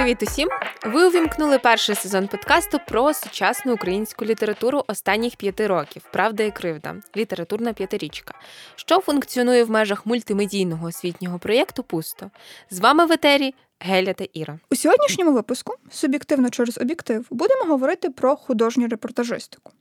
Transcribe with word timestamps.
Привіт 0.00 0.22
усім! 0.22 0.48
Ви 0.86 1.06
увімкнули 1.06 1.58
перший 1.58 1.94
сезон 1.94 2.28
подкасту 2.28 2.78
про 2.88 3.14
сучасну 3.14 3.74
українську 3.74 4.24
літературу 4.24 4.84
останніх 4.86 5.36
п'яти 5.36 5.66
років 5.66 6.02
Правда 6.12 6.42
і 6.42 6.50
кривда 6.50 6.96
літературна 7.16 7.72
п'ятирічка, 7.72 8.34
що 8.76 9.00
функціонує 9.00 9.64
в 9.64 9.70
межах 9.70 10.06
мультимедійного 10.06 10.86
освітнього 10.86 11.38
проєкту 11.38 11.82
Пусто. 11.82 12.30
З 12.70 12.80
вами 12.80 13.06
в 13.06 13.12
етері 13.12 13.54
Геля 13.80 14.12
та 14.12 14.26
Іра. 14.32 14.58
У 14.70 14.76
сьогоднішньому 14.76 15.32
випуску 15.32 15.74
суб'єктивно 15.90 16.50
через 16.50 16.78
об'єктив 16.78 17.26
будемо 17.30 17.64
говорити 17.64 18.10
про 18.10 18.36
художню 18.36 18.88
репортажистику. 18.88 19.72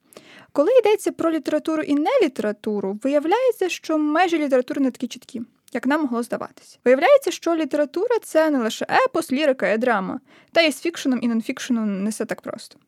Коли 0.51 0.71
йдеться 0.79 1.11
про 1.11 1.31
літературу 1.31 1.83
і 1.83 1.95
не 1.95 2.11
літературу, 2.23 2.99
виявляється, 3.03 3.69
що 3.69 3.97
межі 3.97 4.37
літератури 4.37 4.81
не 4.81 4.91
такі 4.91 5.07
чіткі 5.07 5.41
як 5.73 5.87
нам 5.87 6.01
могло 6.01 6.23
здаватися. 6.23 6.77
Виявляється, 6.85 7.31
що 7.31 7.55
література 7.55 8.15
це 8.23 8.49
не 8.49 8.59
лише 8.59 8.85
епос, 9.05 9.31
лірика 9.31 9.71
і 9.71 9.77
драма, 9.77 10.19
та 10.51 10.61
і 10.61 10.71
з 10.71 10.81
фікшеном 10.81 11.19
і 11.21 11.27
нонфікшеном 11.27 12.03
не 12.03 12.09
все 12.09 12.25
так 12.25 12.41
просто. 12.41 12.79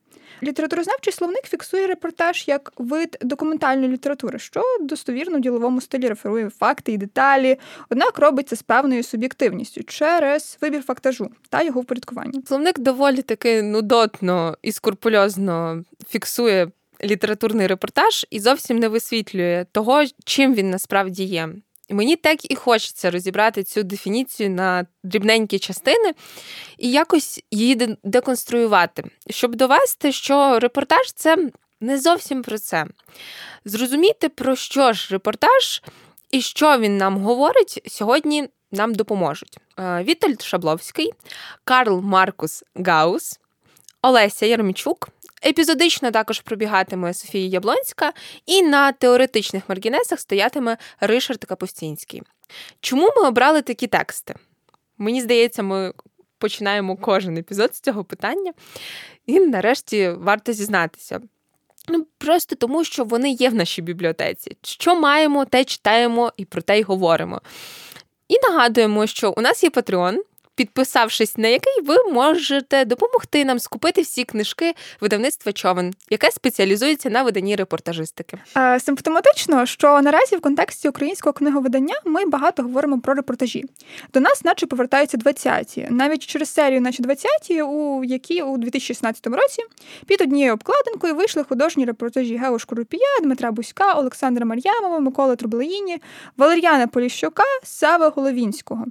Літературознавчий 0.42 1.12
словник 1.12 1.44
фіксує 1.44 1.86
репортаж 1.86 2.44
як 2.48 2.72
вид 2.76 3.18
документальної 3.20 3.92
літератури, 3.92 4.38
що 4.38 4.62
достовірно 4.80 5.38
в 5.38 5.40
діловому 5.40 5.80
стилі 5.80 6.08
реферує 6.08 6.50
факти 6.50 6.92
і 6.92 6.96
деталі, 6.96 7.58
однак 7.90 8.18
робиться 8.18 8.56
з 8.56 8.62
певною 8.62 9.02
суб'єктивністю 9.02 9.82
через 9.82 10.58
вибір 10.60 10.82
фактажу 10.82 11.30
та 11.48 11.62
його 11.62 11.80
впорядкування. 11.80 12.42
Словник 12.46 12.78
доволі 12.78 13.22
таки 13.22 13.62
нудотно 13.62 14.56
і 14.62 14.72
скурпульозно 14.72 15.84
фіксує 16.08 16.68
літературний 17.04 17.66
репортаж 17.66 18.26
і 18.30 18.40
зовсім 18.40 18.78
не 18.78 18.88
висвітлює 18.88 19.66
того, 19.72 20.02
чим 20.24 20.54
він 20.54 20.70
насправді 20.70 21.24
є. 21.24 21.48
Мені 21.90 22.16
так 22.16 22.50
і 22.50 22.54
хочеться 22.54 23.10
розібрати 23.10 23.64
цю 23.64 23.82
дефініцію 23.82 24.50
на 24.50 24.86
дрібненькі 25.02 25.58
частини 25.58 26.12
і 26.78 26.90
якось 26.90 27.40
її 27.50 27.96
деконструювати, 28.02 29.04
щоб 29.30 29.54
довести, 29.54 30.12
що 30.12 30.58
репортаж 30.58 31.12
це 31.12 31.50
не 31.80 31.98
зовсім 31.98 32.42
про 32.42 32.58
це. 32.58 32.86
Зрозуміти, 33.64 34.28
про 34.28 34.56
що 34.56 34.92
ж 34.92 35.08
репортаж 35.10 35.82
і 36.30 36.40
що 36.40 36.78
він 36.78 36.96
нам 36.96 37.18
говорить, 37.18 37.82
сьогодні 37.86 38.48
нам 38.72 38.94
допоможуть. 38.94 39.58
Е, 39.78 40.04
Вітальд 40.04 40.42
Шабловський, 40.42 41.12
Карл 41.64 42.00
Маркус 42.00 42.64
Гаус, 42.74 43.40
Олеся 44.02 44.46
Ярмічук, 44.46 45.08
Епізодично 45.46 46.10
також 46.10 46.40
пробігатиме 46.40 47.14
Софія 47.14 47.46
Яблонська, 47.46 48.12
і 48.46 48.62
на 48.62 48.92
теоретичних 48.92 49.62
маргінесах 49.68 50.20
стоятиме 50.20 50.76
Ришард 51.00 51.44
Капустінський. 51.44 52.22
Чому 52.80 53.12
ми 53.16 53.28
обрали 53.28 53.62
такі 53.62 53.86
тексти? 53.86 54.34
Мені 54.98 55.20
здається, 55.20 55.62
ми 55.62 55.92
починаємо 56.38 56.96
кожен 56.96 57.36
епізод 57.36 57.74
з 57.74 57.80
цього 57.80 58.04
питання, 58.04 58.52
і 59.26 59.40
нарешті 59.40 60.10
варто 60.10 60.52
зізнатися. 60.52 61.20
Ну, 61.88 62.06
Просто 62.18 62.56
тому, 62.56 62.84
що 62.84 63.04
вони 63.04 63.30
є 63.30 63.48
в 63.48 63.54
нашій 63.54 63.82
бібліотеці. 63.82 64.56
Що 64.62 64.96
маємо, 64.96 65.44
те 65.44 65.64
читаємо 65.64 66.32
і 66.36 66.44
про 66.44 66.62
те 66.62 66.78
й 66.78 66.82
говоримо. 66.82 67.40
І 68.28 68.34
нагадуємо, 68.48 69.06
що 69.06 69.30
у 69.36 69.40
нас 69.40 69.64
є 69.64 69.70
Patreon, 69.70 70.18
підписавшись 70.62 71.38
на 71.38 71.48
який 71.48 71.82
ви 71.82 71.96
можете 72.12 72.84
допомогти 72.84 73.44
нам 73.44 73.58
скупити 73.58 74.02
всі 74.02 74.24
книжки 74.24 74.74
видавництва 75.00 75.52
човен, 75.52 75.94
яке 76.10 76.30
спеціалізується 76.30 77.10
на 77.10 77.22
виданні 77.22 77.56
репортажистики. 77.56 78.38
Е, 78.56 78.80
симптоматично, 78.80 79.66
що 79.66 80.00
наразі 80.02 80.36
в 80.36 80.40
контексті 80.40 80.88
українського 80.88 81.32
книговидання 81.32 81.94
ми 82.04 82.24
багато 82.24 82.62
говоримо 82.62 83.00
про 83.00 83.14
репортажі. 83.14 83.64
До 84.14 84.20
нас, 84.20 84.44
наче 84.44 84.66
повертаються 84.66 85.18
20-ті, 85.18 85.86
навіть 85.90 86.26
через 86.26 86.52
серію, 86.52 86.80
наче 86.80 87.02
20-ті, 87.02 87.62
у 87.62 88.04
які 88.04 88.42
у 88.42 88.58
2016 88.58 89.26
році 89.26 89.62
під 90.06 90.20
однією 90.20 90.52
обкладинкою 90.52 91.14
вийшли 91.14 91.44
художні 91.44 91.84
репортажі 91.84 92.36
Гео 92.36 92.58
Шкурупія, 92.58 93.20
Дмитра 93.22 93.52
Буська, 93.52 93.92
Олександра 93.92 94.46
Мар'ямова, 94.46 94.98
Миколи 94.98 95.36
Трублеїні, 95.36 95.98
Валер'яна 96.36 96.86
Поліщука, 96.86 97.44
Сава 97.62 98.08
Головінського. 98.08 98.86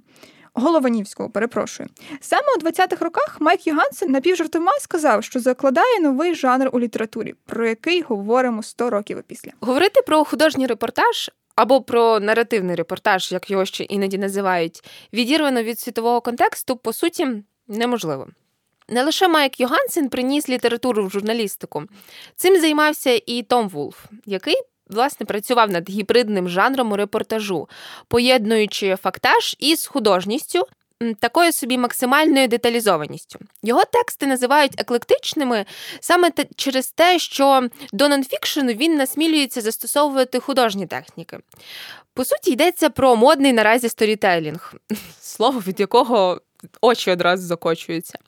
Голованівського, 0.54 1.30
перепрошую. 1.30 1.90
Саме 2.22 2.48
у 2.58 2.60
20-х 2.60 3.06
роках 3.06 3.38
Майк 3.40 3.68
Йогансен 3.68 4.12
напівжартома 4.12 4.72
сказав, 4.80 5.24
що 5.24 5.40
закладає 5.40 6.00
новий 6.00 6.36
жанр 6.36 6.70
у 6.74 6.80
літературі, 6.80 7.36
про 7.46 7.68
який 7.68 8.02
говоримо 8.02 8.64
100 8.64 8.90
років 8.90 9.18
опісля. 9.18 9.52
Говорити 9.62 10.02
про 10.02 10.24
художній 10.24 10.68
репортаж. 10.68 11.32
Або 11.56 11.82
про 11.82 12.20
наративний 12.20 12.76
репортаж, 12.76 13.32
як 13.32 13.52
його 13.52 13.66
ще 13.66 13.84
іноді 13.84 14.18
називають, 14.18 14.84
відірвано 15.14 15.64
від 15.64 15.80
світового 15.80 16.22
контексту, 16.22 16.76
по 16.76 16.94
суті, 16.94 17.28
неможливо. 17.68 18.28
Не 18.90 19.04
лише 19.04 19.28
Майк 19.28 19.60
Йогансен 19.60 20.10
приніс 20.10 20.50
літературу 20.50 21.06
в 21.06 21.10
журналістику, 21.10 21.84
цим 22.36 22.62
займався 22.62 23.22
і 23.26 23.44
Том 23.44 23.70
Вулф, 23.70 24.06
який 24.26 24.56
власне 24.92 25.26
працював 25.26 25.72
над 25.72 25.90
гібридним 25.90 26.50
жанром 26.50 26.94
репортажу, 26.94 27.70
поєднуючи 28.08 28.96
фактаж 28.96 29.56
із 29.60 29.86
художністю. 29.86 30.68
Такою 31.20 31.52
собі 31.52 31.78
максимальною 31.78 32.48
деталізованістю. 32.48 33.40
Його 33.64 33.84
тексти 33.86 34.28
називають 34.28 34.82
еклектичними 34.82 35.66
саме 36.00 36.32
через 36.56 36.92
те, 36.92 37.20
що 37.20 37.68
до 37.94 38.10
нонфікшену 38.10 38.74
він 38.74 38.96
насмілюється 38.96 39.62
застосовувати 39.62 40.40
художні 40.40 40.88
техніки. 40.88 41.38
По 42.14 42.26
суті, 42.26 42.52
йдеться 42.52 42.90
про 42.90 43.16
модний 43.16 43.54
наразі 43.54 43.90
сторітелінг, 43.90 44.74
слово 45.22 45.60
від 45.68 45.80
якого 45.80 46.42
очі 46.82 47.12
одразу 47.12 47.48
закочуються. 47.48 48.20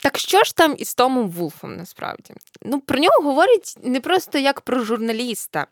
Так 0.00 0.18
що 0.18 0.44
ж 0.44 0.56
там 0.56 0.74
із 0.78 0.94
Томом 0.94 1.30
Вулфом 1.30 1.76
насправді? 1.76 2.34
Ну, 2.62 2.80
Про 2.80 2.98
нього 2.98 3.22
говорять 3.22 3.74
не 3.82 4.00
просто 4.00 4.38
як 4.38 4.60
про 4.60 4.80
журналіста, 4.80 5.66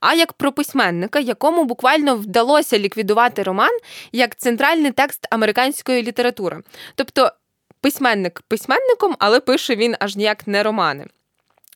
а 0.00 0.14
як 0.14 0.32
про 0.32 0.52
письменника, 0.52 1.18
якому 1.18 1.64
буквально 1.64 2.16
вдалося 2.16 2.78
ліквідувати 2.78 3.42
роман 3.42 3.78
як 4.12 4.36
центральний 4.36 4.92
текст 4.92 5.26
американської 5.30 6.02
літератури. 6.02 6.62
Тобто 6.94 7.32
письменник 7.80 8.42
письменником, 8.48 9.16
але 9.18 9.40
пише 9.40 9.76
він 9.76 9.96
аж 10.00 10.16
ніяк 10.16 10.46
не 10.46 10.62
романи. 10.62 11.06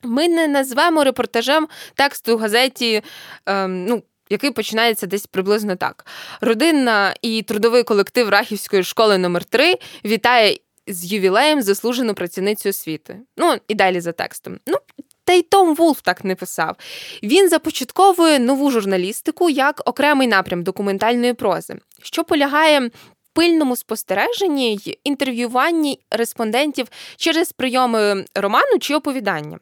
Ми 0.03 0.27
не 0.27 0.47
назвемо 0.47 1.03
репортажем 1.03 1.67
тексту 1.95 2.37
в 2.37 2.39
газеті. 2.39 3.03
Ем, 3.45 3.85
ну, 3.85 4.03
який 4.29 4.51
починається 4.51 5.07
десь 5.07 5.25
приблизно 5.27 5.75
так: 5.75 6.05
родинна 6.41 7.13
і 7.21 7.41
трудовий 7.41 7.83
колектив 7.83 8.29
Рахівської 8.29 8.83
школи 8.83 9.17
номер 9.17 9.43
3 9.43 9.75
вітає 10.05 10.57
з 10.87 11.11
ювілеєм 11.11 11.61
заслужену 11.61 12.13
працівницю 12.13 12.69
освіти. 12.69 13.19
Ну 13.37 13.55
і 13.67 13.75
далі 13.75 14.01
за 14.01 14.11
текстом. 14.11 14.59
Ну, 14.67 14.77
та 15.23 15.33
й 15.33 15.41
Том 15.41 15.75
Вулф 15.75 16.01
так 16.01 16.23
не 16.23 16.35
писав. 16.35 16.75
Він 17.23 17.49
започатковує 17.49 18.39
нову 18.39 18.71
журналістику 18.71 19.49
як 19.49 19.81
окремий 19.85 20.27
напрям 20.27 20.63
документальної 20.63 21.33
прози, 21.33 21.75
що 22.01 22.23
полягає 22.23 22.89
пильному 23.33 23.75
спостереженні 23.75 24.73
й 24.73 24.99
інтерв'юванні 25.03 25.99
респондентів 26.11 26.87
через 27.17 27.51
прийоми 27.51 28.25
роману 28.35 28.79
чи 28.79 28.95
оповідання. 28.95 29.59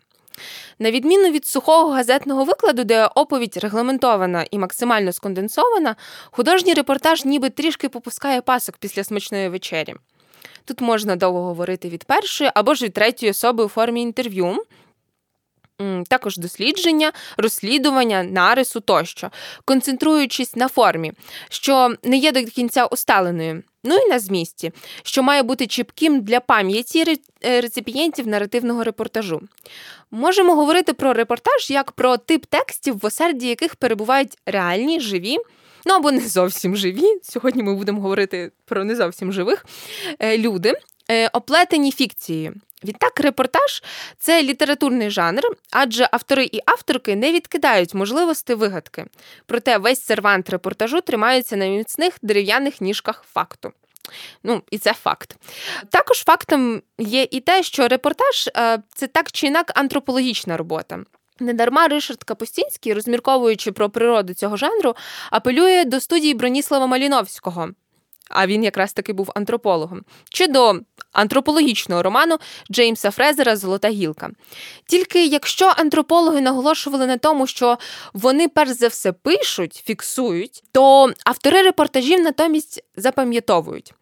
На 0.79 0.91
відміну 0.91 1.31
від 1.31 1.45
сухого 1.45 1.91
газетного 1.91 2.43
викладу, 2.43 2.83
де 2.83 3.05
оповідь 3.15 3.57
регламентована 3.57 4.45
і 4.51 4.57
максимально 4.57 5.13
сконденсована, 5.13 5.95
художній 6.31 6.73
репортаж 6.73 7.25
ніби 7.25 7.49
трішки 7.49 7.89
попускає 7.89 8.41
пасок 8.41 8.77
після 8.77 9.03
смачної 9.03 9.49
вечері. 9.49 9.95
Тут 10.65 10.81
можна 10.81 11.15
довго 11.15 11.41
говорити 11.41 11.89
від 11.89 12.03
першої 12.03 12.51
або 12.53 12.73
ж 12.73 12.85
від 12.85 12.93
третьої 12.93 13.29
особи 13.29 13.63
у 13.63 13.67
формі 13.67 14.01
інтерв'ю. 14.01 14.63
Також 16.09 16.37
дослідження, 16.37 17.11
розслідування, 17.37 18.23
нарису 18.23 18.79
тощо, 18.79 19.31
концентруючись 19.65 20.55
на 20.55 20.67
формі, 20.67 21.13
що 21.49 21.95
не 22.03 22.17
є 22.17 22.31
до 22.31 22.43
кінця 22.43 22.85
усталеною, 22.85 23.63
ну 23.83 23.95
і 23.95 24.09
на 24.09 24.19
змісті, 24.19 24.71
що 25.03 25.23
має 25.23 25.43
бути 25.43 25.67
чіпким 25.67 26.21
для 26.21 26.39
пам'яті 26.39 27.19
е, 27.45 27.61
реципієнтів 27.61 28.27
наративного 28.27 28.83
репортажу. 28.83 29.41
Можемо 30.11 30.55
говорити 30.55 30.93
про 30.93 31.13
репортаж 31.13 31.69
як 31.69 31.91
про 31.91 32.17
тип 32.17 32.45
текстів, 32.45 32.99
в 32.99 33.05
осерді 33.05 33.47
яких 33.47 33.75
перебувають 33.75 34.37
реальні, 34.45 34.99
живі 34.99 35.37
ну 35.85 35.93
або 35.93 36.11
не 36.11 36.27
зовсім 36.27 36.75
живі. 36.75 37.19
Сьогодні 37.23 37.63
ми 37.63 37.75
будемо 37.75 38.01
говорити 38.01 38.51
про 38.65 38.83
не 38.83 38.95
зовсім 38.95 39.33
живих 39.33 39.65
е, 40.19 40.37
люди, 40.37 40.73
е, 41.11 41.27
оплетені 41.27 41.91
фікцією. 41.91 42.53
Відтак, 42.83 43.19
репортаж 43.19 43.83
це 44.19 44.43
літературний 44.43 45.09
жанр, 45.09 45.41
адже 45.71 46.07
автори 46.11 46.49
і 46.51 46.59
авторки 46.65 47.15
не 47.15 47.31
відкидають 47.31 47.93
можливості 47.93 48.53
вигадки. 48.53 49.05
Проте 49.45 49.77
весь 49.77 50.05
сервант 50.05 50.49
репортажу 50.49 51.01
тримається 51.01 51.55
на 51.55 51.67
міцних 51.67 52.17
дерев'яних 52.21 52.81
ніжках 52.81 53.25
факту. 53.33 53.71
Ну, 54.43 54.61
і 54.71 54.77
це 54.77 54.93
факт. 54.93 55.35
Також 55.89 56.23
фактом 56.23 56.81
є 56.97 57.27
і 57.31 57.39
те, 57.39 57.63
що 57.63 57.87
репортаж 57.87 58.49
е, 58.57 58.79
це 58.95 59.07
так 59.07 59.31
чи 59.31 59.47
інак 59.47 59.71
антропологічна 59.75 60.57
робота. 60.57 60.99
Недарма 61.39 61.87
Ришард 61.87 62.23
Капустінський, 62.23 62.93
розмірковуючи 62.93 63.71
про 63.71 63.89
природу 63.89 64.33
цього 64.33 64.57
жанру, 64.57 64.95
апелює 65.31 65.85
до 65.85 65.99
студії 65.99 66.33
Броніслава 66.33 66.87
Маліновського. 66.87 67.69
А 68.29 68.47
він 68.47 68.63
якраз 68.63 68.93
таки 68.93 69.13
був 69.13 69.31
антропологом, 69.35 70.01
чи 70.29 70.47
до 70.47 70.79
антропологічного 71.11 72.03
роману 72.03 72.37
Джеймса 72.71 73.11
Фрезера 73.11 73.55
Золота 73.55 73.89
гілка. 73.89 74.29
Тільки 74.85 75.25
якщо 75.25 75.73
антропологи 75.77 76.41
наголошували 76.41 77.07
на 77.07 77.17
тому, 77.17 77.47
що 77.47 77.77
вони 78.13 78.47
перш 78.47 78.71
за 78.71 78.87
все 78.87 79.11
пишуть, 79.11 79.83
фіксують, 79.85 80.63
то 80.71 81.13
автори 81.25 81.61
репортажів 81.61 82.19
натомість 82.19 82.83
запам'ятовують. 82.95 83.93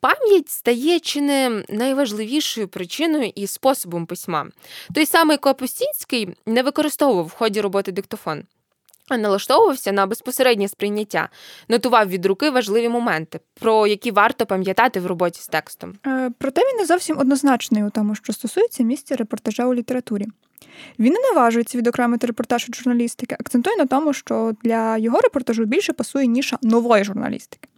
Пам'ять 0.00 0.50
стає 0.50 1.00
чи 1.00 1.20
не 1.20 1.64
найважливішою 1.68 2.68
причиною 2.68 3.32
і 3.34 3.46
способом 3.46 4.06
письма. 4.06 4.46
Той 4.94 5.06
самий 5.06 5.36
Капустінський 5.36 6.28
не 6.46 6.62
використовував 6.62 7.26
в 7.26 7.32
ході 7.32 7.60
роботи 7.60 7.92
диктофон 7.92 8.42
налаштовувався 9.10 9.92
на 9.92 10.06
безпосереднє 10.06 10.68
сприйняття, 10.68 11.28
нотував 11.68 12.08
від 12.08 12.26
руки 12.26 12.50
важливі 12.50 12.88
моменти, 12.88 13.40
про 13.60 13.86
які 13.86 14.10
варто 14.10 14.46
пам'ятати 14.46 15.00
в 15.00 15.06
роботі 15.06 15.40
з 15.40 15.48
текстом. 15.48 15.94
Е, 16.06 16.30
проте 16.38 16.60
він 16.60 16.76
не 16.76 16.86
зовсім 16.86 17.18
однозначний 17.18 17.84
у 17.84 17.90
тому, 17.90 18.14
що 18.14 18.32
стосується 18.32 18.82
місця 18.82 19.16
репортажа 19.16 19.66
у 19.66 19.74
літературі. 19.74 20.26
Він 20.98 21.12
не 21.12 21.20
наважується 21.20 21.78
відокремити 21.78 22.26
репортаж 22.26 22.68
журналістики, 22.74 23.36
акцентує 23.40 23.76
на 23.76 23.86
тому, 23.86 24.12
що 24.12 24.52
для 24.62 24.98
його 24.98 25.20
репортажу 25.20 25.64
більше 25.64 25.92
пасує 25.92 26.26
ніша 26.26 26.58
нової 26.62 27.04
журналістики 27.04 27.68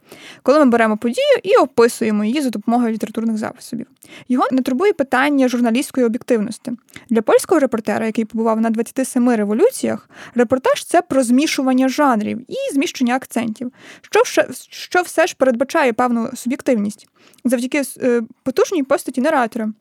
коли 0.43 0.59
ми 0.59 0.65
беремо 0.65 0.97
подію 0.97 1.39
і 1.43 1.57
описуємо 1.57 2.25
її 2.25 2.43
за 2.43 2.51
допомогою 2.51 2.93
літературних 2.93 3.39
засобів. 3.39 3.87
Його 4.29 4.47
не 4.51 4.63
турбує 4.63 4.93
питання 4.93 5.49
журналістської 5.49 6.07
об'єктивності. 6.07 6.73
Для 7.11 7.23
польського 7.23 7.59
репортера, 7.59 8.07
який 8.07 8.25
побував 8.25 8.61
на 8.61 8.71
27 8.71 9.31
революціях, 9.31 10.11
репортаж 10.35 10.85
це 10.85 11.03
про 11.03 11.23
змішування 11.23 11.89
жанрів 11.89 12.41
і 12.49 12.75
зміщення 12.75 13.15
акцентів, 13.15 13.73
що 14.03 14.43
що 14.71 15.03
все 15.03 15.27
ж 15.27 15.35
передбачає 15.39 15.93
певну 15.93 16.31
суб'єктивність 16.35 17.09
завдяки 17.45 17.83
е, 18.03 18.23
потужній 18.43 18.83
постаті 18.83 19.21
наратора 19.21 19.73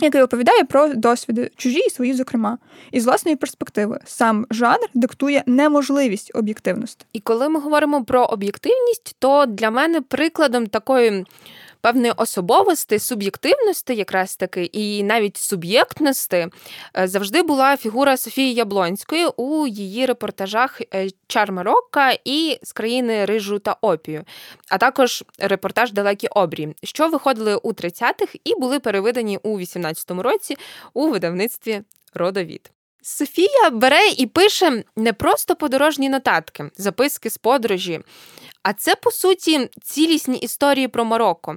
який 0.00 0.22
оповідає 0.22 0.64
про 0.64 0.88
досвіди 0.88 1.50
чужі 1.56 1.78
і 1.78 1.90
свої, 1.90 2.14
зокрема, 2.14 2.58
і 2.92 3.00
з 3.00 3.04
власної 3.04 3.36
перспективи 3.36 4.00
сам 4.04 4.46
жанр 4.50 4.86
диктує 4.94 5.42
неможливість 5.46 6.30
об'єктивності. 6.34 7.06
І 7.12 7.20
коли 7.20 7.48
ми 7.48 7.60
говоримо 7.60 8.04
про 8.04 8.24
об'єктивність, 8.24 9.16
то 9.18 9.46
для 9.46 9.70
мене 9.70 10.00
прикладом 10.00 10.66
такої 10.66 11.24
певної 11.92 12.12
особовості, 12.16 12.98
суб'єктивності, 12.98 13.94
якраз 13.94 14.36
таки, 14.36 14.64
і 14.64 15.02
навіть 15.02 15.36
суб'єктності 15.36 16.46
е, 16.96 17.08
завжди 17.08 17.42
була 17.42 17.76
фігура 17.76 18.16
Софії 18.16 18.54
Яблонської 18.54 19.26
у 19.36 19.66
її 19.66 20.06
репортажах 20.06 20.80
е, 20.94 21.08
Чар 21.26 21.52
Марокка 21.52 22.18
і 22.24 22.58
з 22.62 22.72
країни 22.72 23.24
Рижу 23.24 23.58
та 23.58 23.76
Опію, 23.80 24.24
а 24.68 24.78
також 24.78 25.24
репортаж 25.38 25.92
Далекі 25.92 26.26
обрі, 26.26 26.74
що 26.82 27.08
виходили 27.08 27.56
у 27.56 27.72
30-х 27.72 28.38
і 28.44 28.54
були 28.54 28.80
переведені 28.80 29.38
у 29.42 29.58
18-му 29.58 30.22
році 30.22 30.56
у 30.94 31.08
видавництві 31.08 31.80
Родовід. 32.14 32.70
Софія 33.02 33.70
бере 33.70 34.08
і 34.16 34.26
пише 34.26 34.84
не 34.96 35.12
просто 35.12 35.56
подорожні 35.56 36.08
нотатки, 36.08 36.70
записки 36.76 37.30
з 37.30 37.38
подорожі, 37.38 38.00
а 38.62 38.72
це, 38.72 38.94
по 38.94 39.10
суті, 39.10 39.70
цілісні 39.82 40.38
історії 40.38 40.88
про 40.88 41.04
Марокко, 41.04 41.56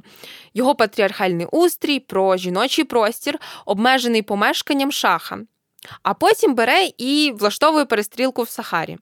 його 0.53 0.75
патріархальний 0.75 1.47
устрій, 1.51 1.99
про 1.99 2.37
жіночий 2.37 2.85
простір, 2.85 3.39
обмежений 3.65 4.21
помешканням 4.21 4.91
шаха, 4.91 5.39
а 6.03 6.13
потім 6.13 6.55
бере 6.55 6.89
і 6.97 7.33
влаштовує 7.35 7.85
перестрілку 7.85 8.43
в 8.43 8.49
Сахарі. 8.49 8.97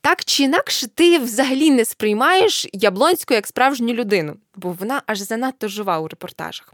Так 0.00 0.24
чи 0.24 0.42
інакше, 0.42 0.86
ти 0.86 1.18
взагалі 1.18 1.70
не 1.70 1.84
сприймаєш 1.84 2.66
Яблонську 2.72 3.34
як 3.34 3.46
справжню 3.46 3.94
людину, 3.94 4.36
бо 4.54 4.72
вона 4.72 5.02
аж 5.06 5.18
занадто 5.18 5.68
жива 5.68 5.98
у 5.98 6.08
репортажах. 6.08 6.72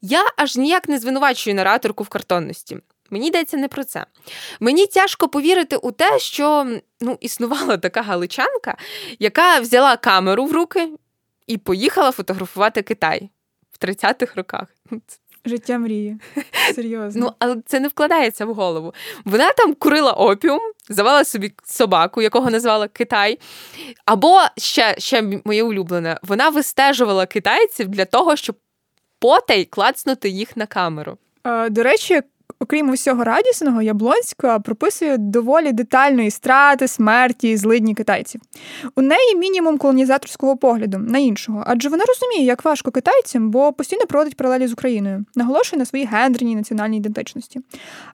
Я 0.00 0.24
аж 0.36 0.56
ніяк 0.56 0.88
не 0.88 0.98
звинувачую 0.98 1.56
нараторку 1.56 2.04
в 2.04 2.08
картонності. 2.08 2.78
Мені 3.10 3.26
йдеться 3.28 3.56
не 3.56 3.68
про 3.68 3.84
це. 3.84 4.06
Мені 4.60 4.86
тяжко 4.86 5.28
повірити 5.28 5.76
у 5.76 5.92
те, 5.92 6.18
що 6.18 6.66
ну, 7.00 7.18
існувала 7.20 7.76
така 7.76 8.02
галичанка, 8.02 8.76
яка 9.18 9.60
взяла 9.60 9.96
камеру 9.96 10.44
в 10.44 10.52
руки 10.52 10.88
і 11.46 11.58
поїхала 11.58 12.12
фотографувати 12.12 12.82
Китай 12.82 13.30
в 13.72 13.84
30-х 13.84 14.32
роках. 14.36 14.68
Життя 15.44 15.78
мрії. 15.78 16.16
Серйозно. 16.74 17.24
Ну, 17.24 17.32
але 17.38 17.56
це 17.66 17.80
не 17.80 17.88
вкладається 17.88 18.46
в 18.46 18.54
голову. 18.54 18.94
Вона 19.24 19.52
там 19.52 19.74
курила 19.74 20.12
опіум, 20.12 20.60
завела 20.88 21.24
собі 21.24 21.52
собаку, 21.64 22.22
якого 22.22 22.50
назвала 22.50 22.88
Китай. 22.88 23.38
Або 24.04 24.40
ще 24.56 24.94
ще 24.98 25.40
моє 25.44 25.62
улюблене, 25.62 26.18
вона 26.22 26.48
вистежувала 26.48 27.26
китайців 27.26 27.88
для 27.88 28.04
того, 28.04 28.36
щоб 28.36 28.56
потай 29.18 29.64
клацнути 29.64 30.28
їх 30.28 30.56
на 30.56 30.66
камеру. 30.66 31.18
До 31.70 31.82
речі, 31.82 32.22
окрім 32.60 32.90
усього 32.90 33.24
радісного, 33.24 33.82
Яблонська 33.82 34.58
прописує 34.58 35.18
доволі 35.18 35.72
детальної 35.72 36.30
страти, 36.30 36.88
смерті, 36.88 37.56
злидні 37.56 37.94
китайців. 37.94 38.40
У 38.96 39.02
неї 39.02 39.36
мінімум 39.36 39.78
колонізаторського 39.78 40.56
погляду 40.56 40.98
на 40.98 41.18
іншого, 41.18 41.64
адже 41.66 41.88
вона 41.88 42.04
розуміє, 42.04 42.44
як 42.44 42.64
важко 42.64 42.90
китайцям, 42.90 43.50
бо 43.50 43.72
постійно 43.72 44.06
проводить 44.06 44.36
паралелі 44.36 44.66
з 44.66 44.72
Україною, 44.72 45.24
наголошує 45.34 45.78
на 45.78 45.86
своїй 45.86 46.06
гендерній 46.06 46.56
національній 46.56 46.96
ідентичності. 46.96 47.60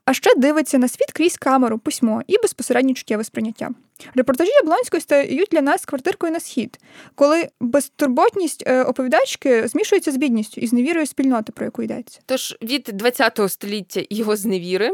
А 0.04 0.14
ще 0.14 0.30
дивиться 0.36 0.78
на 0.78 0.88
світ 0.88 1.12
крізь 1.12 1.36
камеру, 1.36 1.78
письмо 1.78 2.22
і 2.26 2.38
безпосередньо 2.42 2.94
чуттєве 2.94 3.24
сприйняття. 3.24 3.70
Репортажі 4.14 4.50
Яблонської 4.50 5.00
стають 5.00 5.48
для 5.52 5.60
нас 5.60 5.84
квартиркою 5.84 6.32
на 6.32 6.40
схід, 6.40 6.78
коли 7.14 7.48
безтурботність 7.60 8.64
е, 8.66 8.82
оповідачки 8.82 9.68
змішується 9.68 10.12
з 10.12 10.16
бідністю 10.16 10.60
і 10.60 10.66
з 10.66 10.72
невірою 10.72 11.06
спільноти, 11.06 11.52
про 11.52 11.64
яку 11.64 11.82
йдеться. 11.82 12.20
Тож 12.26 12.56
від 12.62 13.02
ХХ 13.02 13.48
століття 13.48 14.00
його 14.24 14.36
зневіри. 14.36 14.90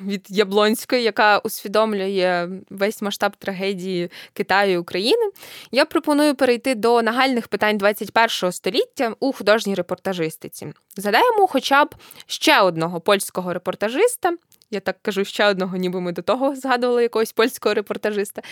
Від 0.00 0.26
Яблонської, 0.28 1.02
яка 1.02 1.38
усвідомлює 1.38 2.48
весь 2.70 3.02
масштаб 3.02 3.36
трагедії 3.36 4.10
Китаю 4.32 4.72
і 4.72 4.76
України, 4.76 5.30
я 5.70 5.84
пропоную 5.84 6.34
перейти 6.34 6.74
до 6.74 7.02
нагальних 7.02 7.48
питань 7.48 7.78
21-го 7.78 8.52
століття 8.52 9.14
у 9.20 9.32
художній 9.32 9.74
репортажистиці. 9.74 10.72
Згадаємо, 10.96 11.46
хоча 11.46 11.84
б 11.84 11.94
ще 12.26 12.60
одного 12.60 13.00
польського 13.00 13.52
репортажиста, 13.52 14.32
я 14.70 14.80
так 14.80 14.96
кажу 15.02 15.24
ще 15.24 15.46
одного, 15.46 15.76
ніби 15.76 16.00
ми 16.00 16.12
до 16.12 16.22
того 16.22 16.56
згадували 16.56 17.02
якогось 17.02 17.32
польського 17.32 17.74
репортажиста 17.74 18.42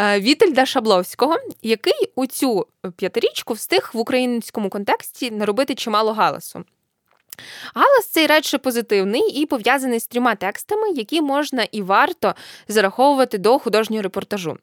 е, 0.00 0.20
Вітельда 0.20 0.66
Шабловського, 0.66 1.36
який 1.62 2.12
у 2.14 2.26
цю 2.26 2.66
п'ятирічку 2.96 3.54
встиг 3.54 3.90
в 3.94 3.98
українському 3.98 4.70
контексті 4.70 5.30
наробити 5.30 5.74
чимало 5.74 6.12
галасу. 6.12 6.64
Галас 7.74 8.10
цей 8.10 8.26
радше 8.26 8.58
позитивний 8.58 9.22
і 9.30 9.46
пов'язаний 9.46 10.00
з 10.00 10.06
трьома 10.06 10.34
текстами, 10.34 10.90
які 10.90 11.22
можна 11.22 11.66
і 11.72 11.82
варто 11.82 12.34
зараховувати 12.68 13.38
до 13.38 13.58
художнього 13.58 14.02
репортажу. 14.02 14.58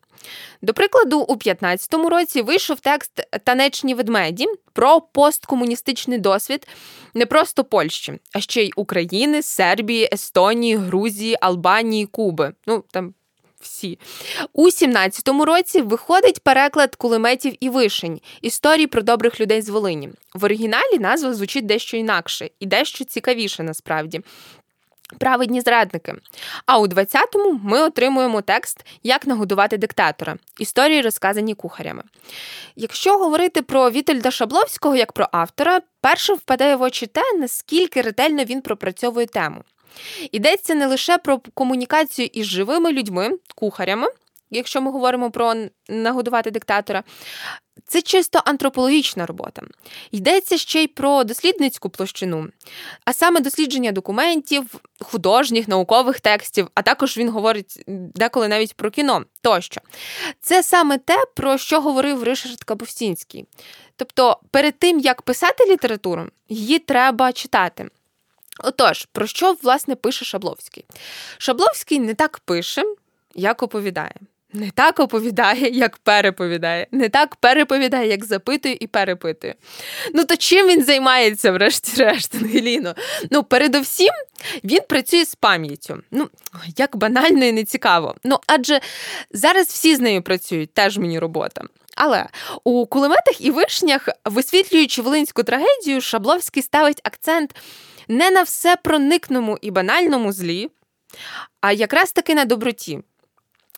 До 0.61 0.73
прикладу, 0.73 1.19
у 1.19 1.35
15-му 1.35 2.09
році 2.09 2.41
вийшов 2.41 2.79
текст 2.79 3.27
Танечні 3.43 3.93
ведмеді 3.93 4.47
про 4.73 5.01
посткомуністичний 5.01 6.17
досвід 6.17 6.67
не 7.13 7.25
просто 7.25 7.63
Польщі, 7.63 8.19
а 8.33 8.39
ще 8.39 8.63
й 8.63 8.73
України, 8.75 9.41
Сербії, 9.41 10.09
Естонії, 10.13 10.75
Грузії, 10.75 11.37
Албанії, 11.41 12.05
Куби. 12.05 12.53
Ну 12.67 12.83
там 12.91 13.13
всі. 13.65 13.99
У 14.53 14.65
17-му 14.65 15.45
році 15.45 15.81
виходить 15.81 16.39
переклад 16.39 16.95
кулеметів 16.95 17.53
і 17.59 17.69
вишень 17.69 18.21
історії 18.41 18.87
про 18.87 19.01
добрих 19.01 19.39
людей 19.39 19.61
з 19.61 19.69
Волині. 19.69 20.09
В 20.33 20.43
оригіналі 20.43 20.99
назва 20.99 21.33
звучить 21.33 21.65
дещо 21.65 21.97
інакше 21.97 22.49
і 22.59 22.65
дещо 22.65 23.05
цікавіше 23.05 23.63
насправді. 23.63 24.21
Праведні 25.19 25.61
зрадники. 25.61 26.13
А 26.65 26.79
у 26.79 26.87
20-му 26.87 27.59
ми 27.63 27.81
отримуємо 27.81 28.41
текст 28.41 28.85
Як 29.03 29.27
нагодувати 29.27 29.77
диктатора 29.77 30.37
історії, 30.59 31.01
розказані 31.01 31.55
кухарями. 31.55 32.03
Якщо 32.75 33.17
говорити 33.17 33.61
про 33.61 33.91
Вітельда 33.91 34.31
Шабловського 34.31 34.95
як 34.95 35.13
про 35.13 35.27
автора, 35.31 35.81
першим 36.01 36.35
впадає 36.35 36.75
в 36.75 36.81
очі 36.81 37.07
те, 37.07 37.21
наскільки 37.39 38.01
ретельно 38.01 38.43
він 38.43 38.61
пропрацьовує 38.61 39.25
тему. 39.25 39.63
Йдеться 40.31 40.75
не 40.75 40.87
лише 40.87 41.17
про 41.17 41.41
комунікацію 41.53 42.29
із 42.33 42.45
живими 42.45 42.91
людьми, 42.91 43.29
кухарями, 43.55 44.07
якщо 44.51 44.81
ми 44.81 44.91
говоримо 44.91 45.31
про 45.31 45.53
нагодувати 45.89 46.51
диктатора. 46.51 47.03
Це 47.87 48.01
чисто 48.01 48.41
антропологічна 48.45 49.25
робота. 49.25 49.61
Йдеться 50.11 50.57
ще 50.57 50.83
й 50.83 50.87
про 50.87 51.23
дослідницьку 51.23 51.89
площину, 51.89 52.47
а 53.05 53.13
саме 53.13 53.39
дослідження 53.39 53.91
документів, 53.91 54.75
художніх, 54.99 55.67
наукових 55.67 56.19
текстів, 56.19 56.67
а 56.75 56.81
також 56.81 57.17
він 57.17 57.29
говорить 57.29 57.83
деколи 57.87 58.47
навіть 58.47 58.73
про 58.73 58.91
кіно 58.91 59.25
тощо. 59.41 59.81
Це 60.41 60.63
саме 60.63 60.97
те, 60.97 61.25
про 61.35 61.57
що 61.57 61.81
говорив 61.81 62.23
Ришард 62.23 62.63
Капустінський. 62.63 63.45
Тобто, 63.95 64.39
перед 64.51 64.79
тим 64.79 64.99
як 64.99 65.21
писати 65.21 65.65
літературу, 65.65 66.25
її 66.49 66.79
треба 66.79 67.33
читати. 67.33 67.89
Отож, 68.59 69.07
про 69.11 69.27
що 69.27 69.55
власне 69.63 69.95
пише 69.95 70.25
Шабловський? 70.25 70.85
Шабловський 71.37 71.99
не 71.99 72.13
так 72.13 72.39
пише, 72.39 72.83
як 73.35 73.63
оповідає. 73.63 74.15
Не 74.55 74.71
так 74.71 74.99
оповідає, 74.99 75.69
як 75.69 75.97
переповідає, 75.97 76.87
не 76.91 77.09
так 77.09 77.35
переповідає, 77.35 78.09
як 78.09 78.25
запитує 78.25 78.77
і 78.79 78.87
перепитує. 78.87 79.55
Ну 80.13 80.25
то 80.25 80.37
чим 80.37 80.67
він 80.67 80.83
займається, 80.83 81.51
врешті-решт, 81.51 82.35
Ангеліно? 82.35 82.95
Ну, 83.31 83.43
передовсім 83.43 84.13
він 84.63 84.79
працює 84.89 85.25
з 85.25 85.35
пам'яттю. 85.35 86.01
Ну, 86.11 86.29
як 86.77 86.95
банально 86.95 87.45
і 87.45 87.51
не 87.51 87.63
цікаво. 87.63 88.15
Ну, 88.23 88.39
адже 88.47 88.79
зараз 89.31 89.67
всі 89.67 89.95
з 89.95 89.99
нею 89.99 90.21
працюють, 90.21 90.73
теж 90.73 90.97
мені 90.97 91.19
робота. 91.19 91.61
Але 91.95 92.25
у 92.63 92.85
кулеметах 92.85 93.41
і 93.41 93.51
вишнях, 93.51 94.09
висвітлюючи 94.25 95.01
волинську 95.01 95.43
трагедію, 95.43 96.01
Шабловський 96.01 96.63
ставить 96.63 97.01
акцент 97.03 97.55
не 98.07 98.31
на 98.31 98.41
все 98.41 98.75
проникному 98.75 99.57
і 99.61 99.71
банальному 99.71 100.31
злі, 100.31 100.69
а 101.61 101.71
якраз 101.71 102.11
таки 102.11 102.35
на 102.35 102.45
доброті. 102.45 102.99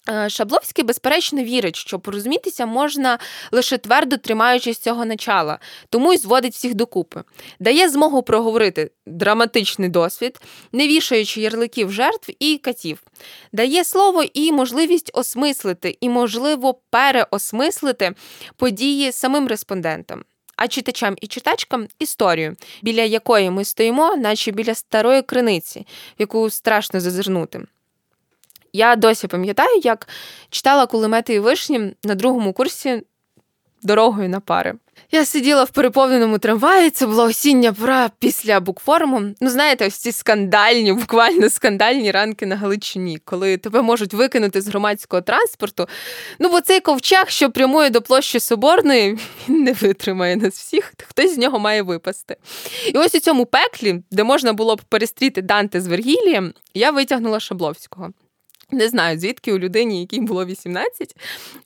Е, 0.09 0.29
Шабловський, 0.29 0.83
безперечно, 0.83 1.43
вірить, 1.43 1.75
що 1.75 1.99
порозумітися 1.99 2.65
можна 2.65 3.19
лише 3.51 3.77
твердо 3.77 4.17
тримаючись 4.17 4.77
цього 4.77 5.05
начала, 5.05 5.59
тому 5.89 6.13
й 6.13 6.17
зводить 6.17 6.53
всіх 6.53 6.73
докупи, 6.73 7.23
дає 7.59 7.89
змогу 7.89 8.23
проговорити 8.23 8.91
драматичний 9.05 9.89
досвід, 9.89 10.39
не 10.71 10.87
вішаючи 10.87 11.41
ярликів 11.41 11.91
жертв 11.91 12.31
і 12.39 12.57
катів, 12.57 13.03
дає 13.51 13.83
слово 13.83 14.23
і 14.33 14.51
можливість 14.51 15.11
осмислити, 15.13 15.97
і, 16.01 16.09
можливо, 16.09 16.73
переосмислити 16.89 18.13
події 18.55 19.11
самим 19.11 19.47
респондентам. 19.47 20.23
А 20.57 20.67
читачам 20.67 21.15
і 21.21 21.27
читачкам 21.27 21.87
історію, 21.99 22.55
біля 22.81 23.01
якої 23.01 23.49
ми 23.49 23.65
стоїмо, 23.65 24.15
наче 24.15 24.51
біля 24.51 24.75
старої 24.75 25.21
криниці, 25.21 25.87
яку 26.17 26.49
страшно 26.49 26.99
зазирнути. 26.99 27.63
Я 28.73 28.95
досі 28.95 29.27
пам'ятаю, 29.27 29.81
як 29.83 30.07
читала 30.49 30.85
кулемети 30.85 31.33
і 31.33 31.39
вишні 31.39 31.95
на 32.03 32.15
другому 32.15 32.53
курсі 32.53 33.01
дорогою 33.83 34.29
на 34.29 34.39
пари. 34.39 34.73
Я 35.11 35.25
сиділа 35.25 35.63
в 35.63 35.69
переповненому 35.69 36.37
трамваї, 36.37 36.89
це 36.89 37.07
була 37.07 37.23
осіння 37.23 37.73
пора 37.73 38.09
після 38.19 38.59
букформу. 38.59 39.21
Ну, 39.41 39.49
знаєте, 39.49 39.87
ось 39.87 39.95
ці 39.95 40.11
скандальні, 40.11 40.93
буквально 40.93 41.49
скандальні 41.49 42.11
ранки 42.11 42.45
на 42.45 42.55
Галичині, 42.55 43.17
коли 43.25 43.57
тебе 43.57 43.81
можуть 43.81 44.13
викинути 44.13 44.61
з 44.61 44.67
громадського 44.67 45.21
транспорту. 45.21 45.87
Ну, 46.39 46.49
бо 46.49 46.61
цей 46.61 46.79
ковчег, 46.79 47.29
що 47.29 47.51
прямує 47.51 47.89
до 47.89 48.01
площі 48.01 48.39
Соборної, 48.39 49.19
він 49.49 49.63
не 49.63 49.73
витримає 49.73 50.35
нас 50.35 50.53
всіх, 50.53 50.93
хтось 51.07 51.35
з 51.35 51.37
нього 51.37 51.59
має 51.59 51.81
випасти. 51.81 52.35
І 52.87 52.97
ось 52.97 53.15
у 53.15 53.19
цьому 53.19 53.45
пеклі, 53.45 54.03
де 54.11 54.23
можна 54.23 54.53
було 54.53 54.75
б 54.75 54.81
перестріти 54.81 55.41
Данте 55.41 55.81
з 55.81 55.87
Вергілієм, 55.87 56.53
я 56.73 56.91
витягнула 56.91 57.39
Шабловського. 57.39 58.09
Не 58.71 58.89
знаю, 58.89 59.19
звідки 59.19 59.53
у 59.53 59.59
людині, 59.59 59.99
якій 59.99 60.19
було 60.19 60.45
18, 60.45 61.15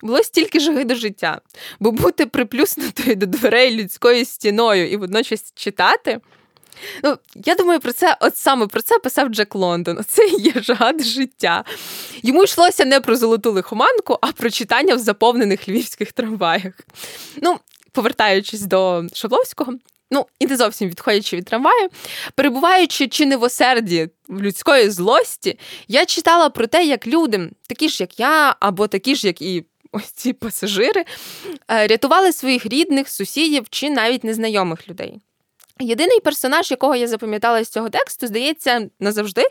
було 0.02 0.24
стільки 0.24 0.60
жаги 0.60 0.84
до 0.84 0.96
життя, 0.96 1.42
бо 1.80 1.92
бути 1.92 2.26
приплюснутою 2.26 3.16
до 3.16 3.26
дверей 3.26 3.76
людською 3.76 4.26
стіною 4.26 4.90
і 4.90 4.98
водночас 4.98 5.54
читати. 5.56 6.20
Ну, 7.04 7.18
Я 7.36 7.56
думаю, 7.56 7.80
про 7.80 7.94
це, 7.94 8.18
от 8.22 8.38
саме 8.38 8.68
про 8.68 8.82
це 8.82 9.00
писав 9.00 9.30
Джек 9.30 9.56
Лондон. 9.56 9.98
Оце 10.00 10.28
є 10.28 10.54
жага 10.56 10.94
до 10.94 11.04
життя. 11.04 11.64
Йому 12.24 12.44
йшлося 12.44 12.86
не 12.86 13.00
про 13.00 13.16
золоту 13.16 13.52
лихоманку, 13.52 14.18
а 14.22 14.32
про 14.32 14.50
читання 14.50 14.96
в 14.96 15.00
заповнених 15.00 15.70
львівських 15.70 16.12
трамваях. 16.12 16.74
Ну, 17.42 17.60
повертаючись 17.92 18.62
до 18.62 19.04
Шабловського, 19.14 19.74
ну 20.12 20.26
і 20.40 20.46
не 20.46 20.58
зовсім 20.58 20.90
відходячи 20.90 21.38
від 21.38 21.46
трамваю, 21.46 21.90
перебуваючи 22.36 23.08
чи 23.08 23.26
не 23.26 23.38
в 23.38 23.44
осерді 23.44 24.10
в 24.28 24.42
людської 24.42 24.90
злості, 24.90 25.60
я 25.88 26.06
читала 26.06 26.50
про 26.50 26.68
те, 26.68 26.86
як 26.86 27.08
люди, 27.08 27.50
такі 27.68 27.90
ж, 27.90 28.04
як 28.04 28.20
я, 28.20 28.56
або 28.60 28.88
такі 28.88 29.16
ж, 29.16 29.28
як 29.28 29.42
і 29.42 29.66
ось 29.92 30.12
ці 30.12 30.34
пасажири, 30.34 31.06
е, 31.68 31.88
рятували 31.88 32.34
своїх 32.34 32.66
рідних, 32.66 33.10
сусідів 33.10 33.66
чи 33.70 33.90
навіть 33.90 34.24
незнайомих 34.24 34.90
людей. 34.90 35.20
Єдиний 35.80 36.20
персонаж, 36.20 36.72
якого 36.72 36.96
я 36.96 37.08
запам'ятала 37.08 37.64
з 37.64 37.70
цього 37.70 37.90
тексту, 37.90 38.28
здається, 38.28 38.90
назавжди, 39.00 39.44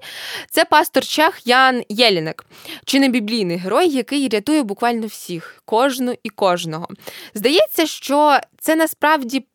це 0.51 0.65
пастор 0.65 1.07
Чах 1.07 1.47
Ян 1.47 1.83
Єлінек, 1.89 2.45
чи 2.85 3.01
не 3.01 3.09
біблійний 3.09 3.57
герой, 3.57 3.89
який 3.89 4.29
рятує 4.29 4.63
буквально 4.63 5.07
всіх, 5.07 5.63
кожну 5.65 6.15
і 6.23 6.29
кожного. 6.29 6.89
Здається, 7.35 7.87
що 7.87 8.39
це 8.61 8.77
насправді 8.77 9.47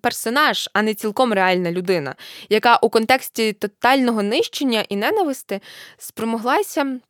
персонаж, 0.00 0.70
а 0.72 0.82
не 0.82 0.94
цілком 0.94 1.32
реальна 1.32 1.72
людина, 1.72 2.14
яка 2.48 2.76
у 2.76 2.88
контексті 2.88 3.52
тотального 3.52 4.22
нищення 4.22 4.84
і 4.88 4.96
ненависти 4.96 5.60
спромоглася. 5.98 7.00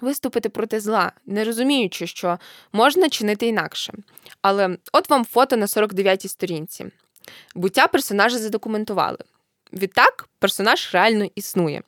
Виступити 0.00 0.48
проти 0.48 0.80
зла, 0.80 1.12
не 1.26 1.44
розуміючи, 1.44 2.06
що 2.06 2.38
можна 2.72 3.08
чинити 3.08 3.46
інакше. 3.46 3.92
Але 4.42 4.76
от 4.92 5.10
вам 5.10 5.24
фото 5.24 5.56
на 5.56 5.66
49-й 5.66 6.28
сторінці. 6.28 6.86
Буття 7.54 7.86
персонажа 7.86 8.38
задокументували. 8.38 9.18
Відтак, 9.72 10.28
персонаж 10.38 10.90
реально 10.92 11.28
існує. 11.34 11.82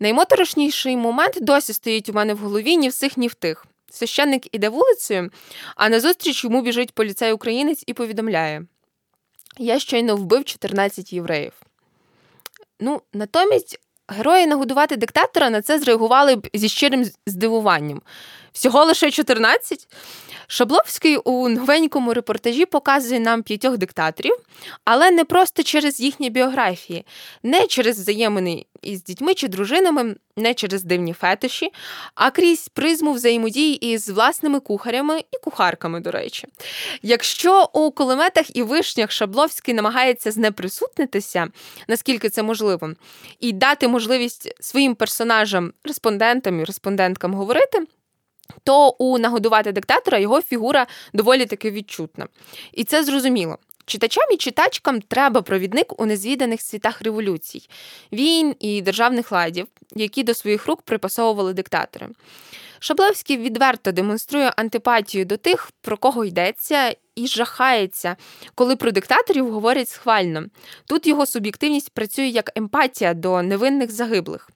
Наймоторошніший 0.00 0.96
момент 0.96 1.38
досі 1.40 1.72
стоїть 1.72 2.08
у 2.08 2.12
мене 2.12 2.34
в 2.34 2.38
голові 2.38 2.76
ні 2.76 2.88
в 2.88 2.94
сих, 2.94 3.16
ні 3.16 3.28
в 3.28 3.34
тих. 3.34 3.66
Священник 3.90 4.54
іде 4.54 4.68
вулицею, 4.68 5.30
а 5.76 5.88
назустріч 5.88 6.44
йому 6.44 6.62
біжить 6.62 6.92
поліцей 6.92 7.32
українець 7.32 7.84
і 7.86 7.94
повідомляє: 7.94 8.66
я 9.58 9.78
щойно 9.78 10.16
вбив 10.16 10.44
14 10.44 11.12
євреїв. 11.12 11.52
Ну, 12.80 13.02
натомість 13.12 13.80
герої 14.08 14.46
нагодувати 14.46 14.96
диктатора 14.96 15.50
на 15.50 15.62
це 15.62 15.78
зреагували 15.78 16.36
б 16.36 16.48
зі 16.54 16.68
щирим 16.68 17.10
здивуванням. 17.26 18.02
Всього 18.52 18.84
лише 18.84 19.10
14? 19.10 19.88
Шабловський 20.46 21.16
у 21.16 21.48
новенькому 21.48 22.14
репортажі 22.14 22.66
показує 22.66 23.20
нам 23.20 23.42
п'ятьох 23.42 23.78
диктаторів, 23.78 24.36
але 24.84 25.10
не 25.10 25.24
просто 25.24 25.62
через 25.62 26.00
їхні 26.00 26.30
біографії, 26.30 27.06
не 27.42 27.66
через 27.66 27.98
взаємини 27.98 28.64
із 28.82 29.04
дітьми 29.04 29.34
чи 29.34 29.48
дружинами, 29.48 30.16
не 30.36 30.54
через 30.54 30.84
дивні 30.84 31.12
фетиші, 31.12 31.72
а 32.14 32.30
крізь 32.30 32.68
призму 32.68 33.12
взаємодії 33.12 33.92
із 33.92 34.08
власними 34.08 34.60
кухарями 34.60 35.18
і 35.18 35.38
кухарками, 35.44 36.00
до 36.00 36.10
речі. 36.10 36.48
Якщо 37.02 37.70
у 37.72 37.90
кулеметах 37.90 38.56
і 38.56 38.62
вишнях 38.62 39.12
Шабловський 39.12 39.74
намагається 39.74 40.30
знеприсутнитися, 40.30 41.48
наскільки 41.88 42.30
це 42.30 42.42
можливо, 42.42 42.90
і 43.40 43.52
дати 43.52 43.88
можливість 43.88 44.62
своїм 44.62 44.94
персонажам, 44.94 45.72
респондентам 45.84 46.60
і 46.60 46.64
респонденткам 46.64 47.34
говорити 47.34 47.86
то 48.64 48.88
у 48.98 49.18
нагодувати 49.18 49.72
диктатора 49.72 50.18
його 50.18 50.42
фігура 50.42 50.86
доволі 51.12 51.46
таки 51.46 51.70
відчутна. 51.70 52.26
І 52.72 52.84
це 52.84 53.04
зрозуміло. 53.04 53.58
Читачам 53.86 54.24
і 54.32 54.36
читачкам 54.36 55.00
треба 55.00 55.42
провідник 55.42 56.00
у 56.00 56.06
незвіданих 56.06 56.60
світах 56.62 57.02
революцій, 57.02 57.68
війн 58.12 58.54
і 58.60 58.82
державних 58.82 59.32
ладів, 59.32 59.66
які 59.96 60.22
до 60.22 60.34
своїх 60.34 60.66
рук 60.66 60.82
припасовували 60.82 61.52
диктатори. 61.52 62.08
Шаблевський 62.78 63.36
відверто 63.36 63.92
демонструє 63.92 64.52
антипатію 64.56 65.24
до 65.24 65.36
тих, 65.36 65.70
про 65.80 65.96
кого 65.96 66.24
йдеться, 66.24 66.96
і 67.14 67.26
жахається, 67.26 68.16
коли 68.54 68.76
про 68.76 68.90
диктаторів 68.90 69.50
говорять 69.50 69.88
схвально. 69.88 70.44
Тут 70.86 71.06
його 71.06 71.26
суб'єктивність 71.26 71.90
працює 71.90 72.26
як 72.26 72.58
емпатія 72.58 73.14
до 73.14 73.42
невинних 73.42 73.90
загиблих. 73.90 74.50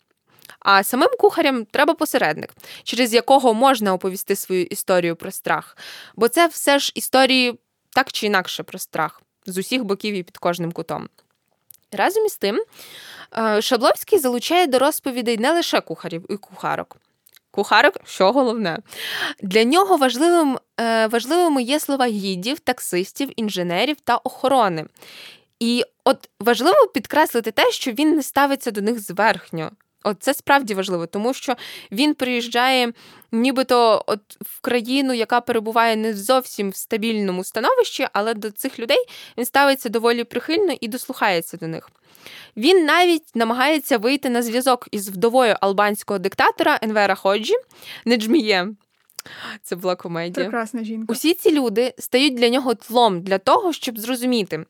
А 0.58 0.82
самим 0.82 1.10
кухарям 1.18 1.64
треба 1.64 1.94
посередник, 1.94 2.50
через 2.82 3.14
якого 3.14 3.54
можна 3.54 3.94
оповісти 3.94 4.36
свою 4.36 4.64
історію 4.64 5.16
про 5.16 5.30
страх. 5.30 5.76
Бо 6.16 6.28
це 6.28 6.46
все 6.46 6.78
ж 6.78 6.92
історії 6.94 7.58
так 7.90 8.12
чи 8.12 8.26
інакше 8.26 8.62
про 8.62 8.78
страх 8.78 9.22
з 9.46 9.58
усіх 9.58 9.84
боків 9.84 10.14
і 10.14 10.22
під 10.22 10.38
кожним 10.38 10.72
кутом. 10.72 11.08
Разом 11.92 12.26
із 12.26 12.36
тим, 12.36 12.64
е, 13.38 13.62
Шабловський 13.62 14.18
залучає 14.18 14.66
до 14.66 14.78
розповідей 14.78 15.38
не 15.38 15.52
лише 15.52 15.80
кухарів 15.80 16.26
і 16.28 16.36
кухарок. 16.36 16.96
Кухарок, 17.50 17.94
що 18.04 18.32
головне, 18.32 18.78
для 19.42 19.64
нього 19.64 19.96
важливим, 19.96 20.58
е, 20.80 21.06
важливими 21.06 21.62
є 21.62 21.80
слова 21.80 22.06
гідів, 22.06 22.58
таксистів, 22.58 23.30
інженерів 23.36 23.96
та 24.00 24.16
охорони. 24.16 24.86
І 25.60 25.84
от 26.04 26.30
важливо 26.40 26.86
підкреслити 26.94 27.50
те, 27.50 27.70
що 27.70 27.92
він 27.92 28.16
не 28.16 28.22
ставиться 28.22 28.70
до 28.70 28.80
них 28.80 29.00
зверхньо. 29.00 29.70
От 30.04 30.16
це 30.20 30.34
справді 30.34 30.74
важливо, 30.74 31.06
тому 31.06 31.34
що 31.34 31.54
він 31.92 32.14
приїжджає 32.14 32.92
нібито 33.32 34.04
от 34.06 34.20
в 34.40 34.60
країну, 34.60 35.14
яка 35.14 35.40
перебуває 35.40 35.96
не 35.96 36.14
зовсім 36.14 36.70
в 36.70 36.76
стабільному 36.76 37.44
становищі, 37.44 38.06
але 38.12 38.34
до 38.34 38.50
цих 38.50 38.78
людей 38.78 39.04
він 39.38 39.44
ставиться 39.44 39.88
доволі 39.88 40.24
прихильно 40.24 40.74
і 40.80 40.88
дослухається 40.88 41.56
до 41.56 41.66
них. 41.66 41.90
Він 42.56 42.84
навіть 42.84 43.36
намагається 43.36 43.98
вийти 43.98 44.30
на 44.30 44.42
зв'язок 44.42 44.88
із 44.90 45.08
вдовою 45.08 45.56
албанського 45.60 46.18
диктатора 46.18 46.78
Енвера 46.82 47.14
Ходжі 47.14 47.54
Неджміє. 48.04 48.68
Це 49.62 49.76
була 49.76 49.96
комедія. 49.96 50.46
Прекрасна 50.46 50.84
жінка. 50.84 51.12
Усі 51.12 51.34
ці 51.34 51.52
люди 51.52 51.94
стають 51.98 52.34
для 52.34 52.48
нього 52.48 52.74
тлом 52.74 53.22
для 53.22 53.38
того, 53.38 53.72
щоб 53.72 53.98
зрозуміти, 53.98 54.64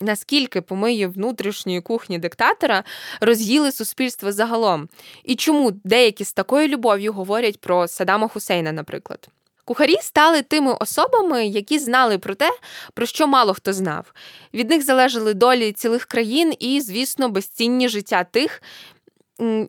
наскільки 0.00 0.60
помиї 0.60 1.06
внутрішньої 1.06 1.80
кухні 1.80 2.18
диктатора 2.18 2.84
роз'їли 3.20 3.72
суспільство 3.72 4.32
загалом, 4.32 4.88
і 5.24 5.36
чому 5.36 5.70
деякі 5.70 6.24
з 6.24 6.32
такою 6.32 6.68
любов'ю 6.68 7.12
говорять 7.12 7.60
про 7.60 7.88
Саддама 7.88 8.28
Хусейна, 8.28 8.72
наприклад. 8.72 9.28
Кухарі 9.64 9.96
стали 10.00 10.42
тими 10.42 10.76
особами, 10.80 11.46
які 11.46 11.78
знали 11.78 12.18
про 12.18 12.34
те, 12.34 12.50
про 12.94 13.06
що 13.06 13.26
мало 13.26 13.54
хто 13.54 13.72
знав. 13.72 14.12
Від 14.54 14.70
них 14.70 14.84
залежали 14.84 15.34
долі 15.34 15.72
цілих 15.72 16.04
країн 16.04 16.52
і, 16.58 16.80
звісно, 16.80 17.28
безцінні 17.28 17.88
життя 17.88 18.24
тих, 18.24 18.62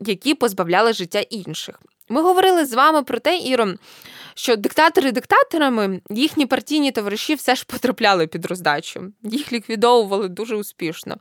які 0.01 0.35
позбавляли 0.35 0.93
життя 0.93 1.19
інших. 1.19 1.79
Ми 2.09 2.21
говорили 2.21 2.65
з 2.65 2.73
вами 2.73 3.03
про 3.03 3.19
те, 3.19 3.37
Іро, 3.37 3.73
що 4.35 4.55
диктатори 4.55 5.11
диктаторами 5.11 6.01
їхні 6.09 6.45
партійні 6.45 6.91
товариші 6.91 7.35
все 7.35 7.55
ж 7.55 7.65
потрапляли 7.67 8.27
під 8.27 8.45
роздачу, 8.45 9.11
їх 9.23 9.53
ліквідовували 9.53 10.27
дуже 10.27 10.55
успішно. 10.55 11.17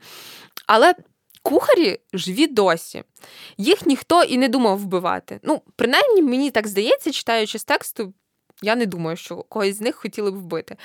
Але 0.67 0.93
кухарі 1.41 1.99
живі 2.13 2.47
досі. 2.47 3.03
Їх 3.57 3.85
ніхто 3.85 4.23
і 4.23 4.37
не 4.37 4.47
думав 4.47 4.77
вбивати. 4.77 5.39
Ну, 5.43 5.61
принаймні, 5.75 6.21
мені 6.21 6.51
так 6.51 6.67
здається, 6.67 7.11
читаючи 7.11 7.59
з 7.59 7.63
тексту, 7.63 8.13
я 8.61 8.75
не 8.75 8.85
думаю, 8.85 9.17
що 9.17 9.35
когось 9.35 9.75
з 9.75 9.81
них 9.81 9.95
хотіли 9.95 10.31
б 10.31 10.35
вбити. 10.35 10.75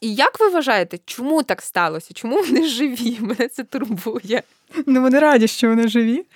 І 0.00 0.14
як 0.14 0.40
ви 0.40 0.48
вважаєте, 0.48 0.98
чому 1.04 1.42
так 1.42 1.62
сталося? 1.62 2.14
Чому 2.14 2.42
вони 2.42 2.68
живі? 2.68 3.18
Мене 3.20 3.48
це 3.48 3.64
турбує. 3.64 4.42
Ну, 4.86 5.00
вони 5.00 5.18
раді, 5.18 5.48
що 5.48 5.68
вони 5.68 5.88
живі. 5.88 6.26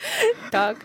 Так. 0.50 0.76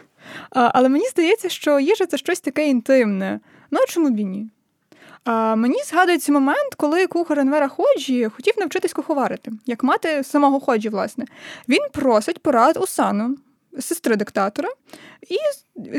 Але 0.49 0.89
мені 0.89 1.07
здається, 1.07 1.49
що 1.49 1.79
їжа 1.79 2.05
це 2.05 2.17
щось 2.17 2.39
таке 2.39 2.67
інтимне. 2.67 3.39
Ну, 3.71 3.79
а 3.83 3.85
чому 3.85 4.09
б 4.09 4.19
і 4.19 4.25
ні? 4.25 4.49
А, 5.23 5.55
Мені 5.55 5.83
згадується 5.85 6.31
момент, 6.31 6.75
коли 6.77 7.07
кухар 7.07 7.39
Енвера 7.39 7.67
Ходжі 7.67 8.29
хотів 8.35 8.53
навчитись 8.57 8.93
куховарити, 8.93 9.51
як 9.65 9.83
мати 9.83 10.23
самого 10.23 10.59
Ходжі, 10.59 10.89
власне. 10.89 11.25
Він 11.69 11.81
просить 11.93 12.41
порад 12.41 12.77
у 12.77 12.87
сану, 12.87 13.37
сестри 13.79 14.15
диктатора, 14.15 14.69
і, 15.29 15.37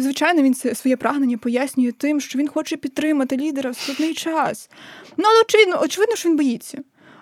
звичайно, 0.00 0.42
він 0.42 0.54
своє 0.54 0.96
прагнення 0.96 1.38
пояснює 1.38 1.92
тим, 1.92 2.20
що 2.20 2.38
він 2.38 2.48
хоче 2.48 2.76
підтримати 2.76 3.36
лідера 3.36 3.70
в 3.70 3.76
складний 3.76 4.14
час. 4.14 4.70
Ну, 5.16 5.24
але 5.28 5.40
очевидно, 5.40 5.82
очевидно, 5.82 6.16
що 6.16 6.28
він 6.28 6.36
боїться. 6.36 6.78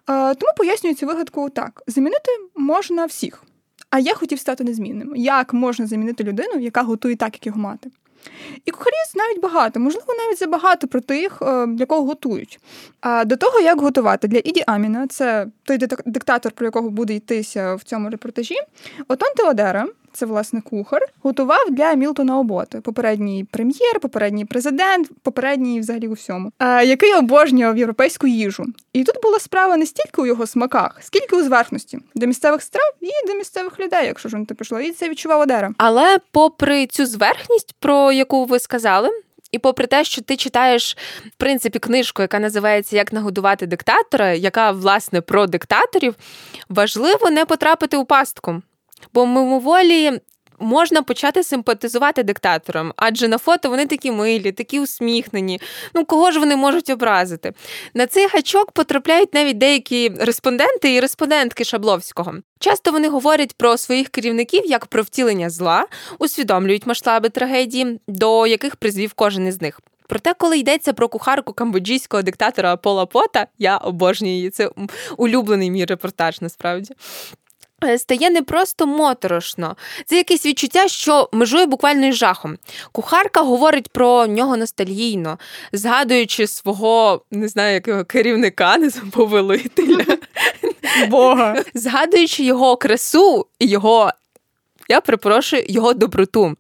Тому 0.07 0.53
пояснює 0.57 0.95
цю 0.95 1.07
вигадку 1.07 1.51
так: 1.51 1.83
замінити 1.87 2.31
можна 2.55 3.07
всіх. 3.07 3.45
А 3.95 3.99
я 3.99 4.15
хотів 4.15 4.39
стати 4.39 4.65
незмінним. 4.65 5.17
Як 5.17 5.53
можна 5.53 5.87
замінити 5.87 6.25
людину, 6.25 6.61
яка 6.61 6.83
готує 6.83 7.17
так, 7.17 7.35
як 7.35 7.47
його 7.47 7.59
мати? 7.61 7.91
І 8.65 8.71
кухарі 8.71 8.95
знають 9.13 9.41
багато, 9.41 9.81
можливо, 9.81 10.07
навіть 10.19 10.39
забагато 10.39 10.89
про 10.89 11.01
тих, 11.01 11.43
е, 11.43 11.67
для 11.67 11.87
кого 11.87 12.07
готують. 12.07 12.61
А 13.01 13.25
до 13.25 13.37
того, 13.37 13.61
як 13.61 13.81
готувати 13.81 14.29
для 14.29 14.39
Іді 14.45 14.65
Аміна, 14.67 15.07
це 15.07 15.47
той 15.65 15.79
диктатор, 16.07 16.53
про 16.53 16.67
якого 16.67 16.91
буде 16.91 17.15
йтися 17.15 17.75
в 17.75 17.83
цьому 17.83 18.11
репортажі, 18.11 18.55
Отон 19.09 19.29
Теодера 19.37 19.87
це 20.15 20.27
власне 20.27 20.61
кухар, 20.61 21.01
готував 21.23 21.71
для 21.71 21.93
Мілтона 21.93 22.39
Оботи, 22.39 22.81
попередній 22.81 23.45
прем'єр, 23.51 24.01
попередній 24.01 24.45
президент, 24.45 25.11
попередній 25.23 25.81
взагалі 25.81 26.09
у 26.09 26.13
всьому, 26.13 26.53
який 26.85 27.15
обожнював 27.15 27.79
європейську 27.79 28.27
їжу. 28.27 28.65
І 28.93 29.05
тут 29.05 29.23
була 29.23 29.39
справа 29.39 29.77
не 29.77 29.87
стільки 29.87 30.23
у 30.23 30.27
його 30.27 30.47
смаках, 30.47 30.99
скільки 31.01 31.37
у 31.37 31.43
зверхності 31.43 31.99
до 32.15 32.27
місцевих 32.27 32.63
страв 32.63 32.93
і 33.01 33.29
до 33.29 33.35
місцевих 33.35 33.81
людей, 33.81 34.07
якщо 34.07 34.29
ж 34.29 34.37
не 34.37 34.45
те 34.45 34.55
пішло. 34.55 34.81
І 34.81 34.93
це 34.93 35.09
відчував 35.09 35.41
Одера. 35.41 35.71
Але 35.79 36.19
попри 36.33 36.87
цю 36.87 37.07
зверхність, 37.07 37.75
про 37.79 38.13
яку 38.13 38.45
ви 38.45 38.59
сказали. 38.59 39.11
І 39.53 39.59
попри 39.59 39.87
те, 39.87 40.05
що 40.05 40.23
ти 40.23 40.37
читаєш 40.37 40.97
в 41.27 41.37
принципі 41.37 41.79
книжку, 41.79 42.23
яка 42.23 42.39
називається 42.39 42.97
Як 42.97 43.13
нагодувати 43.13 43.67
диктатора, 43.67 44.33
яка 44.33 44.71
власне 44.71 45.21
про 45.21 45.47
диктаторів, 45.47 46.15
важливо 46.69 47.31
не 47.31 47.45
потрапити 47.45 47.97
у 47.97 48.05
пастку. 48.05 48.63
Бо 49.15 49.27
мимоволі 49.27 50.21
можна 50.59 51.03
почати 51.03 51.43
симпатизувати 51.43 52.23
диктаторам, 52.23 52.93
адже 52.97 53.29
на 53.29 53.39
фото 53.39 53.71
вони 53.71 53.87
такі 53.87 54.11
милі, 54.11 54.53
такі 54.53 54.81
усміхнені. 54.81 55.61
Ну 55.95 56.05
кого 56.05 56.31
ж 56.31 56.39
вони 56.39 56.57
можуть 56.57 56.91
образити? 56.91 57.53
На 57.95 58.07
цей 58.07 58.27
гачок 58.27 58.73
потрапляють 58.73 59.35
навіть 59.35 59.59
деякі 59.59 60.13
респонденти 60.19 60.95
і 60.95 61.01
респондентки 61.01 61.65
Шабловського. 61.65 62.35
Часто 62.59 62.93
вони 62.93 63.09
говорять 63.09 63.57
про 63.57 63.77
своїх 63.77 64.09
керівників 64.09 64.67
як 64.67 64.87
про 64.87 65.03
втілення 65.03 65.51
зла, 65.51 65.87
усвідомлюють 66.19 66.87
масштаби 66.87 67.29
трагедії, 67.29 68.01
до 68.09 68.47
яких 68.47 68.77
призвів 68.77 69.13
кожен 69.13 69.47
із 69.47 69.63
них. 69.63 69.81
Проте, 70.09 70.35
коли 70.35 70.59
йдеться 70.59 70.93
про 70.93 71.09
кухарку 71.09 71.53
камбоджійського 71.53 72.23
диктатора 72.23 72.77
Пола 72.77 73.07
Пота, 73.07 73.47
я 73.59 73.77
обожнюю 73.77 74.35
її. 74.35 74.51
Це 74.51 74.71
улюблений 75.17 75.71
мій 75.71 75.85
репортаж 75.85 76.41
насправді. 76.41 76.95
Е, 77.85 77.99
стає 77.99 78.31
не 78.31 78.43
просто 78.43 78.87
моторошно, 78.87 79.77
це 80.07 80.17
якесь 80.17 80.47
відчуття, 80.47 80.89
що 80.89 81.29
межує 81.33 81.67
буквально 81.67 82.07
із 82.07 82.15
жахом. 82.15 82.57
Кухарка 82.93 83.41
говорить 83.41 83.89
про 83.89 84.27
нього 84.27 84.57
ностальгійно, 84.57 85.39
згадуючи 85.73 86.47
свого, 86.47 87.25
не 87.31 87.49
знаю, 87.49 87.75
якого 87.75 88.05
керівника, 88.05 88.79
не 88.79 88.91
повелителя 88.91 90.05
Бога, 91.09 91.63
згадуючи 91.75 92.45
його 92.45 92.77
красу 92.77 93.47
і 93.59 93.67
його, 93.67 94.11
я 94.89 95.01
припрошую, 95.01 95.65
його 95.69 95.95
доброту. 95.95 96.57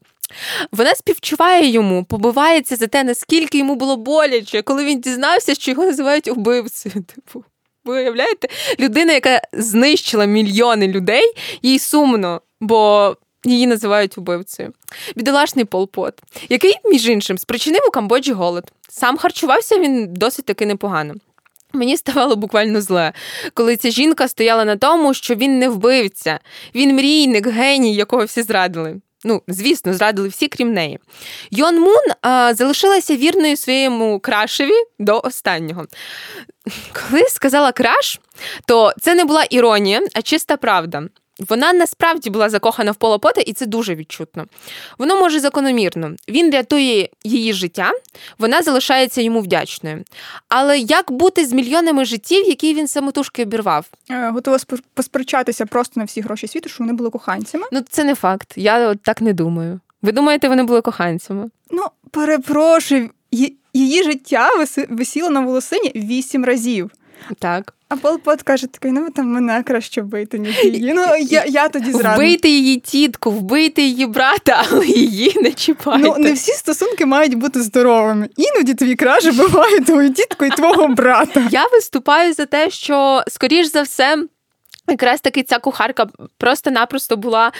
Вона 0.72 0.94
співчуває 0.94 1.68
йому, 1.68 2.05
побивається 2.05 2.77
за 2.77 2.87
те, 2.87 3.05
наскільки 3.05 3.59
йому 3.59 3.74
було 3.74 3.96
боляче, 3.96 4.62
коли 4.62 4.85
він 4.85 5.00
дізнався, 5.00 5.55
що 5.55 5.70
його 5.70 5.85
називають 5.85 6.29
убивцею. 6.29 6.94
Типу. 7.14 7.44
Ви 7.85 7.94
уявляєте? 8.01 8.49
Людина, 8.81 9.12
яка 9.12 9.40
знищила 9.53 10.25
мільйони 10.25 10.88
людей, 10.88 11.33
їй 11.62 11.79
сумно, 11.79 12.40
бо 12.61 13.16
її 13.44 13.66
називають 13.66 14.18
убивцею. 14.18 14.73
Бідолашний 15.16 15.64
полпот, 15.64 16.14
який, 16.49 16.75
між 16.85 17.09
іншим, 17.09 17.38
спричинив 17.38 17.83
у 17.88 17.90
Камбоджі 17.90 18.33
голод. 18.33 18.73
Сам 18.88 19.16
харчувався 19.16 19.79
він 19.79 20.14
досить 20.14 20.44
таки 20.44 20.66
непогано. 20.66 21.14
Мені 21.73 21.97
ставало 21.97 22.37
буквально 22.37 22.81
зле, 22.81 23.12
коли 23.55 23.77
ця 23.77 23.90
жінка 23.90 24.29
стояла 24.29 24.64
на 24.64 24.77
тому, 24.77 25.14
що 25.14 25.35
він 25.35 25.59
не 25.59 25.68
вбивця, 25.68 26.40
він 26.75 26.94
мрійник, 26.94 27.47
геній, 27.47 27.94
якого 27.94 28.25
всі 28.25 28.42
зрадили. 28.42 29.01
Ну, 29.25 29.43
звісно, 29.49 29.95
зрадили 29.95 30.29
всі, 30.29 30.49
крім 30.49 30.73
неї. 30.73 30.99
Йон 31.51 31.81
Мун 31.81 32.05
а, 32.23 32.55
залишилася 32.55 33.17
вірною 33.17 33.57
своєму 33.57 34.21
крашеві 34.21 34.85
до 34.99 35.21
останнього. 35.25 35.87
Коли 36.93 37.23
сказала 37.23 37.73
краш, 37.73 38.21
то 38.67 38.93
це 39.01 39.15
не 39.15 39.25
була 39.25 39.45
іронія, 39.51 40.01
а 40.15 40.23
чиста 40.23 40.57
правда. 40.57 41.03
Вона 41.40 41.73
насправді 41.73 42.31
була 42.31 42.49
закохана 42.49 42.90
в 42.90 42.97
Пола 42.97 43.18
Пота, 43.18 43.40
і 43.40 43.53
це 43.53 43.66
дуже 43.66 43.94
відчутно. 43.94 44.47
Воно 44.99 45.20
може 45.20 45.40
закономірно. 45.40 46.12
Він 46.29 46.51
рятує 46.51 47.09
її 47.25 47.53
життя, 47.53 47.92
вона 48.38 48.62
залишається 48.62 49.20
йому 49.20 49.40
вдячною. 49.40 50.05
Але 50.49 50.79
як 50.79 51.12
бути 51.12 51.47
з 51.47 51.53
мільйонами 51.53 52.05
життів, 52.05 52.49
які 52.49 52.75
він 52.75 52.88
самотужки 52.88 53.42
обірвав? 53.42 53.87
Е, 54.11 54.31
готова 54.31 54.59
посперечатися 54.94 55.66
просто 55.66 56.01
на 56.01 56.05
всі 56.05 56.20
гроші 56.20 56.49
світу, 56.49 56.68
що 56.68 56.85
вони 56.85 56.92
були 56.92 57.11
коханцями. 57.11 57.64
Ну, 57.73 57.81
це 57.88 58.05
не 58.05 58.14
факт. 58.14 58.53
Я 58.57 58.88
от 58.88 59.03
так 59.03 59.20
не 59.20 59.33
думаю. 59.33 59.81
Ви 60.03 60.12
думаєте, 60.12 60.49
вони 60.49 60.62
були 60.62 60.81
коханцями? 60.81 61.51
Ну, 61.70 61.83
перепрошую, 62.11 63.11
її 63.73 64.03
життя 64.03 64.51
висіло 64.88 65.31
на 65.31 65.40
волосині 65.40 65.92
вісім 65.94 66.44
разів. 66.44 66.90
Так. 67.38 67.75
А 67.94 67.96
Полпот 67.96 68.42
каже, 68.42 68.66
такий, 68.66 68.92
ну 68.92 69.11
там 69.11 69.26
мене 69.26 69.62
краще 69.62 70.02
вбити, 70.02 70.38
ніж 70.38 70.64
її. 70.64 70.92
Ну 70.94 71.02
я 71.20 71.44
я 71.44 71.68
тоді 71.68 71.92
зрадна. 71.92 72.14
Вбийте 72.14 72.48
її 72.48 72.76
тітку, 72.76 73.30
вбийте 73.30 73.83
її 73.83 74.07
брата, 74.07 74.64
але 74.70 74.87
її 74.87 75.33
не 75.37 75.52
чіпайте. 75.52 76.09
Ну 76.09 76.16
не 76.18 76.33
всі 76.33 76.52
стосунки 76.52 77.07
мають 77.07 77.35
бути 77.35 77.62
здоровими. 77.62 78.28
Іноді 78.37 78.74
твій 78.74 78.94
краже 78.94 79.33
буває 79.33 79.80
твою 79.80 80.12
тітку 80.12 80.44
і 80.44 80.50
твого 80.50 80.88
брата. 80.88 81.48
Я 81.50 81.66
виступаю 81.72 82.35
за 82.35 82.46
те, 82.46 82.70
що 82.70 83.22
скоріш 83.28 83.66
за 83.66 83.83
все, 83.83 84.24
якраз 84.88 85.20
таки 85.20 85.42
ця 85.42 85.59
кухарка 85.59 86.07
просто-напросто 86.38 87.16
була 87.16 87.52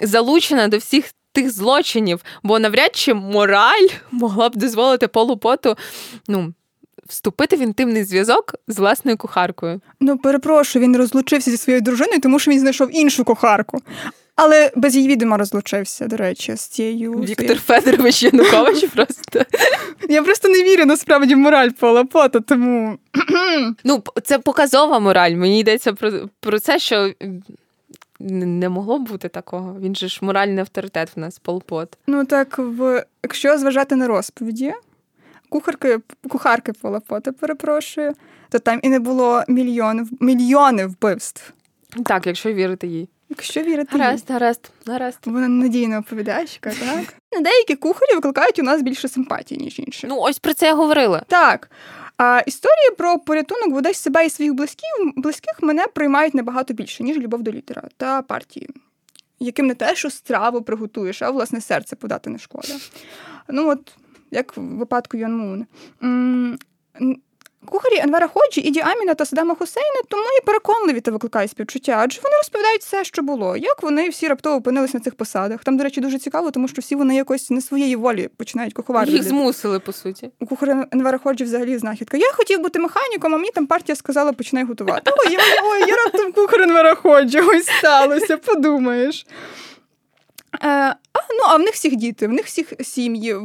залучена 0.00 0.68
до 0.68 0.78
всіх. 0.78 1.04
Тих 1.32 1.50
злочинів, 1.50 2.20
бо 2.42 2.58
навряд 2.58 2.96
чи 2.96 3.14
мораль 3.14 3.88
могла 4.10 4.48
б 4.48 4.56
дозволити 4.56 5.08
полупоту 5.08 5.76
ну, 6.28 6.52
вступити 7.08 7.56
в 7.56 7.60
інтимний 7.60 8.04
зв'язок 8.04 8.54
з 8.68 8.78
власною 8.78 9.16
кухаркою. 9.16 9.80
Ну, 10.00 10.18
перепрошую, 10.18 10.84
він 10.84 10.96
розлучився 10.96 11.50
зі 11.50 11.56
своєю 11.56 11.80
дружиною, 11.80 12.20
тому 12.20 12.38
що 12.38 12.50
він 12.50 12.60
знайшов 12.60 12.88
іншу 12.92 13.24
кухарку. 13.24 13.78
Але 14.36 14.70
без 14.76 14.96
її 14.96 15.08
відома 15.08 15.36
розлучився, 15.36 16.06
до 16.06 16.16
речі, 16.16 16.56
з 16.56 16.60
цією. 16.60 17.12
Віктор 17.12 17.58
Федорович 17.58 18.22
Янукович 18.22 18.84
просто. 18.94 19.40
Я 20.08 20.22
просто 20.22 20.48
не 20.48 20.62
вірю 20.62 20.84
насправді 20.84 21.34
в 21.34 21.38
мораль 21.38 21.70
Пола 21.70 22.04
Пота, 22.04 22.40
тому. 22.40 22.98
Ну, 23.84 24.02
це 24.24 24.38
показова 24.38 24.98
мораль. 24.98 25.30
Мені 25.30 25.60
йдеться 25.60 25.92
про, 25.92 26.12
про 26.40 26.60
це, 26.60 26.78
що. 26.78 27.12
Не 28.20 28.68
могло 28.68 28.98
бути 28.98 29.28
такого. 29.28 29.76
Він 29.80 29.96
же 29.96 30.08
ж 30.08 30.18
моральний 30.22 30.58
авторитет 30.58 31.10
в 31.16 31.20
нас, 31.20 31.38
полпот. 31.38 31.98
Ну 32.06 32.24
так, 32.24 32.58
в 32.58 33.04
якщо 33.22 33.58
зважати 33.58 33.96
на 33.96 34.06
розповіді, 34.06 34.72
кухарки, 35.48 35.98
кухарки 36.28 36.72
Полапота, 36.72 37.32
перепрошую, 37.32 38.12
то 38.48 38.58
там 38.58 38.80
і 38.82 38.88
не 38.88 38.98
було 38.98 39.42
мільйонів, 39.48 40.08
мільйони 40.20 40.86
вбивств. 40.86 41.52
Так, 42.04 42.26
якщо 42.26 42.52
вірити 42.52 42.86
їй. 42.86 43.08
Якщо 43.28 43.62
вірити 43.62 43.98
гаразд, 43.98 44.30
гаразд, 44.30 44.70
гаразд. 44.86 45.18
Вона 45.24 45.48
надійна 45.48 45.98
оповідачка, 45.98 46.70
так? 46.70 47.14
Деякі 47.42 47.76
кухарі 47.76 48.14
викликають 48.14 48.58
у 48.58 48.62
нас 48.62 48.82
більше 48.82 49.08
симпатії, 49.08 49.60
ніж 49.60 49.78
інші. 49.78 50.06
Ну, 50.06 50.18
ось 50.18 50.38
про 50.38 50.54
це 50.54 50.66
я 50.66 50.74
говорила. 50.74 51.22
Так. 51.28 51.70
А 52.18 52.42
історії 52.46 52.90
про 52.98 53.18
порятунок 53.18 53.70
бодай 53.70 53.94
себе 53.94 54.26
і 54.26 54.30
своїх 54.30 54.54
близьких 54.54 54.90
близьких 55.16 55.62
мене 55.62 55.86
приймають 55.86 56.34
набагато 56.34 56.74
більше, 56.74 57.04
ніж 57.04 57.16
любов 57.16 57.42
до 57.42 57.52
літера 57.52 57.82
та 57.96 58.22
партії, 58.22 58.70
яким 59.40 59.66
не 59.66 59.74
те, 59.74 59.96
що 59.96 60.10
страву 60.10 60.62
приготуєш, 60.62 61.22
а 61.22 61.30
власне 61.30 61.60
серце 61.60 61.96
подати 61.96 62.30
не 62.30 62.38
шкода. 62.38 62.74
Ну 63.48 63.70
от, 63.70 63.92
як 64.30 64.56
в 64.56 64.60
випадку 64.60 65.16
Йон 65.16 65.36
Мун. 65.36 65.66
Кухарі 67.66 67.98
Енвера 67.98 68.28
Ходжі, 68.28 68.60
Іді 68.60 68.80
Аміна 68.80 69.14
та 69.14 69.26
Садама 69.26 69.54
Хусейна 69.54 70.00
тому 70.08 70.24
і 70.42 70.44
переконливі 70.44 71.00
та 71.00 71.10
викликають 71.10 71.50
співчуття, 71.50 71.96
адже 71.98 72.20
вони 72.22 72.36
розповідають 72.36 72.80
все, 72.80 73.04
що 73.04 73.22
було, 73.22 73.56
як 73.56 73.82
вони 73.82 74.08
всі 74.08 74.28
раптово 74.28 74.56
опинились 74.56 74.94
на 74.94 75.00
цих 75.00 75.14
посадах. 75.14 75.64
Там, 75.64 75.76
до 75.76 75.84
речі, 75.84 76.00
дуже 76.00 76.18
цікаво, 76.18 76.50
тому 76.50 76.68
що 76.68 76.80
всі 76.82 76.94
вони 76.94 77.16
якось 77.16 77.50
не 77.50 77.60
своєї 77.60 77.96
волі 77.96 78.28
починають 78.36 78.74
куховарити. 78.74 79.12
Їх 79.12 79.22
змусили, 79.22 79.78
по 79.78 79.92
суті. 79.92 80.30
У 80.40 80.46
кухаря 80.46 80.86
Енвера 80.90 81.18
Ходжі 81.18 81.44
взагалі 81.44 81.78
знахідка. 81.78 82.16
Я 82.16 82.32
хотів 82.32 82.60
бути 82.60 82.78
механіком, 82.78 83.34
а 83.34 83.36
мені 83.36 83.50
там 83.54 83.66
партія 83.66 83.96
сказала, 83.96 84.32
починай 84.32 84.64
готувати. 84.64 85.10
Ой, 85.26 85.36
ой, 85.36 85.70
ой, 85.72 85.80
я 85.88 85.96
раптом 85.96 86.32
кухар 86.32 86.62
Енвера 86.62 86.94
Ходжі, 86.94 87.40
ось 87.40 87.66
сталося, 87.66 88.36
подумаєш. 88.36 89.26
Е, 90.62 90.68
а, 90.68 90.96
Ну, 91.30 91.44
а 91.48 91.56
в 91.56 91.60
них 91.60 91.74
всіх 91.74 91.96
діти, 91.96 92.26
в 92.26 92.32
них 92.32 92.46
всіх 92.46 92.72
сім'ї. 92.80 93.36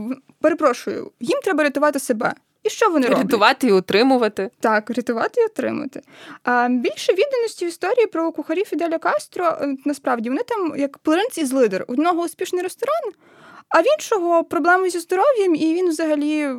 Перепрошую, 0.41 1.12
їм 1.19 1.39
треба 1.43 1.63
рятувати 1.63 2.00
себе. 2.00 2.34
І 2.63 2.69
що 2.69 2.89
вони 2.89 3.08
роблять? 3.08 3.24
Рятувати 3.24 3.67
і 3.67 3.71
утримувати. 3.71 4.50
Так, 4.60 4.89
рятувати 4.89 5.41
і 5.41 5.45
отримати. 5.45 6.02
А 6.43 6.67
більше 6.69 7.12
відданості 7.13 7.65
в 7.65 7.67
історії 7.67 8.08
про 8.08 8.32
кухарів 8.32 8.65
Фіделя 8.65 8.97
Кастро 8.97 9.45
е, 9.45 9.76
насправді 9.86 10.30
вони 10.30 10.43
там 10.43 10.74
як 10.78 10.97
принц 10.97 11.38
із 11.38 11.52
лидер. 11.52 11.86
Одного 11.88 12.24
успішний 12.24 12.63
ресторан, 12.63 13.12
а 13.69 13.82
в 13.82 13.86
іншого 13.97 14.43
проблеми 14.43 14.89
зі 14.89 15.00
здоров'ям, 15.00 15.56
і 15.56 15.74
він 15.74 15.89
взагалі 15.89 16.50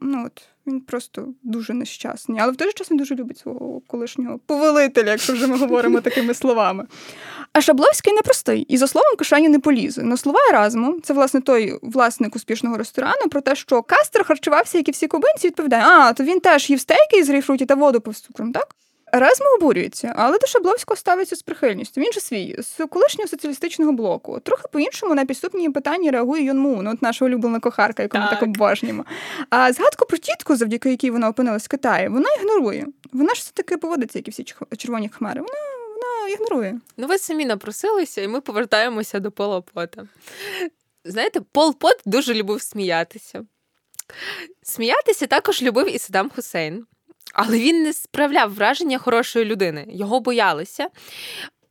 ну 0.00 0.26
от. 0.26 0.42
Він 0.66 0.80
просто 0.80 1.28
дуже 1.42 1.74
нещасний, 1.74 2.40
але 2.40 2.52
в 2.52 2.56
той 2.56 2.68
же 2.68 2.72
час 2.72 2.90
він 2.90 2.98
дуже 2.98 3.14
любить 3.14 3.38
свого 3.38 3.80
колишнього 3.86 4.38
повелителя, 4.38 5.10
якщо 5.10 5.32
вже 5.32 5.46
ми 5.46 5.56
говоримо 5.56 6.00
такими 6.00 6.34
словами. 6.34 6.86
А 7.52 7.60
Шабловський 7.60 8.12
непростий, 8.12 8.60
і 8.60 8.76
за 8.76 8.86
словом 8.86 9.12
в 9.12 9.16
кишені 9.18 9.48
не 9.48 9.58
полізе. 9.58 10.02
На 10.02 10.16
слова 10.16 10.38
Еразмо, 10.50 11.00
це 11.00 11.14
власне 11.14 11.40
той 11.40 11.78
власник 11.82 12.36
успішного 12.36 12.76
ресторану, 12.76 13.28
про 13.30 13.40
те, 13.40 13.54
що 13.54 13.82
Кастер 13.82 14.24
харчувався, 14.24 14.78
як 14.78 14.88
і 14.88 14.90
всі 14.90 15.06
кубинці, 15.06 15.46
відповідає: 15.46 15.84
А, 15.84 16.12
то 16.12 16.24
він 16.24 16.40
теж 16.40 16.70
їв 16.70 16.80
стейки 16.80 17.18
із 17.18 17.28
грейпфрутів 17.28 17.66
та 17.66 17.74
воду 17.74 18.00
з 18.00 18.12
цукром, 18.12 18.52
так? 18.52 18.76
Еразмо 19.12 19.46
обурюється, 19.60 20.14
але 20.16 20.38
до 20.38 20.46
Шабловського 20.46 20.96
ставиться 20.96 21.36
з 21.36 21.42
прихильністю. 21.42 22.00
Він 22.00 22.12
же 22.12 22.20
свій 22.20 22.56
з 22.58 22.86
колишнього 22.86 23.28
соціалістичного 23.28 23.92
блоку. 23.92 24.40
Трохи 24.40 24.62
по-іншому 24.72 25.14
на 25.14 25.24
підступні 25.24 25.70
питання 25.70 26.10
реагує 26.10 26.44
Йон 26.44 26.58
Мун, 26.58 26.86
от 26.86 27.02
наша 27.02 27.24
улюблена 27.24 27.60
кухарка, 27.60 28.02
яку 28.02 28.12
так. 28.12 28.24
ми 28.24 28.30
так 28.30 28.42
обожнюємо. 28.42 29.04
А 29.50 29.72
згадку 29.72 30.06
про 30.06 30.18
тітку, 30.18 30.56
завдяки 30.56 30.90
якій 30.90 31.10
вона 31.10 31.28
опинилась 31.28 31.64
в 31.64 31.68
Китаї, 31.68 32.08
вона 32.08 32.28
ігнорує. 32.40 32.86
Вона 33.12 33.34
ж 33.34 33.40
все 33.40 33.52
таки 33.54 33.76
поводиться, 33.76 34.18
як 34.18 34.28
і 34.28 34.30
всі 34.30 34.44
червоні 34.76 35.08
хмари. 35.08 35.40
Вона 35.40 35.54
вона 36.02 36.28
ігнорує. 36.28 36.80
Ну, 36.96 37.06
ви 37.06 37.18
самі 37.18 37.44
напросилися, 37.44 38.22
і 38.22 38.28
ми 38.28 38.40
повертаємося 38.40 39.20
до 39.20 39.30
Пола 39.30 39.60
Пота. 39.60 40.08
Знаєте, 41.04 41.40
Пол 41.40 41.78
Пот 41.78 42.00
дуже 42.04 42.34
любив 42.34 42.62
сміятися. 42.62 43.46
Сміятися 44.62 45.26
також 45.26 45.62
любив 45.62 45.94
і 45.94 45.98
Саддам 45.98 46.30
Хусейн. 46.30 46.86
Але 47.34 47.58
він 47.58 47.82
не 47.82 47.92
справляв 47.92 48.54
враження 48.54 48.98
хорошої 48.98 49.44
людини. 49.44 49.86
Його 49.88 50.20
боялися. 50.20 50.88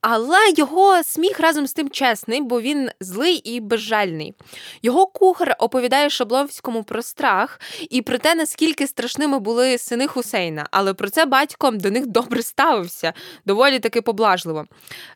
Але 0.01 0.37
його 0.57 1.03
сміх 1.03 1.39
разом 1.39 1.67
з 1.67 1.73
тим 1.73 1.89
чесний, 1.89 2.41
бо 2.41 2.61
він 2.61 2.89
злий 2.99 3.35
і 3.35 3.59
безжальний. 3.59 4.35
Його 4.81 5.07
кухар 5.07 5.55
оповідає 5.59 6.09
Шабловському 6.09 6.83
про 6.83 7.01
страх 7.01 7.59
і 7.89 8.01
про 8.01 8.17
те, 8.17 8.35
наскільки 8.35 8.87
страшними 8.87 9.39
були 9.39 9.77
сини 9.77 10.07
Хусейна, 10.07 10.67
але 10.71 10.93
про 10.93 11.09
це 11.09 11.25
батько 11.25 11.71
до 11.71 11.91
них 11.91 12.07
добре 12.07 12.41
ставився, 12.41 13.13
доволі 13.45 13.79
таки 13.79 14.01
поблажливо. 14.01 14.65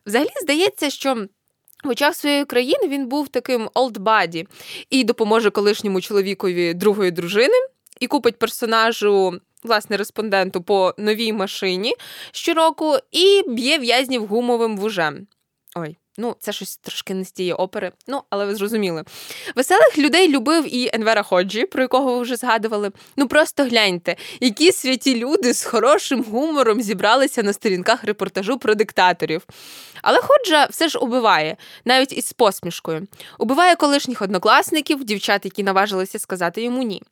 Взагалі 0.05 0.29
здається, 0.41 0.89
що. 0.89 1.25
В 1.83 1.89
очах 1.89 2.15
своєї 2.15 2.45
країни 2.45 2.87
він 2.87 3.07
був 3.07 3.27
таким 3.27 3.69
олдбаді 3.73 4.47
і 4.89 5.03
допоможе 5.03 5.49
колишньому 5.49 6.01
чоловікові 6.01 6.73
другої 6.73 7.11
дружини, 7.11 7.53
і 7.99 8.07
купить 8.07 8.39
персонажу 8.39 9.39
власне 9.65 9.97
респонденту 9.97 10.61
по 10.61 10.93
новій 10.97 11.33
машині 11.33 11.95
щороку 12.31 12.97
і 13.11 13.43
б'є 13.47 13.77
в'язнів 13.77 14.25
гумовим 14.25 14.77
вужем. 14.77 15.27
Ой. 15.75 15.97
Ну, 16.17 16.35
це 16.39 16.51
щось 16.51 16.77
трошки 16.77 17.13
не 17.13 17.25
з 17.25 17.31
тієї 17.31 17.53
опери, 17.53 17.91
ну, 18.07 18.21
але 18.29 18.45
ви 18.45 18.55
зрозуміли. 18.55 19.03
Веселих 19.55 19.97
людей 19.97 20.27
любив 20.27 20.75
і 20.75 20.89
Енвера 20.93 21.23
Ходжі, 21.23 21.65
про 21.65 21.81
якого 21.81 22.15
ви 22.15 22.21
вже 22.21 22.35
згадували. 22.35 22.91
Ну 23.17 23.27
просто 23.27 23.63
гляньте, 23.63 24.15
які 24.39 24.71
святі 24.71 25.15
люди 25.19 25.53
з 25.53 25.63
хорошим 25.63 26.23
гумором 26.23 26.81
зібралися 26.81 27.43
на 27.43 27.53
сторінках 27.53 28.03
репортажу 28.03 28.57
про 28.57 28.75
диктаторів. 28.75 29.47
Але 30.01 30.19
Ходжа 30.21 30.67
все 30.71 30.89
ж 30.89 30.99
убиває, 30.99 31.57
навіть 31.85 32.13
із 32.13 32.33
посмішкою. 32.33 33.07
Убиває 33.39 33.75
колишніх 33.75 34.21
однокласників, 34.21 35.03
дівчат, 35.03 35.45
які 35.45 35.63
наважилися 35.63 36.19
сказати 36.19 36.61
йому 36.63 36.83
ні. 36.83 37.03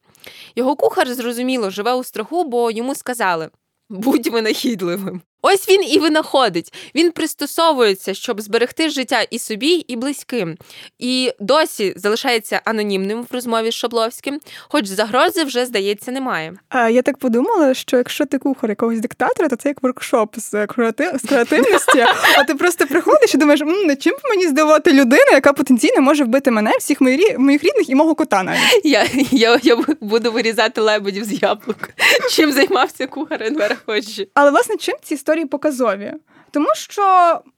Його 0.55 0.75
кухар, 0.75 1.13
зрозуміло, 1.13 1.69
живе 1.69 1.93
у 1.93 2.03
страху, 2.03 2.43
бо 2.43 2.71
йому 2.71 2.95
сказали 2.95 3.49
будь 3.89 4.27
винахідливим. 4.27 5.21
Ось 5.45 5.69
він 5.69 5.83
і 5.83 5.99
винаходить. 5.99 6.73
Він 6.95 7.11
пристосовується, 7.11 8.13
щоб 8.13 8.41
зберегти 8.41 8.89
життя 8.89 9.21
і 9.21 9.39
собі, 9.39 9.67
і 9.67 9.95
близьким. 9.95 10.57
І 10.99 11.31
досі 11.39 11.93
залишається 11.95 12.61
анонімним 12.65 13.21
в 13.21 13.27
розмові 13.31 13.71
з 13.71 13.73
Шабловським, 13.73 14.39
хоч 14.69 14.85
загрози 14.85 15.43
вже, 15.43 15.65
здається, 15.65 16.11
немає. 16.11 16.53
А 16.69 16.89
я 16.89 17.01
так 17.01 17.17
подумала, 17.17 17.73
що 17.73 17.97
якщо 17.97 18.25
ти 18.25 18.37
кухар 18.37 18.69
якогось 18.69 18.99
диктатора, 18.99 19.49
то 19.49 19.55
це 19.55 19.69
як 19.69 19.83
воркшоп 19.83 20.35
з 20.37 20.67
креатив... 20.67 21.11
з 21.23 21.27
креативності. 21.27 22.05
А 22.37 22.43
ти 22.43 22.55
просто 22.55 22.87
приходиш 22.87 23.33
і 23.33 23.37
думаєш, 23.37 23.59
над 23.85 24.01
чим 24.01 24.13
мені 24.29 24.47
здавати 24.47 24.93
людину, 24.93 25.31
яка 25.31 25.53
потенційно 25.53 26.01
може 26.01 26.23
вбити 26.23 26.51
мене, 26.51 26.71
всіх 26.79 27.01
моїх 27.01 27.39
моїх 27.39 27.63
рідних 27.63 27.89
і 27.89 27.95
мого 27.95 28.15
кота 28.15 28.43
навіть. 28.43 28.81
Я 28.83 29.07
я, 29.31 29.59
я 29.63 29.77
буду 30.01 30.31
вирізати 30.31 30.81
лебедів 30.81 31.23
з 31.23 31.43
яблук. 31.43 31.89
Чим 32.29 32.51
займався 32.51 33.07
кухар 33.07 33.43
Енвера 33.43 33.75
Ходжі. 33.85 34.29
Але 34.33 34.51
власне 34.51 34.77
чим 34.77 34.95
ці 35.03 35.13
історії 35.13 35.32
історії 35.33 35.45
показові. 35.45 36.13
Тому 36.53 36.67
що 36.75 37.03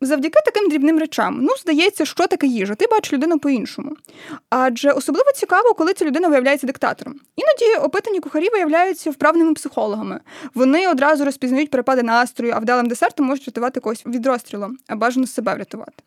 завдяки 0.02 0.40
таким 0.46 0.70
дрібним 0.70 1.00
речам, 1.00 1.40
ну, 1.42 1.50
здається, 1.62 2.06
що 2.06 2.28
таке 2.28 2.48
їжа, 2.48 2.76
ти 2.76 2.86
бачиш 2.92 3.14
людину 3.14 3.40
по-іншому. 3.40 3.92
Адже 4.50 4.92
особливо 4.92 5.32
цікаво, 5.32 5.74
коли 5.74 5.94
ця 5.94 6.06
людина 6.06 6.28
виявляється 6.28 6.68
диктатором. 6.68 7.20
Іноді 7.36 7.86
опитані 7.86 8.20
кухарі 8.20 8.50
виявляються 8.50 9.12
вправними 9.12 9.54
психологами. 9.54 10.20
Вони 10.54 10.88
одразу 10.88 11.26
розпізнають 11.26 11.70
перепади 11.70 12.04
настрою, 12.04 12.54
а 12.56 12.60
вдалим 12.60 12.88
десертом 12.88 13.26
можуть 13.26 13.46
рятувати 13.46 13.80
когось 13.80 14.06
від 14.06 14.26
розстрілу, 14.26 14.68
а 14.88 14.96
бажано 14.96 15.28
себе 15.28 15.54
врятувати. 15.56 16.04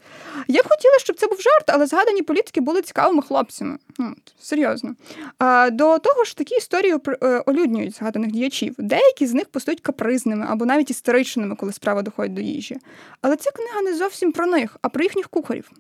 Я 0.48 0.62
б 0.62 0.68
хотіла, 0.68 0.98
щоб 0.98 1.16
це 1.16 1.26
був 1.26 1.40
жарт, 1.40 1.64
але 1.66 1.86
згадані 1.86 2.22
політики 2.22 2.60
були 2.60 2.82
цікавими 2.82 3.22
хлопцями. 3.22 3.78
Ну, 3.98 4.14
Серйозно. 4.40 4.94
А, 5.38 5.70
До 5.70 5.98
того 5.98 6.24
ж, 6.24 6.36
такі 6.36 6.54
історії 6.54 6.96
е, 7.22 7.42
олюднюють 7.46 7.96
згаданих 7.96 8.32
діячів. 8.32 8.74
Деякі 8.78 9.26
з 9.26 9.34
них 9.34 9.48
постають 9.48 9.80
капризними 9.80 10.46
або 10.48 10.66
навіть 10.66 10.90
історичними, 10.90 11.56
коли 11.56 11.72
справа 11.72 12.02
доходить 12.02 12.34
до 12.34 12.40
їжі. 12.40 12.77
Але 13.22 13.36
ця 13.36 13.50
книга 13.50 13.82
не 13.82 13.96
зовсім 13.96 14.32
про 14.32 14.46
них, 14.46 14.76
а 14.82 14.88
про 14.88 15.02
їхніх 15.02 15.28
кухарів, 15.28 15.70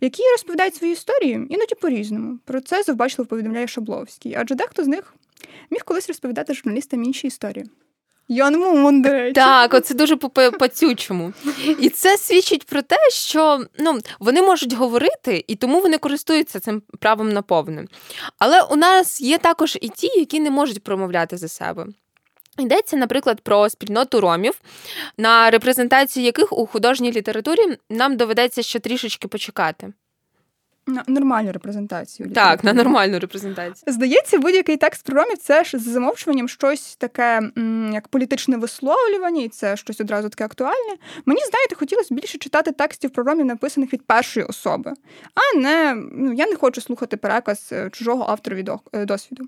які 0.00 0.22
розповідають 0.32 0.74
свої 0.74 0.92
історії 0.92 1.46
іноді 1.50 1.74
по-різному. 1.80 2.38
Про 2.44 2.60
це 2.60 2.82
завбачливо 2.82 3.28
повідомляє 3.28 3.66
Шабловський, 3.66 4.34
адже 4.38 4.54
дехто 4.54 4.84
з 4.84 4.86
них 4.86 5.14
міг 5.70 5.84
колись 5.84 6.08
розповідати 6.08 6.54
журналістам 6.54 7.04
інші 7.04 7.26
історії. 7.26 7.66
Ян 8.28 8.58
Мун, 8.58 9.02
до 9.02 9.08
речі. 9.08 9.32
Так, 9.32 9.74
оце 9.74 9.94
дуже 9.94 10.16
по-пацючому. 10.16 11.32
І 11.80 11.88
це 11.88 12.16
свідчить 12.16 12.66
про 12.66 12.82
те, 12.82 12.96
що 13.10 13.64
ну, 13.78 13.98
вони 14.20 14.42
можуть 14.42 14.72
говорити, 14.72 15.44
і 15.46 15.56
тому 15.56 15.80
вони 15.80 15.98
користуються 15.98 16.60
цим 16.60 16.82
правом 16.98 17.28
наповне. 17.28 17.84
Але 18.38 18.62
у 18.62 18.76
нас 18.76 19.20
є 19.20 19.38
також 19.38 19.78
і 19.80 19.88
ті, 19.88 20.06
які 20.06 20.40
не 20.40 20.50
можуть 20.50 20.82
промовляти 20.82 21.36
за 21.36 21.48
себе. 21.48 21.86
Йдеться, 22.58 22.96
наприклад, 22.96 23.40
про 23.40 23.68
спільноту 23.68 24.20
ромів, 24.20 24.60
на 25.16 25.50
репрезентацію 25.50 26.24
яких 26.24 26.52
у 26.52 26.66
художній 26.66 27.12
літературі 27.12 27.60
нам 27.90 28.16
доведеться 28.16 28.62
ще 28.62 28.78
трішечки 28.78 29.28
почекати. 29.28 29.92
На 30.88 31.04
нормальну 31.06 31.52
репрезентацію. 31.52 32.30
Так, 32.30 32.64
на 32.64 32.72
нормальну 32.72 33.18
репрезентацію. 33.18 33.92
Здається, 33.92 34.38
будь-який 34.38 34.76
текст 34.76 35.06
про 35.06 35.22
ромів 35.22 35.38
це 35.38 35.64
ж 35.64 35.78
за 35.78 35.90
замовчуванням 35.90 36.48
щось 36.48 36.96
таке, 36.96 37.50
як 37.92 38.08
політичне 38.08 38.56
висловлювання, 38.56 39.42
і 39.42 39.48
це 39.48 39.76
щось 39.76 40.00
одразу 40.00 40.28
таке 40.28 40.44
актуальне. 40.44 40.96
Мені, 41.26 41.40
знаєте, 41.50 41.74
хотілося 41.74 42.14
більше 42.14 42.38
читати 42.38 42.72
текстів 42.72 43.10
про 43.10 43.24
ромів, 43.24 43.46
написаних 43.46 43.92
від 43.92 44.02
першої 44.02 44.46
особи, 44.46 44.92
а 45.34 45.58
не 45.58 45.94
ну, 46.12 46.32
я 46.32 46.46
не 46.46 46.56
хочу 46.56 46.80
слухати 46.80 47.16
переказ 47.16 47.68
е, 47.72 47.90
чужого 47.90 48.24
авторові 48.28 48.64
е, 48.92 49.04
досвіду. 49.04 49.44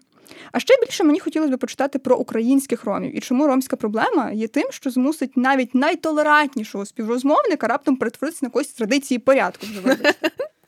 А 0.52 0.60
ще 0.60 0.74
більше 0.80 1.04
мені 1.04 1.20
хотілося 1.20 1.56
б 1.56 1.60
почитати 1.60 1.98
про 1.98 2.16
українських 2.16 2.84
ромів 2.84 3.16
і 3.16 3.20
чому 3.20 3.46
ромська 3.46 3.76
проблема 3.76 4.30
є 4.30 4.48
тим, 4.48 4.68
що 4.70 4.90
змусить 4.90 5.36
навіть 5.36 5.74
найтолерантнішого 5.74 6.86
співрозмовника 6.86 7.66
раптом 7.66 7.96
перетворитися 7.96 8.38
на 8.42 8.46
якоїсь 8.46 8.72
традиції 8.72 9.18
порядку. 9.18 9.66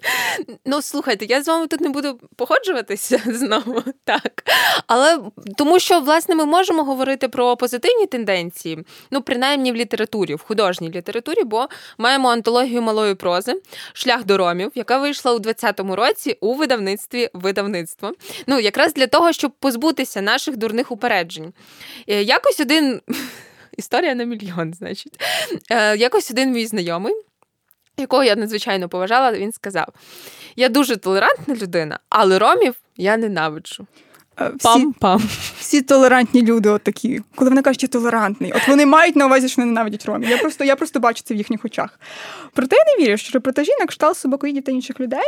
Ну, 0.65 0.83
слухайте, 0.83 1.25
я 1.25 1.43
з 1.43 1.49
вами 1.49 1.67
тут 1.67 1.81
не 1.81 1.89
буду 1.89 2.21
погоджуватися 2.37 3.23
знову, 3.27 3.83
так. 4.05 4.43
Але 4.87 5.19
тому 5.57 5.79
що, 5.79 6.01
власне, 6.01 6.35
ми 6.35 6.45
можемо 6.45 6.85
говорити 6.85 7.29
про 7.29 7.57
позитивні 7.57 8.07
тенденції, 8.07 8.79
ну, 9.11 9.23
принаймні 9.23 9.73
в 9.73 9.77
літературі, 9.77 10.35
в 10.35 10.43
художній 10.43 10.91
літературі, 10.91 11.45
бо 11.45 11.69
маємо 11.99 12.29
антологію 12.29 12.83
малої 12.83 13.15
прози 13.15 13.63
Шлях 13.93 14.25
до 14.25 14.37
ромів, 14.39 14.73
яка 14.75 14.99
вийшла 14.99 15.33
у 15.33 15.39
20-му 15.39 15.97
році 15.97 16.37
у 16.41 16.55
видавництві 16.55 17.31
видавництво. 17.33 18.13
Ну, 18.47 18.61
якраз 18.61 18.95
для 18.95 19.07
того, 19.07 19.33
щоб 19.33 19.53
позбутися 19.53 20.21
наших 20.23 20.57
дурних 20.57 20.93
упереджень. 20.93 21.53
Е, 22.07 22.23
якось 22.23 22.61
один. 22.61 23.01
Історія 23.77 24.15
на 24.15 24.25
мільйон, 24.25 24.75
значить. 24.75 25.21
Е, 25.71 25.97
якось 25.97 26.31
один 26.31 26.53
мій 26.53 26.67
знайомий 26.67 27.15
якого 27.97 28.25
я 28.25 28.37
надзвичайно 28.37 28.89
поважала, 28.89 29.33
він 29.33 29.53
сказав: 29.53 29.87
Я 30.57 30.69
дуже 30.69 30.97
толерантна 30.97 31.55
людина, 31.55 31.99
але 32.09 32.39
ромів 32.39 32.75
я 32.97 33.17
ненавиджу. 33.17 33.87
Е, 34.41 34.53
Пам-пам. 34.65 35.23
Всі 35.59 35.83
толерантні 35.83 36.43
люди, 36.43 36.69
от 36.69 36.83
такі, 36.83 37.23
коли 37.35 37.51
вони 37.51 37.63
кажуть, 37.63 37.81
що 37.81 37.89
толерантний, 37.89 38.53
от 38.53 38.69
вони 38.69 38.87
мають 38.87 39.17
на 39.17 39.27
увазі, 39.27 39.49
що 39.49 39.61
не 39.61 39.67
ненавидять 39.67 40.07
ромів. 40.07 40.29
Я 40.29 40.39
просто 40.39 40.65
я 40.65 40.77
просто 40.77 41.01
бачу 41.01 41.23
це 41.25 41.35
в 41.35 41.37
їхніх 41.37 41.65
очах. 41.65 41.99
Проте 42.55 42.77
я 42.77 42.85
не 42.85 43.05
вірю, 43.05 43.17
що 43.17 43.31
репортажі 43.35 43.71
на 43.81 43.87
кшталт 43.87 44.17
собакоїдів 44.17 44.63
та 44.65 44.73
інших 44.73 45.01
людей 45.01 45.23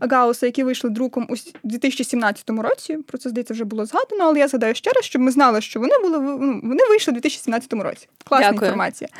Гауса, 0.00 0.46
які 0.46 0.62
вийшли 0.62 0.90
друком 0.90 1.26
у 1.30 1.34
2017 1.62 2.50
році. 2.50 2.96
Про 3.06 3.18
це 3.18 3.28
здається 3.28 3.54
вже 3.54 3.64
було 3.64 3.86
згадано, 3.86 4.24
але 4.24 4.38
я 4.38 4.48
згадаю 4.48 4.74
ще 4.74 4.90
раз, 4.90 5.04
щоб 5.04 5.22
ми 5.22 5.30
знали, 5.30 5.60
що 5.60 5.80
вони 5.80 5.98
були 6.02 6.18
ну, 6.20 6.60
вони 6.62 6.80
вийшли 6.88 7.10
у 7.10 7.14
2017 7.14 7.72
році. 7.72 8.08
Класна 8.24 8.46
Дякую. 8.46 8.66
інформація. 8.66 9.10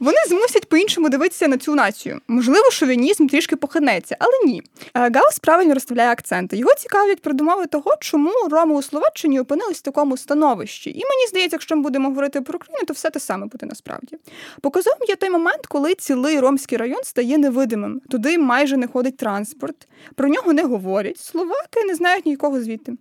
Вони 0.00 0.16
змусять 0.28 0.68
по-іншому 0.68 1.08
дивитися 1.08 1.48
на 1.48 1.58
цю 1.58 1.74
націю. 1.74 2.20
Можливо, 2.28 2.70
шовінізм 2.70 3.26
трішки 3.26 3.56
похинеться, 3.56 4.16
але 4.18 4.32
ні. 4.46 4.62
Е, 4.94 5.10
Гаус 5.14 5.38
правильно 5.38 5.74
розставляє 5.74 6.10
акценти. 6.10 6.56
Його 6.56 6.74
цікавлять 6.74 7.22
продумови 7.22 7.66
того, 7.66 7.94
чому 8.00 8.32
Рома 8.50 8.74
у 8.74 8.82
Словаччині 8.84 9.40
опинились 9.40 9.78
в 9.78 9.82
такому 9.82 10.16
становищі. 10.16 10.90
І 10.90 10.94
мені 10.94 11.26
здається, 11.28 11.54
якщо 11.54 11.76
ми 11.76 11.82
будемо 11.82 12.08
говорити 12.08 12.40
про 12.40 12.56
Україну, 12.56 12.84
то 12.86 12.94
все 12.94 13.10
те 13.10 13.20
саме 13.20 13.46
буде 13.46 13.66
насправді. 13.66 14.16
Показовим 14.60 14.98
є 15.08 15.16
той 15.16 15.30
момент, 15.30 15.66
коли 15.66 15.94
цілий 15.94 16.40
ромський 16.40 16.78
район 16.78 17.04
стає 17.04 17.38
невидимим. 17.38 18.00
Туди 18.10 18.38
майже 18.38 18.76
не 18.76 18.86
ходить 18.86 19.16
транспорт, 19.16 19.88
про 20.14 20.28
нього 20.28 20.52
не 20.52 20.62
говорять. 20.62 21.18
Словаки 21.18 21.84
не 21.86 21.94
знають 21.94 22.26
нікого 22.26 22.60
звідти. 22.60 22.92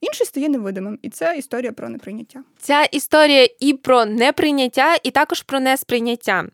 Інший 0.00 0.26
стає 0.26 0.48
невидимим, 0.48 0.98
і 1.02 1.10
це 1.10 1.36
історія 1.38 1.72
про 1.72 1.88
неприйняття. 1.88 2.42
Ця 2.58 2.84
історія 2.84 3.48
і 3.60 3.72
про 3.72 4.04
неприйняття, 4.04 4.96
і 5.02 5.10
також 5.10 5.42
про 5.42 5.60
несприйняття, 5.60 6.44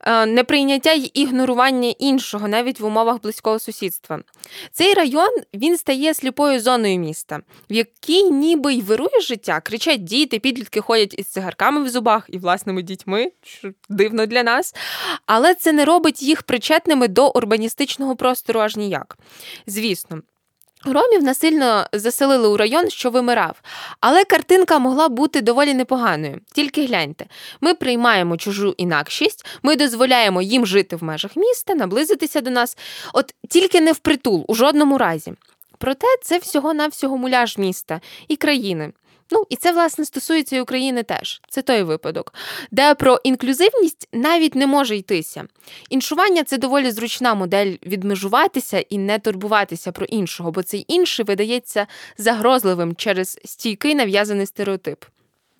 е, 0.00 0.26
неприйняття 0.26 0.92
й 0.92 1.10
ігнорування 1.14 1.94
іншого, 1.98 2.48
навіть 2.48 2.80
в 2.80 2.84
умовах 2.84 3.22
близького 3.22 3.58
сусідства. 3.58 4.20
Цей 4.72 4.94
район 4.94 5.30
він 5.54 5.76
стає 5.76 6.14
сліпою 6.14 6.60
зоною 6.60 6.98
міста, 6.98 7.40
в 7.70 7.72
якій 7.72 8.22
ніби 8.22 8.74
й 8.74 8.80
вирує 8.80 9.20
життя, 9.20 9.60
кричать 9.60 10.04
діти, 10.04 10.38
підлітки 10.38 10.80
ходять 10.80 11.14
із 11.18 11.26
цигарками 11.26 11.82
в 11.84 11.88
зубах 11.88 12.26
і 12.28 12.38
власними 12.38 12.82
дітьми, 12.82 13.32
що 13.42 13.72
дивно 13.88 14.26
для 14.26 14.42
нас. 14.42 14.74
Але 15.26 15.54
це 15.54 15.72
не 15.72 15.84
робить 15.84 16.22
їх 16.22 16.42
причетними 16.42 17.08
до 17.08 17.30
урбаністичного 17.30 18.16
простору 18.16 18.60
аж 18.60 18.76
ніяк. 18.76 19.18
Звісно. 19.66 20.22
Ромів 20.84 21.22
насильно 21.22 21.86
заселили 21.92 22.48
у 22.48 22.56
район, 22.56 22.90
що 22.90 23.10
вимирав, 23.10 23.62
але 24.00 24.24
картинка 24.24 24.78
могла 24.78 25.08
бути 25.08 25.40
доволі 25.40 25.74
непоганою. 25.74 26.40
Тільки 26.54 26.86
гляньте, 26.86 27.26
ми 27.60 27.74
приймаємо 27.74 28.36
чужу 28.36 28.74
інакшість, 28.76 29.46
ми 29.62 29.76
дозволяємо 29.76 30.42
їм 30.42 30.66
жити 30.66 30.96
в 30.96 31.04
межах 31.04 31.36
міста, 31.36 31.74
наблизитися 31.74 32.40
до 32.40 32.50
нас, 32.50 32.76
от 33.14 33.34
тільки 33.48 33.80
не 33.80 33.92
впритул, 33.92 34.44
у 34.48 34.54
жодному 34.54 34.98
разі. 34.98 35.32
Проте 35.78 36.06
це 36.22 36.38
всього-навсього 36.38 37.18
муляж 37.18 37.58
міста 37.58 38.00
і 38.28 38.36
країни. 38.36 38.92
Ну 39.30 39.44
і 39.48 39.56
це 39.56 39.72
власне 39.72 40.04
стосується 40.04 40.56
і 40.56 40.60
України 40.60 41.02
теж. 41.02 41.40
Це 41.48 41.62
той 41.62 41.82
випадок, 41.82 42.34
де 42.70 42.94
про 42.94 43.20
інклюзивність 43.24 44.08
навіть 44.12 44.54
не 44.54 44.66
може 44.66 44.96
йтися. 44.96 45.44
Іншування 45.90 46.44
це 46.44 46.58
доволі 46.58 46.90
зручна 46.90 47.34
модель 47.34 47.76
відмежуватися 47.86 48.78
і 48.78 48.98
не 48.98 49.18
турбуватися 49.18 49.92
про 49.92 50.06
іншого, 50.06 50.50
бо 50.50 50.62
цей 50.62 50.84
інший 50.88 51.24
видається 51.24 51.86
загрозливим 52.18 52.96
через 52.96 53.38
стійкий 53.44 53.94
нав'язаний 53.94 54.46
стереотип. 54.46 55.04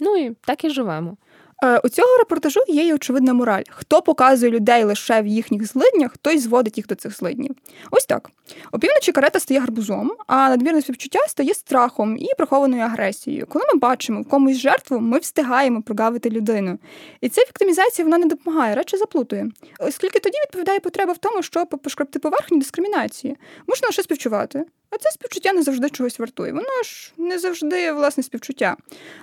Ну 0.01 0.17
і 0.17 0.31
так 0.31 0.65
і 0.65 0.71
живемо. 0.71 1.17
Е, 1.65 1.79
у 1.85 1.89
цього 1.89 2.19
репортажу 2.19 2.61
є 2.69 2.83
й 2.83 2.93
очевидна 2.93 3.33
мораль. 3.33 3.63
Хто 3.71 4.03
показує 4.03 4.53
людей 4.53 4.85
лише 4.85 5.23
в 5.23 5.27
їхніх 5.27 5.67
злиднях, 5.67 6.17
той 6.17 6.39
зводить 6.39 6.77
їх 6.77 6.87
до 6.87 6.95
цих 6.95 7.17
злиднів. 7.17 7.55
Ось 7.91 8.07
так. 8.07 8.31
Опівночі 8.73 9.13
карета 9.13 9.41
стає 9.41 9.61
гарбузом, 9.61 10.13
а 10.27 10.49
надмірне 10.49 10.83
співчуття 10.83 11.19
стає 11.29 11.55
страхом 11.55 12.17
і 12.17 12.27
прихованою 12.37 12.83
агресією. 12.83 13.47
Коли 13.47 13.65
ми 13.75 13.79
бачимо 13.79 14.23
в 14.23 14.29
комусь 14.29 14.57
жертву, 14.57 15.01
ми 15.01 15.19
встигаємо 15.19 15.83
прогавити 15.83 16.31
людину. 16.31 16.79
І 17.21 17.29
ця 17.29 17.41
віктимізація 17.41 18.05
вона 18.05 18.19
не 18.19 18.27
допомагає, 18.27 18.75
радше 18.75 18.97
заплутує. 18.97 19.51
Оскільки 19.79 20.19
тоді 20.19 20.39
відповідає 20.39 20.81
потреба 20.81 21.13
в 21.13 21.19
тому, 21.19 21.43
щоб 21.43 21.69
пошкребти 21.69 22.19
поверхню 22.19 22.59
дискримінації. 22.59 23.37
Можна 23.67 23.89
лише 23.89 24.03
співчувати. 24.03 24.65
А 24.91 24.99
це 24.99 25.11
співчуття 25.11 25.53
не 25.53 25.63
завжди 25.63 25.91
чогось 25.91 26.19
вартує. 26.19 26.53
Воно 26.53 26.83
ж 26.85 27.13
не 27.17 27.39
завжди 27.39 27.93
власне 27.93 28.23
співчуття. 28.23 28.77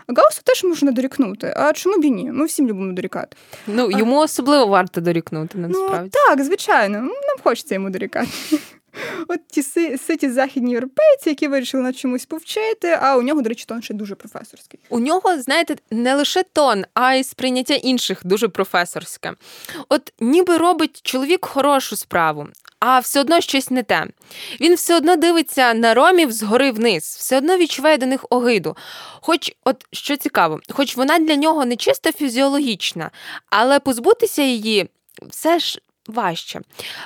Гаусу 0.08 0.42
теж 0.44 0.64
можна 0.64 0.92
дорікнути. 0.92 1.54
А 1.58 1.74
чому 1.74 1.98
б 1.98 2.06
і 2.06 2.12
ні? 2.12 2.32
Ми 2.32 2.46
всім 2.46 2.68
любимо 2.68 2.94
дорікати. 2.94 3.38
Ну 3.68 3.92
йому 3.92 4.16
а... 4.16 4.24
особливо 4.24 4.66
варто 4.66 5.02
дорікнути, 5.02 5.58
ну, 5.58 5.68
насправді. 5.68 6.10
Ну, 6.14 6.22
Так, 6.28 6.44
звичайно, 6.46 6.98
нам 7.00 7.38
хочеться 7.44 7.74
йому 7.74 7.90
дорікати. 7.90 8.30
От 9.28 9.48
ті 9.48 9.64
ситі 9.98 10.30
західні 10.30 10.72
європейці, 10.72 11.30
які 11.30 11.48
вирішили 11.48 11.84
на 11.84 11.94
чомусь 11.94 12.26
повчити, 12.26 12.98
а 13.02 13.18
у 13.18 13.22
нього, 13.22 13.42
до 13.42 13.50
речі, 13.50 13.66
тон 13.68 13.82
ще 13.82 13.94
дуже 13.94 14.16
професорський. 14.16 14.80
У 14.90 15.00
нього, 15.00 15.42
знаєте, 15.42 15.76
не 15.92 16.16
лише 16.16 16.44
тон, 16.44 16.86
а 16.94 17.14
й 17.14 17.24
сприйняття 17.24 17.74
інших 17.74 18.22
дуже 18.24 18.48
професорське. 18.48 19.34
От 19.90 20.14
ніби 20.20 20.58
робить 20.58 21.00
чоловік 21.04 21.46
хорошу 21.46 21.96
справу, 21.96 22.48
а 22.80 23.00
все 23.00 23.20
одно 23.20 23.42
щось 23.42 23.72
не 23.72 23.84
те. 23.84 24.06
Він 24.62 24.76
все 24.76 24.98
одно 24.98 25.16
дивиться 25.16 25.74
на 25.74 25.94
ромів 25.94 26.32
згори 26.32 26.72
вниз, 26.72 27.04
все 27.04 27.38
одно 27.38 27.58
відчуває 27.58 27.98
до 27.98 28.06
них 28.06 28.26
огиду. 28.30 28.76
Хоч, 29.22 29.56
от 29.64 29.86
що 29.92 30.18
цікаво, 30.18 30.60
хоч 30.70 30.98
вона 30.98 31.20
для 31.20 31.36
нього 31.36 31.66
не 31.66 31.76
чисто 31.76 32.12
фізіологічна, 32.12 33.12
але 33.50 33.80
позбутися 33.80 34.42
її 34.42 34.90
все 35.22 35.60
ж 35.60 35.82
важче. 36.08 36.62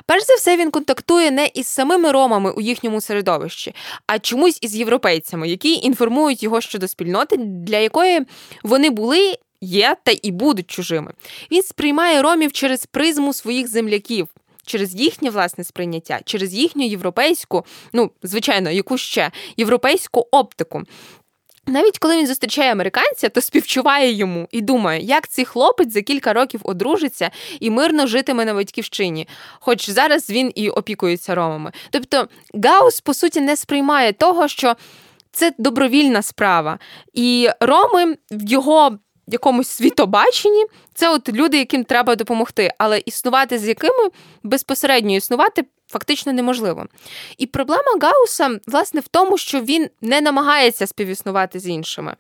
Перш 0.06 0.26
за 0.26 0.36
все, 0.36 0.58
він 0.58 0.72
контактує 0.72 1.32
не 1.32 1.50
із 1.54 1.68
самими 1.68 2.12
ромами 2.12 2.52
у 2.52 2.62
їхньому 2.62 3.02
середовищі, 3.02 3.76
а 4.08 4.20
чомусь 4.20 4.60
із 4.62 4.76
європейцями, 4.76 5.50
які 5.50 5.74
інформують 5.74 6.44
його 6.44 6.62
щодо 6.62 6.88
спільноти, 6.88 7.38
для 7.38 7.78
якої 7.78 8.26
вони 8.64 8.90
були. 8.90 9.36
Є 9.62 9.98
та 10.04 10.12
і 10.22 10.32
будуть 10.32 10.72
чужими. 10.72 11.14
Він 11.52 11.64
сприймає 11.64 12.22
ромів 12.22 12.52
через 12.52 12.86
призму 12.86 13.34
своїх 13.34 13.68
земляків, 13.68 14.28
через 14.66 14.96
їхнє 14.96 15.30
власне 15.30 15.64
сприйняття, 15.64 16.20
через 16.26 16.54
їхню 16.54 16.86
європейську, 16.86 17.66
ну 17.94 18.12
звичайно, 18.24 18.72
яку 18.72 18.98
ще 18.98 19.32
європейську 19.58 20.28
оптику. 20.32 20.84
Навіть 21.70 21.98
коли 21.98 22.18
він 22.18 22.28
зустрічає 22.28 22.72
американця, 22.72 23.30
то 23.30 23.42
співчуває 23.42 24.12
йому 24.12 24.48
і 24.52 24.62
думає, 24.62 25.02
як 25.02 25.28
цей 25.28 25.46
хлопець 25.46 25.94
за 25.94 26.02
кілька 26.02 26.34
років 26.34 26.62
одружиться 26.64 27.32
і 27.60 27.70
мирно 27.70 28.08
житиме 28.08 28.46
на 28.46 28.54
батьківщині, 28.54 29.28
хоч 29.60 29.90
зараз 29.90 30.30
він 30.30 30.52
і 30.56 30.70
опікується 30.70 31.36
ромами. 31.36 31.72
Тобто 31.90 32.28
Гаус, 32.64 33.02
по 33.02 33.14
суті, 33.14 33.42
не 33.42 33.56
сприймає 33.56 34.14
того, 34.14 34.48
що 34.48 34.76
це 35.32 35.54
добровільна 35.58 36.22
справа, 36.22 36.80
і 37.14 37.50
роми 37.60 38.18
в 38.32 38.50
його 38.50 38.98
якомусь 39.28 39.68
світобаченні 39.68 40.66
це 40.94 41.10
от 41.10 41.30
люди, 41.30 41.58
яким 41.58 41.84
треба 41.84 42.16
допомогти, 42.16 42.72
але 42.78 43.02
існувати 43.06 43.60
з 43.60 43.68
якими 43.68 44.10
безпосередньо 44.44 45.16
існувати 45.16 45.66
фактично 45.90 46.34
неможливо. 46.34 46.86
І 47.38 47.46
проблема 47.46 47.98
Гауса, 48.02 48.60
власне, 48.68 49.02
в 49.02 49.08
тому, 49.08 49.38
що 49.38 49.62
він 49.62 49.90
не 50.02 50.22
намагається 50.22 50.88
співіснувати 50.88 51.60
з 51.60 51.68
іншими. 51.68 52.16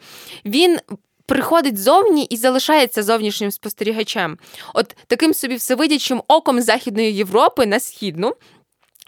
Він 0.45 0.79
приходить 1.25 1.77
зовні 1.77 2.23
і 2.23 2.38
залишається 2.38 3.03
зовнішнім 3.03 3.51
спостерігачем. 3.51 4.38
От 4.73 4.95
таким 5.08 5.34
собі 5.34 5.55
всевидячим 5.55 6.23
оком 6.27 6.62
Західної 6.62 7.13
Європи 7.13 7.65
на 7.65 7.79
східну. 7.79 8.36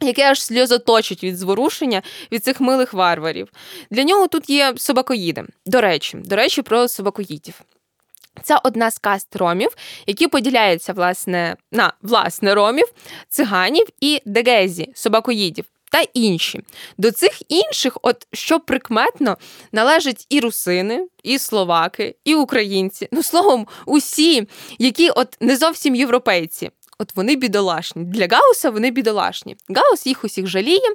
яке 0.04 0.32
аж 0.32 0.44
сльозоточить 0.44 1.24
від 1.24 1.38
зворушення 1.38 2.02
від 2.32 2.44
цих 2.44 2.62
милих 2.62 2.94
варварів. 2.94 3.48
Для 3.92 4.04
нього 4.04 4.28
тут 4.28 4.50
є 4.50 4.74
собакоїди. 4.78 5.44
До 5.66 5.82
речі, 5.82 6.18
до 6.18 6.36
речі, 6.36 6.62
про 6.62 6.88
собакоїдів. 6.88 7.62
Це 8.44 8.60
одна 8.64 8.92
з 8.92 8.98
каст 8.98 9.36
ромів, 9.36 9.70
які 10.08 10.28
поділяються 10.28 10.94
власне 10.94 11.56
на 11.72 11.94
власне 12.02 12.56
ромів, 12.56 12.88
циганів 13.30 13.88
і 14.02 14.22
дегезі, 14.26 14.92
собакоїдів 14.96 15.66
та 15.92 16.04
інші. 16.14 16.64
До 16.98 17.12
цих 17.12 17.52
інших, 17.52 17.98
от 18.02 18.28
що 18.34 18.60
прикметно, 18.60 19.38
належать 19.72 20.26
і 20.30 20.40
русини, 20.40 21.08
і 21.24 21.40
словаки, 21.40 22.16
і 22.26 22.36
українці. 22.36 23.08
Ну, 23.12 23.24
словом, 23.24 23.68
усі, 23.86 24.48
які 24.80 25.10
от 25.10 25.38
не 25.40 25.58
зовсім 25.58 25.96
європейці. 25.96 26.70
От 27.00 27.16
вони 27.16 27.36
бідолашні. 27.36 28.04
Для 28.04 28.28
Гауса 28.32 28.70
вони 28.70 28.92
бідолашні. 28.92 29.56
Гаус 29.70 30.08
їх 30.08 30.24
усіх 30.24 30.48
жаліє, 30.48 30.94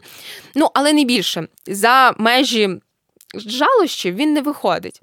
ну 0.54 0.70
але 0.74 0.92
не 0.92 1.04
більше. 1.04 1.48
За 1.66 2.14
межі 2.18 2.80
жалощів 3.34 4.14
він 4.14 4.32
не 4.32 4.40
виходить. 4.40 5.02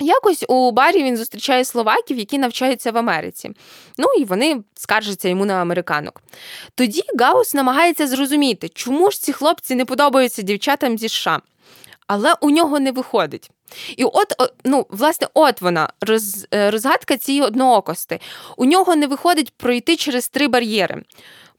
Якось 0.00 0.44
у 0.48 0.72
барі 0.72 1.02
він 1.02 1.16
зустрічає 1.16 1.64
словаків, 1.64 2.18
які 2.18 2.38
навчаються 2.38 2.90
в 2.90 2.98
Америці. 2.98 3.50
Ну 3.98 4.06
і 4.18 4.24
вони 4.24 4.62
скаржаться 4.74 5.28
йому 5.28 5.44
на 5.44 5.54
американок. 5.54 6.22
Тоді 6.74 7.02
Гаус 7.18 7.54
намагається 7.54 8.06
зрозуміти, 8.06 8.68
чому 8.68 9.10
ж 9.10 9.22
ці 9.22 9.32
хлопці 9.32 9.74
не 9.74 9.84
подобаються 9.84 10.42
дівчатам 10.42 10.98
зі 10.98 11.08
США. 11.08 11.40
Але 12.06 12.34
у 12.40 12.50
нього 12.50 12.80
не 12.80 12.92
виходить. 12.92 13.50
І 13.96 14.04
от, 14.04 14.32
ну, 14.64 14.86
власне, 14.90 15.28
от 15.34 15.60
вона, 15.60 15.92
роз, 16.00 16.46
е, 16.54 16.70
розгадка 16.70 17.16
цієї 17.16 17.42
одноокости. 17.42 18.20
У 18.56 18.64
нього 18.64 18.96
не 18.96 19.06
виходить 19.06 19.52
пройти 19.56 19.96
через 19.96 20.28
три 20.28 20.48
бар'єри. 20.48 21.02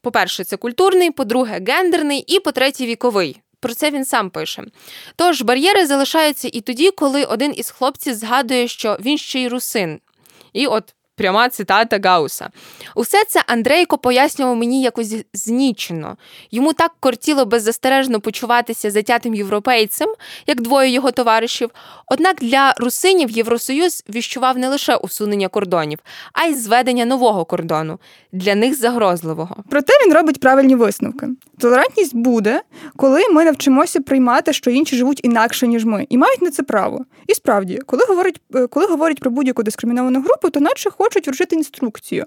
По-перше, 0.02 0.44
це 0.44 0.58
культурний, 0.58 1.12
по-друге, 1.12 1.62
гендерний, 1.68 2.20
і 2.20 2.40
по-третє, 2.40 2.86
віковий. 2.86 3.42
Про 3.60 3.74
це 3.74 3.92
він 3.92 4.06
сам 4.06 4.30
пише. 4.30 4.64
Тож 5.16 5.42
бар'єри 5.42 5.86
залишаються 5.86 6.50
і 6.54 6.62
тоді, 6.62 6.92
коли 6.92 7.26
один 7.26 7.54
із 7.56 7.70
хлопців 7.70 8.14
згадує, 8.16 8.68
що 8.68 8.98
він 9.00 9.18
ще 9.18 9.40
й 9.40 9.48
русин. 9.48 10.00
І 10.54 10.68
от 10.68 10.96
Пряма 11.20 11.50
цитата 11.50 12.00
Гауса. 12.04 12.50
Усе 12.96 13.24
це 13.28 13.44
Андрейко 13.48 13.98
пояснював 13.98 14.56
мені 14.56 14.82
якось 14.82 15.16
знічено. 15.34 16.18
Йому 16.52 16.74
так 16.74 16.92
кортіло 17.00 17.46
беззастережно 17.46 18.20
почуватися 18.20 18.92
затятим 18.92 19.36
європейцем, 19.36 20.10
як 20.48 20.62
двоє 20.62 20.90
його 20.90 21.12
товаришів. 21.12 21.70
Однак 22.08 22.38
для 22.42 22.74
русинів 22.78 23.30
Євросоюз 23.30 24.04
віщував 24.16 24.58
не 24.58 24.70
лише 24.70 24.96
усунення 24.96 25.48
кордонів, 25.48 26.00
а 26.34 26.46
й 26.46 26.54
зведення 26.54 27.06
нового 27.06 27.46
кордону 27.46 28.00
для 28.32 28.56
них 28.56 28.80
загрозливого. 28.80 29.56
Проте 29.70 29.94
він 30.06 30.14
робить 30.14 30.40
правильні 30.40 30.76
висновки. 30.76 31.28
Толерантність 31.58 32.16
буде, 32.16 32.62
коли 32.96 33.22
ми 33.32 33.46
навчимося 33.46 34.02
приймати, 34.02 34.54
що 34.54 34.72
інші 34.72 34.96
живуть 34.96 35.20
інакше 35.24 35.68
ніж 35.68 35.86
ми, 35.86 36.08
і 36.10 36.18
мають 36.18 36.42
на 36.42 36.52
це 36.52 36.64
право. 36.64 37.06
І 37.28 37.34
справді, 37.34 37.80
коли 37.86 38.04
говорять, 38.08 38.42
е, 38.56 38.68
коли 38.68 38.86
говорять 38.86 39.20
про 39.20 39.32
будь-яку 39.32 39.64
дискриміновану 39.64 40.22
групу, 40.22 40.50
то 40.50 40.60
наче 40.60 40.90
хочуть 40.90 41.09
вручити 41.16 41.56
інструкцію 41.56 42.26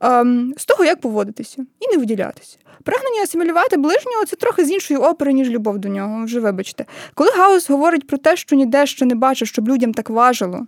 ем, 0.00 0.54
з 0.56 0.64
того, 0.64 0.84
як 0.84 1.00
поводитися, 1.00 1.66
і 1.80 1.88
не 1.92 1.98
виділятися. 1.98 2.58
Прагнення 2.82 3.22
асимілювати 3.22 3.76
ближнього 3.76 4.24
це 4.24 4.36
трохи 4.36 4.64
з 4.64 4.70
іншої 4.70 5.00
опери, 5.00 5.32
ніж 5.32 5.50
любов 5.50 5.78
до 5.78 5.88
нього. 5.88 6.24
Вже 6.24 6.40
вибачте. 6.40 6.84
Коли 7.14 7.30
Гаус 7.30 7.70
говорить 7.70 8.06
про 8.06 8.18
те, 8.18 8.36
що 8.36 8.56
ніде 8.56 8.86
ще 8.86 9.04
не 9.04 9.14
бачив, 9.14 9.48
щоб 9.48 9.68
людям 9.68 9.94
так 9.94 10.10
важило, 10.10 10.66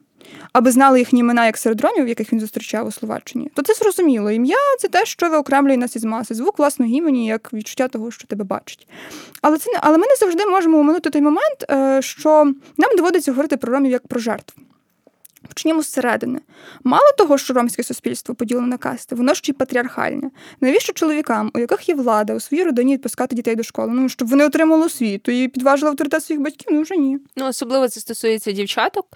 аби 0.53 0.71
знали 0.71 0.99
їхні 0.99 1.21
імена 1.21 1.47
як 1.47 1.57
серед 1.59 1.81
ромів, 1.81 2.09
яких 2.09 2.33
він 2.33 2.41
зустрічав 2.41 2.87
у 2.87 2.93
Словаччині, 2.93 3.51
то 3.55 3.63
це 3.63 3.75
зрозуміло. 3.75 4.31
Ім'я 4.31 4.57
це 4.79 4.89
те, 4.89 5.05
що 5.05 5.31
виокремлює 5.31 5.77
нас 5.77 5.97
із 5.97 6.05
маси, 6.05 6.35
звук 6.35 6.59
власного 6.59 6.93
імені, 6.93 7.27
як 7.27 7.53
відчуття 7.53 7.89
того, 7.89 8.11
що 8.11 8.27
тебе 8.27 8.45
бачить. 8.45 8.89
Але 9.43 9.59
це 9.59 9.71
але 9.81 9.99
ми 9.99 10.07
не 10.07 10.17
завжди 10.17 10.47
можемо 10.47 10.79
оминути 10.79 11.11
той 11.11 11.23
момент, 11.23 11.65
е, 11.71 12.03
що 12.03 12.45
нам 12.77 12.97
доводиться 12.97 13.33
говорити 13.33 13.57
про 13.57 13.73
ромів 13.73 13.93
як 13.93 14.07
про 14.07 14.21
жертв. 14.21 14.55
Почнімо 15.49 15.83
зсередини. 15.83 16.41
Мало 16.85 17.07
того, 17.19 17.39
що 17.39 17.55
ромське 17.55 17.83
суспільство 17.83 18.35
поділене 18.35 18.67
на 18.67 18.79
касти, 18.79 19.15
воно 19.15 19.35
ж 19.35 19.43
і 19.45 19.53
патріархальне. 19.53 20.31
Навіщо 20.61 20.93
чоловікам, 20.93 21.51
у 21.55 21.59
яких 21.59 21.89
є 21.89 21.95
влада, 21.95 22.35
у 22.35 22.41
своїй 22.41 22.65
родині 22.65 22.93
відпускати 22.95 23.37
дітей 23.37 23.57
до 23.57 23.63
школи? 23.63 23.93
Ну 23.93 24.09
щоб 24.09 24.29
вони 24.29 24.45
отримали 24.45 24.87
освіту 24.87 25.33
і 25.33 25.49
підважили 25.49 25.91
авторитет 25.91 26.25
своїх 26.25 26.43
батьків? 26.43 26.69
Ну 26.73 26.83
вже 26.83 26.97
ні. 26.97 27.19
Ну 27.37 27.47
особливо 27.47 27.89
це 27.89 28.01
стосується 28.01 28.53
дівчаток. 28.53 29.07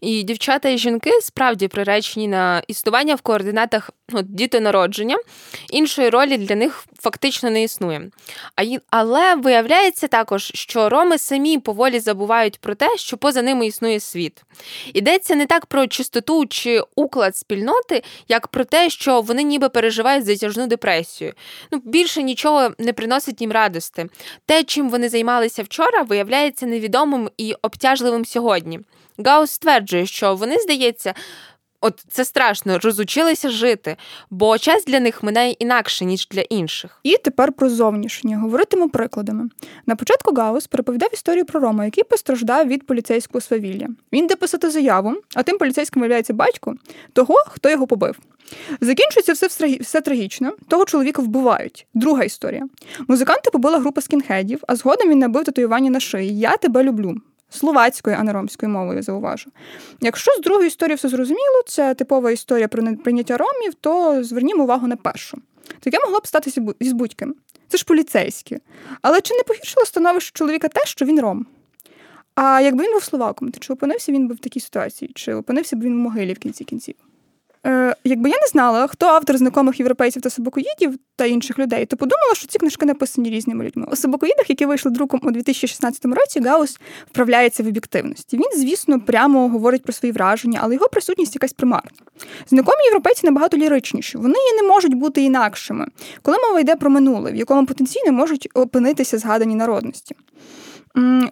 І 0.00 0.22
дівчата 0.22 0.68
і 0.68 0.78
жінки 0.78 1.10
справді 1.22 1.68
приречені 1.68 2.28
на 2.28 2.62
існування 2.68 3.14
в 3.14 3.20
координатах 3.20 3.90
от, 4.12 4.34
дітонародження. 4.34 5.16
Іншої 5.70 6.08
ролі 6.08 6.38
для 6.38 6.54
них 6.54 6.84
фактично 7.00 7.50
не 7.50 7.62
існує. 7.62 8.10
А 8.56 8.62
але 8.90 9.34
виявляється 9.34 10.08
також, 10.08 10.50
що 10.54 10.88
роми 10.88 11.18
самі 11.18 11.58
поволі 11.58 12.00
забувають 12.00 12.58
про 12.60 12.74
те, 12.74 12.96
що 12.96 13.16
поза 13.16 13.42
ними 13.42 13.66
існує 13.66 14.00
світ. 14.00 14.42
Йдеться 14.94 15.34
не 15.34 15.46
так 15.46 15.66
про 15.66 15.77
чистоту 15.86 16.46
чи 16.46 16.82
уклад 16.96 17.36
спільноти, 17.36 18.02
як 18.28 18.48
про 18.48 18.64
те, 18.64 18.90
що 18.90 19.20
вони 19.20 19.42
ніби 19.42 19.68
переживають 19.68 20.24
затяжну 20.24 20.66
депресію. 20.66 21.32
Ну, 21.72 21.82
Більше 21.84 22.22
нічого 22.22 22.70
не 22.78 22.92
приносить 22.92 23.40
їм 23.40 23.52
радости. 23.52 24.08
Те, 24.46 24.64
чим 24.64 24.90
вони 24.90 25.08
займалися 25.08 25.62
вчора, 25.62 26.02
виявляється 26.02 26.66
невідомим 26.66 27.30
і 27.36 27.54
обтяжливим 27.62 28.24
сьогодні. 28.24 28.80
Гаус 29.24 29.50
стверджує, 29.50 30.06
що 30.06 30.34
вони, 30.34 30.58
здається, 30.58 31.14
От 31.80 32.04
це 32.08 32.24
страшно, 32.24 32.78
розучилися 32.78 33.50
жити, 33.50 33.96
бо 34.30 34.58
час 34.58 34.84
для 34.84 35.00
них 35.00 35.22
минає 35.22 35.52
інакше, 35.52 36.04
ніж 36.04 36.28
для 36.28 36.40
інших. 36.40 37.00
І 37.02 37.16
тепер 37.16 37.52
про 37.52 37.70
зовнішнє. 37.70 38.36
Говоритиму 38.36 38.88
прикладами. 38.88 39.48
На 39.86 39.96
початку 39.96 40.34
Гаус 40.34 40.66
переповідав 40.66 41.10
історію 41.12 41.44
про 41.44 41.60
Рома, 41.60 41.84
який 41.84 42.04
постраждав 42.04 42.68
від 42.68 42.86
поліцейського 42.86 43.40
свавілля. 43.40 43.86
Він 44.12 44.26
де 44.26 44.36
писати 44.36 44.70
заяву, 44.70 45.14
а 45.34 45.42
тим 45.42 45.58
поліцейським 45.58 46.00
виявляється 46.00 46.32
батько 46.32 46.74
того, 47.12 47.34
хто 47.46 47.70
його 47.70 47.86
побив. 47.86 48.18
Закінчується 48.80 49.32
все 49.32 49.76
все 49.80 50.00
трагічно. 50.00 50.52
Того 50.68 50.84
чоловіка 50.84 51.22
вбивають. 51.22 51.86
Друга 51.94 52.24
історія. 52.24 52.68
Музиканти 53.08 53.50
побила 53.50 53.78
група 53.78 54.00
скінхедів, 54.00 54.60
а 54.68 54.76
згодом 54.76 55.10
він 55.10 55.18
набив 55.18 55.44
татуювання 55.44 55.90
на 55.90 56.00
шиї. 56.00 56.38
Я 56.38 56.56
тебе 56.56 56.82
люблю 56.82 57.20
словацькою, 57.50 58.16
а 58.20 58.22
не 58.22 58.32
ромською 58.32 58.72
мовою 58.72 59.02
зауважу. 59.02 59.50
Якщо 60.00 60.32
з 60.32 60.40
другої 60.40 60.66
історії 60.66 60.96
все 60.96 61.08
зрозуміло, 61.08 61.62
це 61.66 61.94
типова 61.94 62.30
історія 62.30 62.68
про 62.68 62.82
неприйняття 62.82 63.36
ромів, 63.36 63.74
то 63.74 64.24
звернімо 64.24 64.62
увагу 64.64 64.86
на 64.86 64.96
першу. 64.96 65.38
Таке 65.80 65.98
могло 66.04 66.20
б 66.20 66.26
статися 66.26 66.62
із 66.78 66.92
будь-ким. 66.92 67.34
Це 67.68 67.78
ж 67.78 67.84
поліцейське. 67.84 68.58
Але 69.02 69.20
чи 69.20 69.34
не 69.34 69.42
погіршило 69.42 69.86
становище 69.86 70.30
чоловіка 70.34 70.68
те, 70.68 70.80
що 70.84 71.04
він 71.04 71.20
ром? 71.20 71.46
А 72.34 72.60
якби 72.60 72.84
він 72.84 72.92
був 72.92 73.02
словаком, 73.02 73.50
то 73.50 73.60
чи 73.60 73.72
опинився 73.72 74.12
він 74.12 74.28
би 74.28 74.34
в 74.34 74.38
такій 74.38 74.60
ситуації? 74.60 75.10
Чи 75.14 75.34
опинився 75.34 75.76
б 75.76 75.82
він 75.82 75.92
в 75.94 75.96
могилі 75.96 76.32
в 76.32 76.38
кінці 76.38 76.64
кінців? 76.64 76.94
Е, 77.68 77.94
Якби 78.04 78.30
я 78.30 78.36
не 78.40 78.46
знала, 78.46 78.86
хто 78.86 79.06
автор 79.06 79.36
знайомих 79.36 79.80
європейців 79.80 80.22
та 80.22 80.30
собакоїдів 80.30 80.98
та 81.16 81.24
інших 81.24 81.58
людей, 81.58 81.86
то 81.86 81.96
подумала, 81.96 82.34
що 82.34 82.46
ці 82.46 82.58
книжки 82.58 82.86
написані 82.86 83.30
різними 83.30 83.64
людьми. 83.64 83.86
У 83.92 83.96
собакоїдах, 83.96 84.50
які 84.50 84.66
вийшли 84.66 84.90
друком 84.90 85.20
у 85.22 85.30
2016 85.30 86.04
році, 86.04 86.40
Гаус 86.40 86.78
вправляється 87.10 87.62
в 87.62 87.66
об'єктивності. 87.66 88.36
Він, 88.36 88.60
звісно, 88.60 89.00
прямо 89.00 89.48
говорить 89.48 89.82
про 89.82 89.92
свої 89.92 90.12
враження, 90.12 90.60
але 90.62 90.74
його 90.74 90.88
присутність 90.88 91.34
якась 91.34 91.52
примарна. 91.52 91.90
Знайомі 92.50 92.84
європейці 92.84 93.26
набагато 93.26 93.56
ліричніші. 93.56 94.18
Вони 94.18 94.34
не 94.62 94.68
можуть 94.68 94.94
бути 94.94 95.22
інакшими, 95.22 95.86
коли 96.22 96.36
мова 96.46 96.60
йде 96.60 96.76
про 96.76 96.90
минуле, 96.90 97.32
в 97.32 97.36
якому 97.36 97.66
потенційно 97.66 98.12
можуть 98.12 98.48
опинитися 98.54 99.18
згадані 99.18 99.54
народності. 99.54 100.16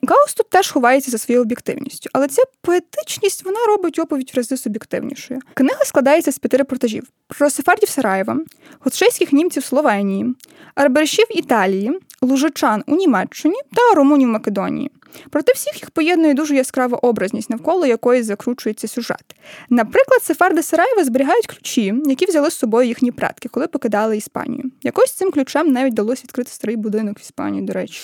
Гаус 0.08 0.34
тут 0.36 0.50
теж 0.50 0.70
ховається 0.70 1.10
за 1.10 1.18
своєю 1.18 1.42
об'єктивністю, 1.42 2.10
але 2.12 2.28
ця 2.28 2.42
поетичність 2.60 3.44
вона 3.44 3.58
робить 3.66 3.98
оповідь 3.98 4.30
в 4.34 4.36
рази 4.36 4.56
суб'єктивнішою. 4.56 5.40
Книга 5.54 5.84
складається 5.84 6.32
з 6.32 6.38
п'яти 6.38 6.56
репортажів 6.56 7.08
про 7.28 7.50
сефардів 7.50 7.88
Сараєва, 7.88 8.36
готшейських 8.80 9.32
німців 9.32 9.64
Словенії, 9.64 10.34
арбершів 10.74 11.26
Італії, 11.30 12.00
лужичан 12.22 12.84
у 12.86 12.96
Німеччині 12.96 13.56
та 13.74 13.94
румунів 13.94 14.28
Македонії. 14.28 14.90
Проте 15.30 15.52
всіх 15.52 15.74
їх 15.74 15.90
поєднує 15.90 16.34
дуже 16.34 16.56
яскрава 16.56 16.98
образність, 16.98 17.50
навколо 17.50 17.86
якої 17.86 18.22
закручується 18.22 18.88
сюжет. 18.88 19.36
Наприклад, 19.70 20.22
Сефарди 20.22 20.62
Сараєва 20.62 21.04
зберігають 21.04 21.46
ключі, 21.46 21.94
які 22.06 22.26
взяли 22.26 22.50
з 22.50 22.54
собою 22.54 22.88
їхні 22.88 23.12
предки, 23.12 23.48
коли 23.48 23.66
покидали 23.66 24.16
Іспанію. 24.16 24.70
Якось 24.82 25.12
цим 25.12 25.30
ключем 25.30 25.72
навіть 25.72 25.92
вдалося 25.92 26.22
відкрити 26.24 26.50
старий 26.50 26.76
будинок 26.76 27.18
в 27.18 27.22
Іспанії, 27.22 27.62
до 27.62 27.72
речі. 27.72 28.00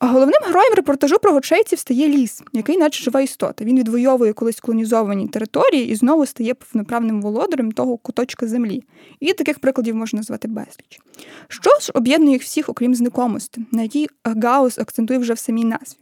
Головним 0.00 0.40
героєм 0.46 0.74
репортажу 0.74 1.18
про 1.18 1.32
гочейців 1.32 1.78
стає 1.78 2.08
ліс, 2.08 2.42
який, 2.52 2.76
наче 2.76 3.04
жива 3.04 3.20
істота. 3.20 3.64
Він 3.64 3.78
відвоює 3.78 4.32
колись 4.32 4.60
колонізовані 4.60 5.28
території 5.28 5.88
і 5.88 5.94
знову 5.94 6.26
стає 6.26 6.54
повноправним 6.54 7.22
володарем 7.22 7.72
того 7.72 7.96
куточка 7.96 8.46
землі. 8.46 8.82
І 9.20 9.32
таких 9.32 9.58
прикладів 9.58 9.94
можна 9.94 10.16
назвати 10.16 10.48
безліч. 10.48 11.00
Що 11.48 11.70
ж 11.80 11.92
об'єднує 11.94 12.32
їх 12.32 12.42
всіх, 12.42 12.68
окрім 12.68 12.94
знакомості, 12.94 13.66
на 13.72 13.82
якій 13.82 14.08
Гаус 14.24 14.78
акцентує 14.78 15.18
вже 15.18 15.32
в 15.32 15.38
самій 15.38 15.64
назві. 15.64 16.01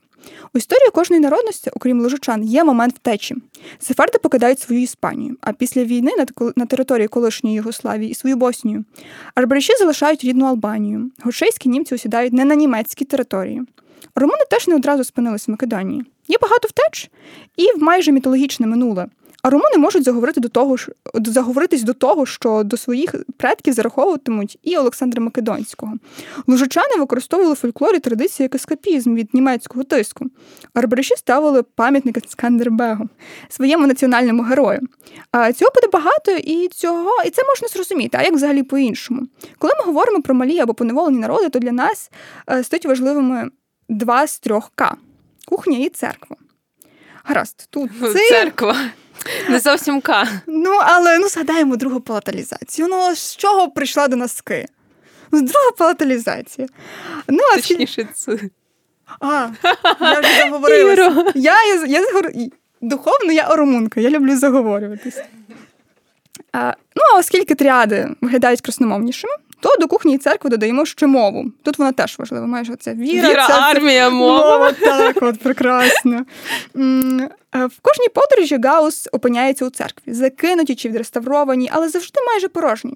У 0.54 0.58
історії 0.58 0.88
кожної 0.94 1.22
народності, 1.22 1.70
окрім 1.76 2.00
лужичан, 2.00 2.44
є 2.44 2.64
момент 2.64 2.94
втечі. 2.94 3.36
Сефарди 3.78 4.18
покидають 4.18 4.60
свою 4.60 4.82
Іспанію, 4.82 5.36
а 5.40 5.52
після 5.52 5.84
війни 5.84 6.10
на 6.56 6.66
території 6.66 7.08
колишньої 7.08 7.56
Югославії 7.56 8.10
і 8.10 8.14
свою 8.14 8.36
Боснію. 8.36 8.84
Арбариші 9.34 9.72
залишають 9.78 10.24
рідну 10.24 10.46
Албанію. 10.46 11.10
Гошейські 11.22 11.68
німці 11.68 11.94
осідають 11.94 12.32
не 12.32 12.44
на 12.44 12.54
німецькій 12.54 13.04
території. 13.04 13.62
Румуни 14.14 14.44
теж 14.50 14.68
не 14.68 14.74
одразу 14.74 15.04
спинились 15.04 15.48
в 15.48 15.50
Македонії. 15.50 16.04
Є 16.28 16.36
багато 16.42 16.68
втеч 16.68 17.10
і 17.56 17.78
в 17.78 17.82
майже 17.82 18.12
мітологічне 18.12 18.66
минуле. 18.66 19.06
А 19.42 19.50
румуни 19.50 19.78
можуть 19.78 20.04
заговорити 20.04 20.40
до 20.40 20.48
того 20.48 20.76
ж 20.76 20.88
заговоритись 21.14 21.82
до 21.82 21.92
того, 21.92 22.26
що 22.26 22.62
до 22.64 22.76
своїх 22.76 23.14
предків 23.36 23.74
зараховуватимуть 23.74 24.58
і 24.62 24.76
Олександра 24.76 25.22
Македонського. 25.22 25.94
Лужичани 26.46 26.96
використовували 26.98 27.54
в 27.54 27.56
фольклорі 27.56 27.98
традиції 27.98 28.44
як 28.44 28.54
ескапізм 28.54 29.14
від 29.14 29.34
німецького 29.34 29.84
тиску. 29.84 30.26
Арбариші 30.74 31.16
ставили 31.16 31.62
пам'ятники 31.62 32.22
Скандербегу, 32.28 33.08
своєму 33.48 33.86
національному 33.86 34.42
герою. 34.42 34.80
А 35.32 35.52
цього 35.52 35.70
буде 35.74 35.88
багато, 35.92 36.30
і 36.30 36.68
цього 36.68 37.10
і 37.26 37.30
це 37.30 37.42
можна 37.44 37.68
зрозуміти. 37.68 38.18
А 38.20 38.22
як 38.22 38.34
взагалі 38.34 38.62
по-іншому? 38.62 39.22
Коли 39.58 39.72
ми 39.78 39.84
говоримо 39.84 40.22
про 40.22 40.34
малі 40.34 40.58
або 40.58 40.74
поневолені 40.74 41.18
народи, 41.18 41.48
то 41.48 41.58
для 41.58 41.72
нас 41.72 42.10
е, 42.50 42.64
стають 42.64 42.86
важливими 42.86 43.50
два 43.88 44.26
з 44.26 44.38
трьох 44.38 44.70
К 44.74 44.96
кухня 45.46 45.78
і 45.78 45.88
церква. 45.88 46.36
Гаразд, 47.24 47.66
тут 47.70 47.90
церква. 48.28 48.76
Не 49.48 49.60
зовсім 49.60 50.00
К. 50.00 50.28
Ну, 50.46 50.78
але 50.82 51.18
ну 51.18 51.28
згадаємо 51.28 51.76
другу 51.76 52.00
палаталізацію. 52.00 52.88
Ну, 52.88 53.14
з 53.14 53.36
чого 53.36 53.70
прийшла 53.70 54.08
до 54.08 54.16
нас 54.16 54.40
Ки? 54.40 54.66
Ну, 55.32 55.40
друга 55.40 55.70
палаталізація. 55.78 56.68
Ну, 57.28 57.38
а 57.52 57.56
Точніше, 57.56 58.08
це. 58.14 58.38
А, 59.20 59.48
я 60.00 60.20
вже 60.20 60.42
заговорилася. 60.42 61.32
Я, 61.34 61.64
я, 61.64 61.86
я, 61.86 62.00
я 62.34 62.48
Духовно 62.80 63.32
я 63.32 63.48
оромунка, 63.48 64.00
я 64.00 64.10
люблю 64.10 64.36
заговорюватись. 64.36 65.20
А, 66.52 66.74
Ну, 66.96 67.02
а 67.14 67.18
оскільки 67.18 67.54
тріади 67.54 68.08
виглядають 68.20 68.60
красномовнішими, 68.60 69.32
то 69.60 69.76
до 69.80 69.88
кухні 69.88 70.14
і 70.14 70.18
церкви 70.18 70.50
додаємо 70.50 70.86
ще 70.86 71.06
мову. 71.06 71.44
Тут 71.62 71.78
вона 71.78 71.92
теж 71.92 72.18
важлива. 72.18 72.46
Майже 72.46 72.76
це 72.76 72.94
віра, 72.94 73.30
віра 73.30 73.46
це 73.46 73.52
армія, 73.52 74.10
мова. 74.10 74.58
мова. 74.58 74.72
Так, 74.72 75.16
от 75.22 75.40
прекрасно. 75.40 76.24
В 77.54 77.80
кожній 77.82 78.08
подорожі 78.14 78.58
Гаус 78.64 79.08
опиняється 79.12 79.66
у 79.66 79.70
церкві, 79.70 80.12
закинуті 80.12 80.74
чи 80.74 80.88
відреставровані, 80.88 81.70
але 81.72 81.88
завжди 81.88 82.20
майже 82.26 82.48
порожні. 82.48 82.94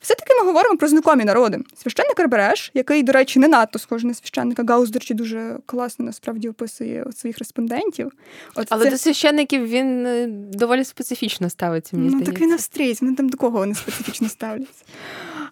Все-таки 0.00 0.34
ми 0.40 0.46
говоримо 0.46 0.76
про 0.76 0.88
знакомі 0.88 1.24
народи. 1.24 1.58
Священник 1.82 2.20
Арбереш, 2.20 2.70
який, 2.74 3.02
до 3.02 3.12
речі, 3.12 3.38
не 3.38 3.48
надто 3.48 3.78
схожий 3.78 4.08
на 4.08 4.14
священника, 4.14 4.64
Гаус, 4.68 4.90
до 4.90 4.98
речі, 4.98 5.14
дуже 5.14 5.58
класно 5.66 6.04
насправді 6.04 6.48
описує 6.48 7.04
своїх 7.16 7.38
респондентів. 7.38 8.12
От 8.54 8.66
Але 8.70 8.84
це... 8.84 8.90
до 8.90 8.98
священників 8.98 9.66
він 9.66 10.06
е, 10.06 10.26
доволі 10.52 10.84
специфічно 10.84 11.50
ставиться. 11.50 11.96
мені 11.96 12.08
Ну, 12.08 12.10
здається. 12.10 12.32
так 12.32 12.42
він 12.42 12.52
австрійць, 12.52 13.02
вони 13.02 13.14
там 13.14 13.28
до 13.28 13.36
кого 13.36 13.58
вони 13.58 13.74
специфічно 13.74 14.28
ставляться. 14.28 14.84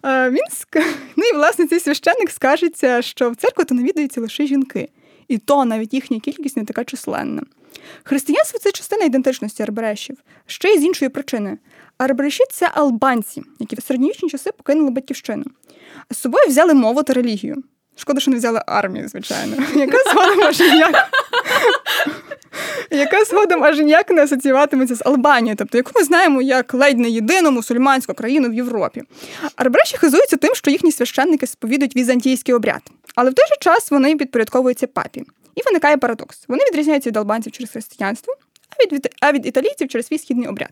Він 0.03 0.43
Ну 1.15 1.23
і 1.33 1.35
власне 1.35 1.67
цей 1.67 1.79
священник 1.79 2.31
скажеться, 2.31 3.01
що 3.01 3.29
в 3.29 3.35
церкву 3.35 3.65
то 3.65 3.75
навідуються 3.75 4.21
лише 4.21 4.45
жінки, 4.47 4.89
і 5.27 5.37
то 5.37 5.65
навіть 5.65 5.93
їхня 5.93 6.19
кількість 6.19 6.57
не 6.57 6.65
така 6.65 6.83
численна. 6.83 7.41
Християнство 8.03 8.59
це 8.59 8.71
частина 8.71 9.05
ідентичності 9.05 9.63
арберешів, 9.63 10.17
ще 10.45 10.69
й 10.69 10.79
з 10.79 10.83
іншої 10.83 11.09
причини. 11.09 11.57
Арбереші 11.97 12.43
це 12.51 12.69
албанці, 12.73 13.41
які 13.59 13.75
в 13.75 13.83
середньовічні 13.83 14.29
часи 14.29 14.51
покинули 14.51 14.89
батьківщину. 14.89 15.43
З 16.11 16.17
собою 16.17 16.45
взяли 16.47 16.73
мову 16.73 17.03
та 17.03 17.13
релігію. 17.13 17.63
Шкода, 17.95 18.19
що 18.19 18.31
не 18.31 18.37
взяли 18.37 18.61
армію, 18.67 19.07
звичайно. 19.07 19.55
Яка 19.75 19.97
згодом 20.11 20.43
аж 20.43 20.59
ніяк 20.59 21.09
яка 22.91 23.25
згодом 23.25 23.63
аж 23.63 23.79
ніяк 23.79 24.09
не 24.09 24.23
асоціюватиметься 24.23 24.95
з 24.95 25.01
Албанією, 25.05 25.55
тобто 25.55 25.77
яку 25.77 25.91
ми 25.95 26.03
знаємо 26.03 26.41
як 26.41 26.73
ледь 26.73 26.99
не 26.99 27.09
єдину 27.09 27.51
мусульманську 27.51 28.13
країну 28.13 28.49
в 28.49 28.53
Європі. 28.53 29.03
Арбреші 29.55 29.97
хизуються 29.97 30.37
тим, 30.37 30.55
що 30.55 30.71
їхні 30.71 30.91
священники 30.91 31.47
сповідують 31.47 31.95
візантійський 31.95 32.55
обряд, 32.55 32.81
але 33.15 33.29
в 33.29 33.33
той 33.33 33.45
же 33.47 33.55
час 33.59 33.91
вони 33.91 34.15
підпорядковуються 34.15 34.87
папі. 34.87 35.23
І 35.55 35.61
виникає 35.65 35.97
парадокс. 35.97 36.43
Вони 36.47 36.63
відрізняються 36.71 37.09
від 37.09 37.17
албанців 37.17 37.51
через 37.51 37.71
християнство, 37.71 38.35
а 38.69 38.95
від 38.95 39.09
а 39.21 39.31
від 39.31 39.45
італійців 39.45 39.87
через 39.87 40.07
свій 40.07 40.17
східний 40.17 40.47
обряд. 40.47 40.71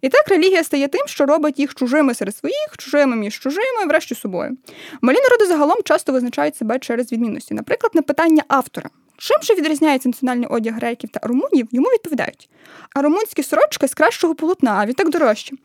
І 0.00 0.08
так 0.08 0.28
релігія 0.28 0.64
стає 0.64 0.88
тим, 0.88 1.06
що 1.06 1.26
робить 1.26 1.58
їх 1.58 1.74
чужими 1.74 2.14
серед 2.14 2.36
своїх, 2.36 2.76
чужими 2.78 3.16
між 3.16 3.40
чужими, 3.40 3.86
врешті 3.88 4.14
собою. 4.14 4.56
Малі 5.00 5.16
народи 5.16 5.46
загалом 5.46 5.78
часто 5.84 6.12
визначають 6.12 6.56
себе 6.56 6.78
через 6.78 7.12
відмінності. 7.12 7.54
Наприклад, 7.54 7.94
на 7.94 8.02
питання 8.02 8.42
автора. 8.48 8.90
Чим 9.24 9.42
же 9.42 9.54
відрізняється 9.54 10.08
національний 10.08 10.46
одяг 10.46 10.74
греків 10.74 11.10
та 11.10 11.20
румунів, 11.22 11.68
йому 11.72 11.88
відповідають. 11.88 12.48
А 12.94 13.02
румунські 13.02 13.42
сорочки 13.42 13.88
з 13.88 13.94
кращого 13.94 14.34
полотна, 14.34 14.78
а 14.80 14.86
відтак 14.86 15.10
дорожчі. 15.10 15.56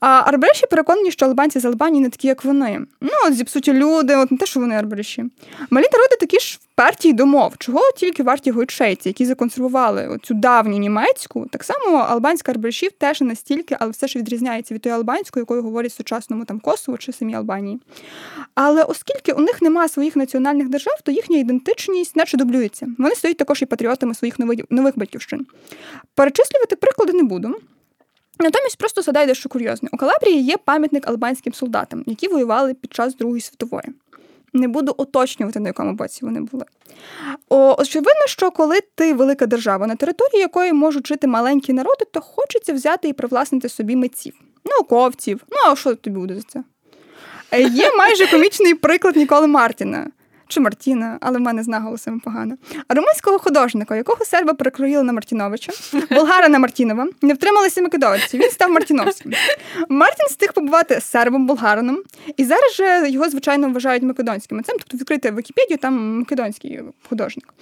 А 0.00 0.22
арбреші 0.26 0.66
переконані, 0.66 1.10
що 1.10 1.26
албанці 1.26 1.60
з 1.60 1.64
Албанії 1.64 2.02
не 2.02 2.10
такі, 2.10 2.28
як 2.28 2.44
вони. 2.44 2.80
Ну, 3.00 3.10
от 3.26 3.34
зіпсуті 3.34 3.72
люди, 3.72 4.16
от 4.16 4.30
не 4.30 4.38
те, 4.38 4.46
що 4.46 4.60
вони 4.60 4.74
арбреші. 4.74 5.24
Малі 5.70 5.86
народи 5.92 6.16
такі 6.20 6.38
ж 6.38 6.60
вперті 6.80 7.08
й 7.08 7.12
домов, 7.12 7.54
чого 7.58 7.80
тільки 7.96 8.22
варті 8.22 8.50
гойчейці, 8.50 9.08
які 9.08 9.26
законсервували 9.26 10.18
цю 10.22 10.34
давню 10.34 10.78
німецьку. 10.78 11.46
Так 11.50 11.64
само 11.64 11.96
албанська 11.96 12.52
арбрешів 12.52 12.90
теж 12.92 13.20
настільки, 13.20 13.76
але 13.80 13.90
все 13.90 14.08
ж 14.08 14.18
відрізняється 14.18 14.74
від 14.74 14.82
тої 14.82 14.94
албанської, 14.94 15.42
якою 15.42 15.62
говорять 15.62 15.92
в 15.92 15.94
сучасному 15.94 16.44
там 16.44 16.60
Косово 16.60 16.98
чи 16.98 17.12
самій 17.12 17.34
Албанії. 17.34 17.80
Але 18.54 18.82
оскільки 18.82 19.32
у 19.32 19.40
них 19.40 19.62
немає 19.62 19.88
своїх 19.88 20.16
національних 20.16 20.68
держав, 20.68 20.94
то 21.02 21.12
їхня 21.12 21.38
ідентичність 21.38 22.16
наче 22.16 22.36
дублюється. 22.36 22.88
Вони 22.98 23.14
стають 23.14 23.38
також 23.38 23.62
і 23.62 23.66
патріотами 23.66 24.14
своїх 24.14 24.38
нових 24.70 24.98
батьківщин. 24.98 25.46
Перечислювати 26.14 26.76
приклади 26.76 27.12
не 27.12 27.22
буду. 27.22 27.54
Натомість 28.38 28.78
просто 28.78 29.02
згадай 29.02 29.26
дещо 29.26 29.48
курйозне. 29.48 29.88
У 29.92 29.96
Калабрії 29.96 30.42
є 30.42 30.56
пам'ятник 30.56 31.08
албанським 31.08 31.52
солдатам, 31.52 32.04
які 32.06 32.28
воювали 32.28 32.74
під 32.74 32.94
час 32.94 33.16
Другої 33.16 33.40
світової. 33.40 33.84
Не 34.52 34.68
буду 34.68 34.94
уточнювати, 34.96 35.60
на 35.60 35.68
якому 35.68 35.92
боці 35.92 36.24
вони 36.24 36.40
були. 36.40 36.64
О, 37.48 37.76
Очевидно, 37.78 38.26
що 38.26 38.50
коли 38.50 38.80
ти 38.94 39.14
велика 39.14 39.46
держава, 39.46 39.86
на 39.86 39.96
території 39.96 40.40
якої 40.40 40.72
можуть 40.72 41.06
жити 41.06 41.26
маленькі 41.26 41.72
народи, 41.72 42.04
то 42.12 42.20
хочеться 42.20 42.72
взяти 42.72 43.08
і 43.08 43.12
привласнити 43.12 43.68
собі 43.68 43.96
митців, 43.96 44.34
науковців. 44.64 45.40
Ну, 45.50 45.56
а 45.72 45.76
що 45.76 45.94
тобі 45.94 46.16
буде 46.16 46.34
за 46.34 46.42
це? 46.42 46.64
Е, 47.50 47.62
є 47.62 47.96
майже 47.96 48.26
комічний 48.26 48.74
приклад 48.74 49.16
Ніколи 49.16 49.46
Мартіна 49.46 50.10
чи 50.50 50.60
Мартіна, 50.60 51.18
але 51.20 51.38
в 51.38 51.40
мене 51.40 51.62
з 51.62 51.68
наголосами 51.68 52.20
погано. 52.24 52.56
А 52.88 52.94
румунського 52.94 53.38
художника, 53.38 53.96
якого 53.96 54.24
серба 54.24 54.54
перекроїли 54.54 55.02
на 55.02 55.12
Мартіновича, 55.12 55.72
болгара 56.10 56.48
на 56.48 56.58
Мартінова, 56.58 57.08
не 57.22 57.34
втрималися 57.34 57.82
Македонці. 57.82 58.38
Він 58.38 58.50
став 58.50 58.70
Мартіновським. 58.70 59.32
Мартін 59.88 60.26
встиг 60.26 60.52
побувати 60.52 61.00
сербом 61.00 61.46
болгарином, 61.46 62.02
і 62.36 62.44
зараз 62.44 62.74
же 62.74 63.10
його, 63.10 63.30
звичайно, 63.30 63.70
вважають 63.70 64.02
македонським. 64.02 64.64
Це 64.64 64.72
тобто 64.72 64.96
відкрити 64.96 65.30
Вікіпедію, 65.30 65.78
там 65.78 66.18
македонський 66.18 66.80
художник. 67.08 67.54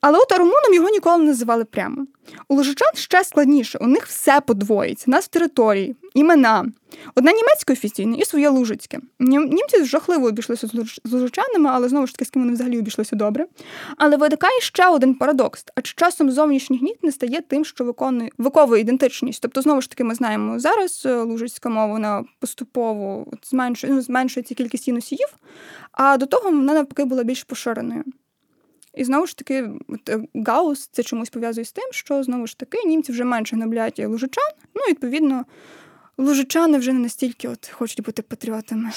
Але 0.00 0.18
от 0.18 0.32
румуном 0.32 0.74
його 0.74 0.88
ніколи 0.88 1.18
не 1.18 1.24
називали 1.24 1.64
прямо. 1.64 2.06
У 2.48 2.54
лужичан 2.54 2.88
ще 2.94 3.24
складніше, 3.24 3.78
у 3.78 3.86
них 3.86 4.06
все 4.06 4.40
подвоїться, 4.40 5.10
нас 5.10 5.24
в 5.24 5.28
території, 5.28 5.96
імена. 6.14 6.66
Одне 7.14 7.32
німецьке 7.32 7.72
офіційне 7.72 8.16
і 8.16 8.24
своє 8.24 8.48
лужицьке. 8.48 8.98
Німці 9.18 9.84
жахливо 9.84 10.26
обійшлися 10.26 10.66
з 11.04 11.12
лужичанами, 11.12 11.70
але 11.72 11.88
знову 11.88 12.06
ж 12.06 12.12
таки 12.12 12.24
з 12.30 12.32
ким 12.32 12.42
вони 12.42 12.54
взагалі 12.54 12.78
обійшлися 12.78 13.16
добре. 13.16 13.46
Але 13.96 14.16
виникає 14.16 14.60
ще 14.60 14.88
один 14.88 15.14
парадокс: 15.14 15.64
а 15.74 15.80
чи 15.80 15.94
часом 15.96 16.30
зовнішній 16.30 16.78
гніт 16.78 17.02
не 17.02 17.12
стає 17.12 17.40
тим, 17.40 17.64
що 17.64 17.84
виконує 17.84 18.30
виковує 18.38 18.80
ідентичність. 18.80 19.42
Тобто, 19.42 19.62
знову 19.62 19.80
ж 19.80 19.90
таки, 19.90 20.04
ми 20.04 20.14
знаємо 20.14 20.58
зараз 20.58 21.02
е, 21.06 21.22
лужицька 21.22 21.68
мова 21.68 21.86
вона 21.86 22.24
поступово 22.38 23.26
зменшує, 23.42 23.92
ну, 23.92 24.00
зменшується 24.00 24.54
кількість 24.54 24.88
її 24.88 24.94
носіїв, 24.94 25.28
а 25.92 26.16
до 26.16 26.26
того 26.26 26.50
вона 26.50 26.74
навпаки 26.74 27.04
була 27.04 27.24
більш 27.24 27.44
поширеною. 27.44 28.04
І 28.94 29.04
знову 29.04 29.26
ж 29.26 29.36
таки, 29.36 29.70
е, 30.08 30.20
Гаус 30.46 30.88
це 30.92 31.02
чомусь 31.02 31.30
пов'язує 31.30 31.64
з 31.64 31.72
тим, 31.72 31.84
що 31.90 32.22
знову 32.22 32.46
ж 32.46 32.58
таки 32.58 32.84
німці 32.84 33.12
вже 33.12 33.24
менше 33.24 33.56
гноблять 33.56 33.98
лужичан. 33.98 34.50
Ну, 34.74 34.82
відповідно, 34.88 35.44
лужичани 36.20 36.78
вже 36.78 36.92
не 36.92 36.98
настільки 36.98 37.48
от 37.48 37.70
хочуть 37.72 38.02
бути 38.02 38.22
патріотами. 38.22 38.90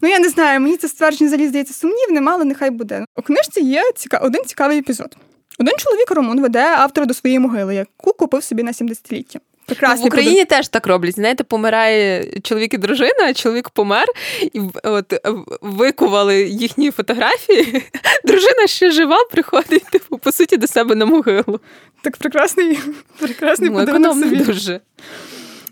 Ну, 0.00 0.08
я 0.08 0.18
не 0.18 0.28
знаю, 0.28 0.60
мені 0.60 0.76
це 0.76 0.88
ствердження 0.88 1.28
взагалі 1.28 1.48
здається 1.48 1.74
сумнівним, 1.74 2.28
але 2.28 2.44
нехай 2.44 2.70
буде. 2.70 3.04
У 3.16 3.22
книжці 3.22 3.60
є 3.60 3.82
ціка... 3.96 4.18
один 4.18 4.44
цікавий 4.44 4.78
епізод. 4.78 5.16
Один 5.58 5.74
чоловік 5.78 6.10
Ромун 6.10 6.40
веде 6.40 6.64
автора 6.64 7.06
до 7.06 7.14
своєї 7.14 7.38
могили, 7.38 7.74
яку 7.74 8.12
купив 8.12 8.42
собі 8.42 8.62
на 8.62 8.72
70-ліття. 8.72 9.38
Прекрасний 9.66 10.04
В 10.04 10.06
Україні 10.06 10.34
подив... 10.34 10.46
теж 10.46 10.68
так 10.68 10.86
роблять. 10.86 11.14
Знаєте, 11.14 11.44
помирає 11.44 12.26
чоловік 12.42 12.74
і 12.74 12.78
дружина, 12.78 13.24
а 13.28 13.34
чоловік 13.34 13.70
помер, 13.70 14.06
і 14.52 14.60
от 14.82 15.14
викували 15.62 16.42
їхні 16.42 16.90
фотографії. 16.90 17.82
Дружина 18.24 18.66
ще 18.66 18.90
жива, 18.90 19.18
приходить, 19.30 19.84
типу, 19.90 20.18
по 20.18 20.32
суті, 20.32 20.56
до 20.56 20.66
себе 20.66 20.94
на 20.94 21.06
могилу. 21.06 21.60
Так 22.02 22.16
прекрасний, 22.16 22.78
прекрасний 23.18 23.70
ну, 23.70 23.76
подарунок 23.76 24.14
собі. 24.14 24.36
дуже. 24.36 24.80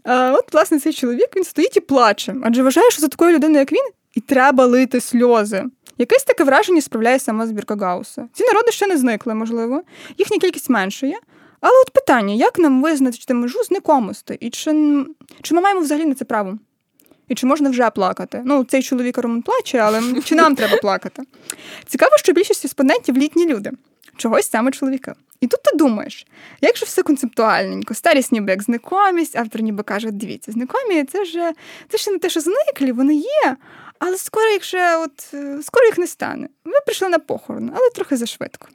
А, 0.05 0.33
От, 0.33 0.53
власне, 0.53 0.81
цей 0.81 0.93
чоловік 0.93 1.37
він 1.37 1.45
стоїть 1.45 1.77
і 1.77 1.81
плаче, 1.81 2.35
адже 2.43 2.63
вважає, 2.63 2.91
що 2.91 3.01
за 3.01 3.09
такою 3.09 3.35
людиною, 3.35 3.59
як 3.59 3.73
він, 3.73 3.85
і 4.15 4.21
треба 4.21 4.67
лити 4.67 5.01
сльози. 5.01 5.65
Якесь 5.99 6.25
таке 6.25 6.45
враження 6.45 6.81
справляє 6.81 7.19
сама 7.19 7.47
збірка 7.47 7.77
Гауса. 7.77 8.29
Ці 8.33 8.45
народи 8.45 8.73
ще 8.73 8.87
не 8.87 8.97
зникли, 8.97 9.35
можливо, 9.35 9.83
їхня 10.19 10.39
кількість 10.39 10.71
меншає. 10.71 11.19
Але 11.61 11.73
от 11.87 11.91
питання, 11.91 12.35
як 12.35 12.59
нам 12.59 12.83
визначити 12.83 13.35
межу 13.35 13.63
зникомості? 13.65 14.37
І 14.41 14.51
чи, 14.51 14.71
чи 15.43 15.55
ми 15.55 15.61
маємо 15.61 15.81
взагалі 15.81 16.07
на 16.07 16.15
це 16.15 16.25
право? 16.25 16.59
І 17.29 17.35
чи 17.35 17.47
можна 17.47 17.71
вже 17.71 17.91
плакати? 17.91 18.43
Ну, 18.45 18.65
цей 18.65 18.83
чоловік 18.83 19.19
Роман 19.19 19.43
плаче, 19.43 19.79
але 19.79 20.03
чи 20.25 20.35
нам 20.35 20.55
треба 20.57 20.77
плакати? 20.77 21.23
Цікаво, 21.87 22.13
що 22.17 22.33
більшість 22.33 22.63
респондентів 22.63 23.17
літні 23.17 23.47
люди, 23.47 23.71
чогось 24.17 24.51
саме 24.51 24.71
чоловіка. 24.71 25.15
І 25.41 25.47
тут 25.47 25.63
ти 25.63 25.77
думаєш, 25.77 26.27
як 26.61 26.77
же 26.77 26.87
все 26.87 27.03
концептуальненько, 27.03 27.95
старість 27.95 28.33
ніби 28.33 28.51
як 28.51 28.63
знакомість, 28.63 29.37
автор 29.37 29.63
ніби 29.63 29.83
каже, 29.83 30.11
дивіться, 30.11 30.53
знакомі 30.53 31.05
це 31.05 31.25
ж 31.25 31.53
це 31.89 31.99
ще 31.99 32.11
не 32.11 32.19
те, 32.19 32.31
що 32.31 32.41
зниклі, 32.41 32.93
вони 32.93 33.15
є. 33.15 33.57
Але 33.99 34.17
скоро, 34.17 34.47
якщо 34.47 34.79
от 34.79 35.35
е, 35.35 35.63
скоро 35.63 35.87
їх 35.87 35.99
не 35.99 36.07
стане. 36.07 36.49
Ви 36.65 36.73
прийшли 36.85 37.09
на 37.09 37.19
похорон, 37.19 37.71
але 37.75 37.91
трохи 37.91 38.17
зашвидко. 38.17 38.69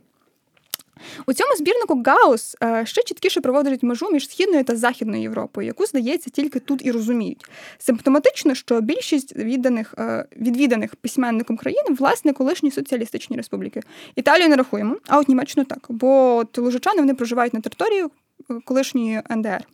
У 1.26 1.34
цьому 1.34 1.56
збірнику 1.56 2.04
Гаус 2.06 2.56
е, 2.64 2.86
ще 2.86 3.04
чіткіше 3.04 3.42
проводить 3.42 3.84
межу 3.84 4.10
між 4.12 4.30
східною 4.30 4.64
та 4.64 4.76
західною 4.76 5.22
Європою, 5.22 5.68
яку, 5.68 5.86
здається, 5.86 6.30
тільки 6.30 6.60
тут 6.60 6.86
і 6.86 6.92
розуміють. 6.92 7.46
Симптоматично, 7.78 8.56
що 8.56 8.82
більшість 8.82 9.36
відданих 9.36 9.94
е, 9.98 10.26
відвіданих 10.38 10.96
письменником 10.96 11.58
країн 11.58 11.84
власне 11.90 12.34
колишні 12.34 12.72
соціалістичні 12.72 13.38
республіки. 13.38 13.82
Італію 14.16 14.50
не 14.50 14.56
рахуємо, 14.56 14.98
а 15.08 15.20
от 15.20 15.30
Німеччину 15.30 15.66
так. 15.66 15.86
Бо 15.90 16.36
от 16.36 16.58
лужичани 16.58 17.00
вони 17.00 17.14
проживають 17.14 17.54
на 17.54 17.62
території 17.62 18.04
е, 18.04 18.08
колишньої 18.66 19.22
НДР. 19.30 19.68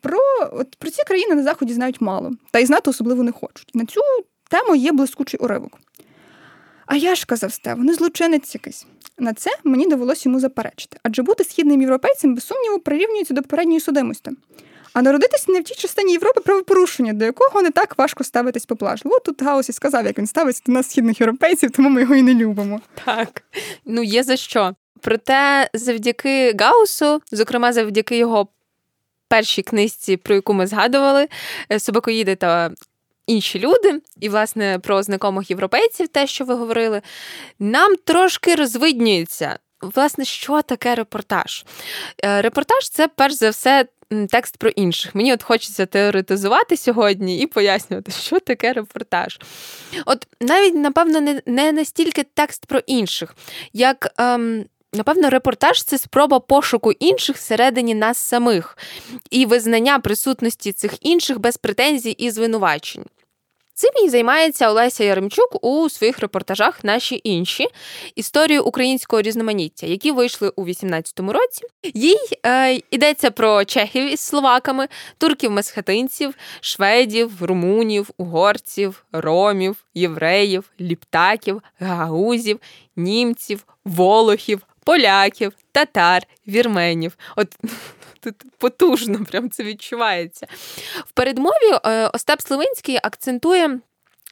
Про 0.00 0.18
от, 0.52 0.76
про 0.76 0.90
ці 0.90 1.02
країни 1.04 1.34
на 1.34 1.42
заході 1.42 1.74
знають 1.74 2.00
мало, 2.00 2.32
та 2.50 2.58
й 2.58 2.66
знати 2.66 2.90
особливо 2.90 3.22
не 3.22 3.32
хочуть. 3.32 3.70
На 3.74 3.86
цю 3.86 4.00
тему 4.48 4.76
є 4.76 4.92
блискучий 4.92 5.40
уривок. 5.40 5.78
А 6.86 6.96
я 6.96 7.14
ж 7.14 7.26
казав 7.26 7.52
Стев, 7.52 7.78
не 7.78 7.94
злочинець 7.94 8.54
якийсь. 8.54 8.86
На 9.18 9.34
це 9.34 9.50
мені 9.64 9.86
довелося 9.88 10.28
йому 10.28 10.40
заперечити, 10.40 10.98
адже 11.02 11.22
бути 11.22 11.44
східним 11.44 11.80
європейцем, 11.80 12.34
без 12.34 12.44
сумніву, 12.46 12.78
прирівнюється 12.78 13.34
до 13.34 13.42
попередньої 13.42 13.80
судимості. 13.80 14.30
А 14.92 15.02
народитися 15.02 15.52
не 15.52 15.60
в 15.60 15.64
тій 15.64 15.74
частині 15.74 16.12
Європи 16.12 16.40
правопорушення, 16.40 17.12
до 17.12 17.24
якого 17.24 17.62
не 17.62 17.70
так 17.70 17.98
важко 17.98 18.24
ставитись 18.24 18.66
поблажливо. 18.66 19.16
От 19.16 19.24
тут 19.24 19.42
Гаус 19.42 19.68
і 19.68 19.72
сказав, 19.72 20.06
як 20.06 20.18
він 20.18 20.26
ставиться 20.26 20.62
до 20.66 20.72
нас 20.72 20.90
східних 20.90 21.20
європейців, 21.20 21.70
тому 21.70 21.88
ми 21.88 22.00
його 22.00 22.14
і 22.14 22.22
не 22.22 22.34
любимо. 22.34 22.80
Так, 23.04 23.42
ну 23.84 24.02
є 24.02 24.22
за 24.22 24.36
що. 24.36 24.74
Проте 25.00 25.70
завдяки 25.74 26.54
Гаусу, 26.60 27.22
зокрема 27.32 27.72
завдяки 27.72 28.16
його 28.16 28.48
першій 29.28 29.62
книжці, 29.62 30.16
про 30.16 30.34
яку 30.34 30.54
ми 30.54 30.66
згадували, 30.66 31.28
е, 31.72 31.80
Собакоїди 31.80 32.36
та 32.36 32.70
інші 33.26 33.58
люди, 33.58 34.00
і, 34.20 34.28
власне, 34.28 34.78
про 34.78 35.02
знайомих 35.02 35.50
європейців, 35.50 36.08
те, 36.08 36.26
що 36.26 36.44
ви 36.44 36.54
говорили, 36.54 37.02
нам 37.58 37.96
трошки 38.04 38.54
розвиднюється. 38.54 39.58
Власне, 39.80 40.24
що 40.24 40.62
таке 40.62 40.94
репортаж? 40.94 41.64
Е, 42.24 42.42
репортаж 42.42 42.90
це 42.90 43.08
перш 43.08 43.34
за 43.34 43.50
все. 43.50 43.86
Текст 44.30 44.56
про 44.56 44.70
інших. 44.70 45.14
Мені 45.14 45.32
от 45.32 45.42
хочеться 45.42 45.86
теоретизувати 45.86 46.76
сьогодні 46.76 47.38
і 47.38 47.46
пояснювати, 47.46 48.12
що 48.12 48.40
таке 48.40 48.72
репортаж. 48.72 49.38
От 50.04 50.26
навіть, 50.40 50.74
напевно, 50.74 51.20
не 51.20 51.42
не 51.46 51.72
настільки 51.72 52.22
текст 52.34 52.66
про 52.66 52.78
інших, 52.78 53.34
як 53.72 54.14
ем, 54.18 54.64
Напевно, 54.92 55.30
репортаж 55.30 55.82
це 55.82 55.98
спроба 55.98 56.40
пошуку 56.40 56.92
інших 56.92 57.36
всередині 57.36 57.94
нас 57.94 58.18
самих 58.18 58.78
і 59.30 59.46
визнання 59.46 59.98
присутності 59.98 60.72
цих 60.72 60.92
інших 61.00 61.38
без 61.38 61.56
претензій 61.56 62.10
і 62.10 62.30
звинувачень. 62.30 63.04
Цим 63.78 63.90
і 64.04 64.08
займається 64.08 64.70
Олеся 64.70 65.04
Яремчук 65.04 65.64
у 65.64 65.88
своїх 65.88 66.18
репортажах 66.18 66.84
Наші 66.84 67.20
інші 67.24 67.66
історії 68.14 68.58
українського 68.58 69.22
різноманіття, 69.22 69.86
які 69.86 70.12
вийшли 70.12 70.52
у 70.56 70.64
18-му 70.64 71.32
році. 71.32 71.64
Їй 71.94 72.18
е, 72.46 72.80
йдеться 72.90 73.30
про 73.30 73.64
чехів 73.64 74.12
із 74.12 74.20
словаками, 74.20 74.88
турків-месхетинців, 75.18 76.34
шведів, 76.60 77.32
румунів, 77.40 78.10
угорців, 78.18 79.04
ромів, 79.12 79.76
євреїв, 79.94 80.70
ліптаків, 80.80 81.62
гагаузів, 81.80 82.60
німців, 82.96 83.64
волохів, 83.84 84.62
поляків, 84.84 85.52
татар, 85.72 86.22
вірменів. 86.48 87.18
От 87.36 87.56
тут 88.32 88.52
потужно, 88.58 89.24
прям 89.30 89.50
це 89.50 89.64
відчувається. 89.64 90.46
В 91.06 91.12
передмові 91.12 91.78
е, 91.84 92.06
Остап 92.08 92.40
Сливинський 92.40 92.98
акцентує. 93.02 93.80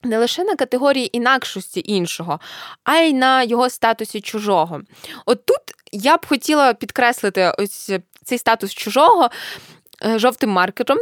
Не 0.03 0.18
лише 0.18 0.45
на 0.45 0.57
категорії 0.57 1.16
інакшості 1.16 1.82
іншого, 1.84 2.40
а 2.84 2.97
й 2.97 3.12
на 3.12 3.42
його 3.42 3.70
статусі 3.70 4.20
чужого. 4.20 4.80
От 5.26 5.47
тут 5.47 5.61
я 5.92 6.16
б 6.16 6.26
хотіла 6.26 6.74
підкреслити 6.74 7.53
ось 7.59 7.90
цей 8.24 8.38
статус 8.38 8.74
чужого 8.74 9.30
е, 10.05 10.18
жовтим 10.18 10.51
маркером, 10.51 10.99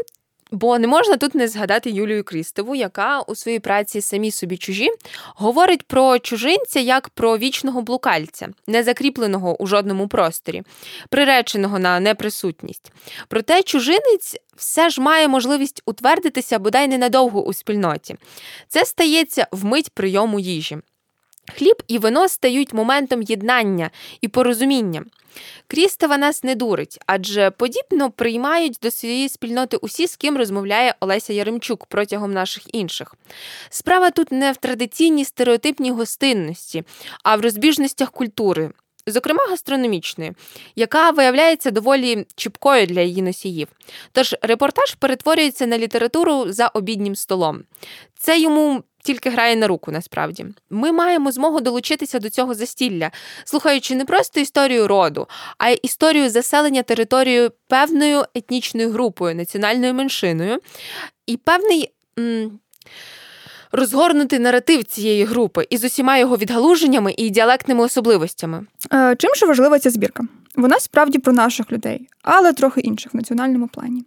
Бо 0.52 0.78
не 0.78 0.86
можна 0.86 1.16
тут 1.16 1.34
не 1.34 1.48
згадати 1.48 1.90
Юлію 1.90 2.24
Крістову, 2.24 2.74
яка 2.74 3.20
у 3.20 3.34
своїй 3.34 3.58
праці 3.58 4.00
самі 4.00 4.30
собі 4.30 4.56
чужі 4.56 4.88
говорить 5.34 5.82
про 5.82 6.18
чужинця 6.18 6.80
як 6.80 7.08
про 7.08 7.38
вічного 7.38 7.82
блукальця, 7.82 8.48
не 8.66 8.82
закріпленого 8.82 9.62
у 9.62 9.66
жодному 9.66 10.08
просторі, 10.08 10.62
приреченого 11.08 11.78
на 11.78 12.00
неприсутність. 12.00 12.92
Проте 13.28 13.62
чужинець 13.62 14.36
все 14.56 14.90
ж 14.90 15.00
має 15.00 15.28
можливість 15.28 15.82
утвердитися 15.86 16.58
бодай 16.58 16.88
ненадовго 16.88 17.44
у 17.44 17.52
спільноті. 17.52 18.16
Це 18.68 18.84
стається 18.84 19.46
в 19.52 19.64
мить 19.64 19.90
прийому 19.94 20.40
їжі. 20.40 20.78
Хліб 21.48 21.82
і 21.88 21.98
вино 21.98 22.28
стають 22.28 22.72
моментом 22.72 23.22
єднання 23.22 23.90
і 24.20 24.28
порозуміння. 24.28 25.04
Крістова 25.66 26.18
нас 26.18 26.44
не 26.44 26.54
дурить, 26.54 26.98
адже 27.06 27.50
подібно 27.50 28.10
приймають 28.10 28.78
до 28.82 28.90
своєї 28.90 29.28
спільноти 29.28 29.76
усі, 29.76 30.06
з 30.06 30.16
ким 30.16 30.36
розмовляє 30.36 30.94
Олеся 31.00 31.32
Яремчук 31.32 31.86
протягом 31.86 32.32
наших 32.32 32.74
інших. 32.74 33.14
Справа 33.70 34.10
тут 34.10 34.32
не 34.32 34.52
в 34.52 34.56
традиційній 34.56 35.24
стереотипній 35.24 35.90
гостинності, 35.90 36.84
а 37.22 37.36
в 37.36 37.40
розбіжностях 37.40 38.10
культури. 38.10 38.70
Зокрема, 39.06 39.46
гастрономічної, 39.50 40.32
яка 40.76 41.10
виявляється 41.10 41.70
доволі 41.70 42.26
чіпкою 42.36 42.86
для 42.86 43.00
її 43.00 43.22
носіїв. 43.22 43.68
Тож 44.12 44.34
репортаж 44.42 44.94
перетворюється 44.94 45.66
на 45.66 45.78
літературу 45.78 46.52
за 46.52 46.66
обіднім 46.66 47.16
столом. 47.16 47.62
Це 48.18 48.40
йому 48.40 48.82
тільки 49.02 49.30
грає 49.30 49.56
на 49.56 49.66
руку 49.66 49.92
насправді. 49.92 50.46
Ми 50.70 50.92
маємо 50.92 51.32
змогу 51.32 51.60
долучитися 51.60 52.18
до 52.18 52.30
цього 52.30 52.54
застілля, 52.54 53.10
слухаючи 53.44 53.94
не 53.94 54.04
просто 54.04 54.40
історію 54.40 54.88
роду, 54.88 55.26
а 55.58 55.68
й 55.70 55.80
історію 55.82 56.30
заселення 56.30 56.82
територією 56.82 57.50
певною 57.68 58.24
етнічною 58.34 58.90
групою, 58.90 59.34
національною 59.34 59.94
меншиною 59.94 60.58
і 61.26 61.36
певний. 61.36 61.92
М- 62.18 62.58
Розгорнутий 63.74 64.38
наратив 64.38 64.84
цієї 64.84 65.24
групи 65.24 65.66
із 65.70 65.84
усіма 65.84 66.18
його 66.18 66.36
відгалуженнями 66.36 67.14
і 67.18 67.30
діалектними 67.30 67.84
особливостями. 67.84 68.66
Е, 68.92 69.16
чим 69.18 69.34
же 69.34 69.46
важлива 69.46 69.78
ця 69.78 69.90
збірка? 69.90 70.24
Вона 70.56 70.78
справді 70.78 71.18
про 71.18 71.32
наших 71.32 71.72
людей, 71.72 72.08
але 72.22 72.52
трохи 72.52 72.80
інших 72.80 73.14
в 73.14 73.16
національному 73.16 73.68
плані. 73.68 74.04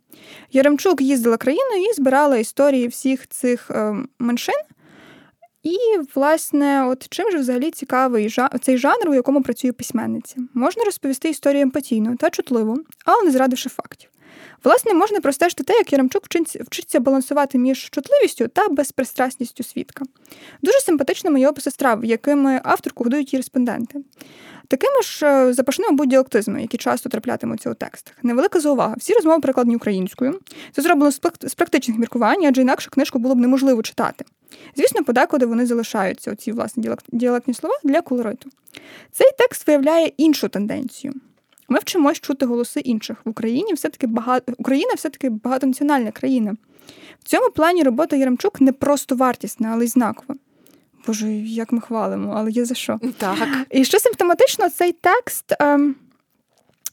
Яремчук 0.51 1.01
їздила 1.01 1.37
країною 1.37 1.83
і 1.91 1.93
збирала 1.93 2.37
історії 2.37 2.87
всіх 2.87 3.27
цих 3.27 3.71
е, 3.71 3.95
меншин 4.19 4.55
і, 5.65 5.77
власне, 6.15 6.87
от 6.87 7.07
чим 7.09 7.31
же 7.31 7.37
взагалі 7.37 7.71
цікавий 7.71 8.35
цей 8.61 8.77
жанр, 8.77 9.09
у 9.09 9.13
якому 9.13 9.41
працює 9.41 9.71
письменниця? 9.71 10.35
Можна 10.53 10.83
розповісти 10.83 11.29
історію 11.29 11.61
емпатійно 11.61 12.15
та 12.19 12.29
чутливо, 12.29 12.77
але 13.05 13.23
не 13.23 13.31
зрадивши 13.31 13.69
фактів. 13.69 14.09
Власне, 14.63 14.93
можна 14.93 15.19
простежити 15.19 15.63
те, 15.63 15.73
як 15.73 15.91
Яремчук 15.93 16.23
вчиться 16.59 16.99
балансувати 16.99 17.57
між 17.57 17.89
чутливістю 17.89 18.47
та 18.47 18.69
безпристрасністю 18.69 19.63
свідка. 19.63 20.05
Дуже 20.61 20.79
симпатичними 20.79 21.39
є 21.39 21.49
описи 21.49 21.71
страв, 21.71 22.05
якими 22.05 22.61
авторку 22.63 23.03
годують 23.03 23.33
її 23.33 23.39
респонденти. 23.39 23.99
Такими 24.67 25.01
ж 25.01 25.25
е, 25.25 25.53
запашними 25.53 25.91
будуть 25.91 26.09
діалектизми, 26.09 26.61
які 26.61 26.77
часто 26.77 27.09
траплятимуться 27.09 27.71
у 27.71 27.73
текстах. 27.73 28.15
Невелика 28.23 28.59
заувага. 28.59 28.95
Всі 28.97 29.13
розмови 29.13 29.39
перекладені 29.39 29.75
українською. 29.75 30.39
Це 30.71 30.81
зроблено 30.81 31.11
з 31.41 31.53
практичних 31.55 31.97
міркувань, 31.97 32.45
адже 32.45 32.61
інакше 32.61 32.89
книжку 32.89 33.19
було 33.19 33.35
б 33.35 33.39
неможливо 33.39 33.81
читати. 33.81 34.25
Звісно, 34.75 35.03
подекуди 35.03 35.45
вони 35.45 35.65
залишаються, 35.65 36.31
оці 36.31 36.51
власні 36.51 36.89
діалектні 37.11 37.53
слова 37.53 37.75
для 37.83 38.01
колориту. 38.01 38.49
Цей 39.11 39.27
текст 39.37 39.67
виявляє 39.67 40.11
іншу 40.17 40.47
тенденцію. 40.47 41.13
Ми 41.69 41.79
вчимось 41.79 42.19
чути 42.19 42.45
голоси 42.45 42.79
інших. 42.79 43.17
В 43.25 43.29
Україні 43.29 43.73
все-таки 43.73 44.07
багато 44.07 44.53
Україна 44.57 44.93
все-таки 44.95 45.29
багатонаціональна 45.29 46.11
країна. 46.11 46.55
В 47.23 47.27
цьому 47.27 47.49
плані 47.49 47.83
робота 47.83 48.15
Яремчук 48.15 48.61
не 48.61 48.71
просто 48.71 49.15
вартісна, 49.15 49.69
але 49.73 49.85
й 49.85 49.87
знакова. 49.87 50.35
Боже, 51.07 51.31
як 51.33 51.71
ми 51.71 51.81
хвалимо, 51.81 52.33
але 52.37 52.51
є 52.51 52.65
за 52.65 52.75
що. 52.75 52.99
Так. 53.17 53.47
І 53.69 53.85
що 53.85 53.99
симптоматично, 53.99 54.69
цей 54.69 54.91
текст 54.91 55.53
ем, 55.59 55.95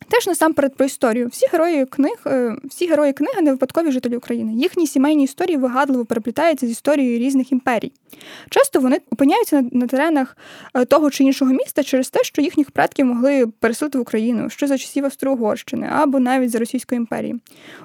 Теж 0.09 0.27
насамперед 0.27 0.75
про 0.75 0.87
історію. 0.87 1.29
Всі 1.29 1.47
герої 1.53 1.87
книг, 1.87 2.17
е, 2.27 2.57
всі 2.65 2.87
герої 2.87 3.13
книги 3.13 3.43
не 3.43 3.51
випадкові 3.51 3.93
жителі 3.93 4.17
України. 4.17 4.53
Їхні 4.55 4.87
сімейні 4.87 5.25
історії 5.25 5.57
вигадливо 5.57 6.05
переплітаються 6.05 6.67
з 6.67 6.71
історією 6.71 7.19
різних 7.19 7.53
імперій. 7.53 7.93
Часто 8.51 8.81
вони 8.81 9.01
опиняються 9.11 9.63
на, 9.63 9.69
на 9.73 9.87
теренах 9.87 10.37
е, 10.75 10.85
того 10.85 11.11
чи 11.11 11.25
іншого 11.25 11.53
міста 11.53 11.83
через 11.83 12.11
те, 12.11 12.23
що 12.23 12.43
їхніх 12.43 12.71
предків 12.71 13.07
могли 13.07 13.47
переселити 13.47 13.99
в 13.99 14.01
Україну, 14.01 14.51
що 14.51 14.67
за 14.67 14.79
часів 14.79 15.05
Австро-Угорщини 15.05 15.89
або 15.93 16.21
навіть 16.21 16.51
за 16.51 16.59
Російської 16.59 16.97
імперії. 16.97 17.41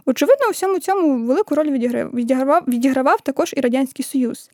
Очевидно, 0.06 0.48
у 0.48 0.52
всьому 0.52 0.80
цьому 0.80 1.26
велику 1.26 1.56
роль 1.56 1.72
відігравав, 2.14 2.64
відігравав 2.68 3.22
також 3.22 3.54
і 3.58 3.62
Радянський 3.62 4.06
Союз 4.06 4.50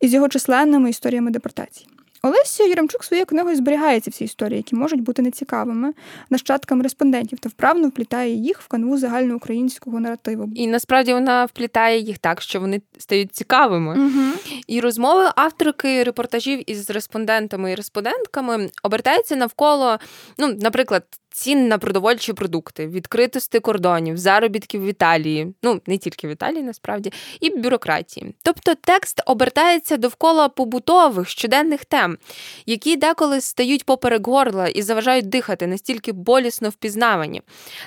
із 0.00 0.14
його 0.14 0.28
численними 0.28 0.90
історіями 0.90 1.30
депортації. 1.30 1.88
Олеся 2.22 2.64
Яремчук 2.64 3.04
своєю 3.04 3.26
книгою 3.26 3.56
зберігається 3.56 4.10
всі 4.10 4.24
історії, 4.24 4.56
які 4.56 4.76
можуть 4.76 5.00
бути 5.00 5.22
нецікавими 5.22 5.92
нащадкам 6.30 6.82
респондентів, 6.82 7.38
та 7.38 7.48
вправно 7.48 7.88
вплітає 7.88 8.34
їх 8.34 8.60
в 8.60 8.68
канву 8.68 8.98
загальноукраїнського 8.98 10.00
наративу. 10.00 10.48
І 10.54 10.66
насправді 10.66 11.12
вона 11.12 11.44
вплітає 11.44 12.00
їх 12.00 12.18
так, 12.18 12.42
що 12.42 12.60
вони 12.60 12.82
стають 12.98 13.34
цікавими. 13.34 13.98
Угу. 13.98 14.54
І 14.66 14.80
розмови 14.80 15.30
авторки 15.36 16.04
репортажів 16.04 16.70
із 16.70 16.90
респондентами 16.90 17.72
і 17.72 17.74
респондентками 17.74 18.70
обертаються 18.82 19.36
навколо, 19.36 19.98
ну, 20.38 20.56
наприклад, 20.60 21.04
цін 21.38 21.68
на 21.68 21.78
продовольчі 21.78 22.32
продукти, 22.32 22.86
відкритості 22.86 23.60
кордонів, 23.60 24.18
заробітків 24.18 24.84
в 24.84 24.86
Італії, 24.86 25.54
ну 25.62 25.80
не 25.86 25.98
тільки 25.98 26.28
в 26.28 26.30
Італії, 26.30 26.62
насправді, 26.62 27.12
і 27.40 27.50
бюрократії. 27.50 28.34
Тобто 28.42 28.74
текст 28.74 29.22
обертається 29.26 29.96
довкола 29.96 30.48
побутових 30.48 31.28
щоденних 31.28 31.84
тем, 31.84 32.18
які 32.66 32.96
деколи 32.96 33.40
стають 33.40 33.84
поперек 33.84 34.26
горла 34.26 34.68
і 34.68 34.82
заважають 34.82 35.28
дихати, 35.28 35.66
настільки 35.66 36.12
болісно 36.12 36.68
впізнавані. 36.68 37.42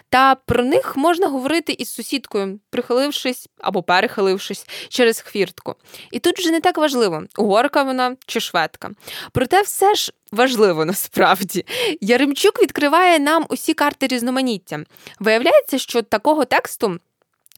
Та 0.10 0.36
про 0.36 0.64
них 0.64 0.98
можна 0.98 1.28
говорити 1.28 1.74
із 1.74 1.94
сусідкою, 1.94 2.60
прихилившись 2.70 3.50
або 3.58 3.84
перехилившись 3.84 4.66
через 4.90 5.22
хвіртку. 5.22 5.76
І 6.12 6.20
тут 6.20 6.40
вже 6.40 6.52
не 6.52 6.62
так 6.62 6.78
важливо, 6.78 7.24
угорка 7.38 7.84
вона 7.84 8.16
чи 8.26 8.40
шведка. 8.40 8.92
Проте 9.32 9.62
все 9.62 9.96
ж 9.96 10.14
важливо 10.32 10.86
насправді. 10.86 11.66
Яремчук 12.02 12.62
відкриває 12.62 13.20
нам 13.20 13.46
усі 13.50 13.74
карти 13.74 14.08
різноманіття. 14.08 14.84
Виявляється, 15.20 15.78
що 15.78 16.02
такого 16.02 16.46
тексту. 16.46 17.00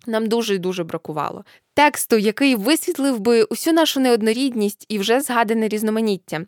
Нам 0.07 0.27
дуже 0.27 0.55
і 0.55 0.57
дуже 0.57 0.83
бракувало 0.83 1.43
тексту, 1.73 2.17
який 2.17 2.55
висвітлив 2.55 3.19
би 3.19 3.43
усю 3.43 3.73
нашу 3.73 3.99
неоднорідність 3.99 4.85
і 4.89 4.99
вже 4.99 5.21
згадане 5.21 5.67
різноманіття. 5.67 6.45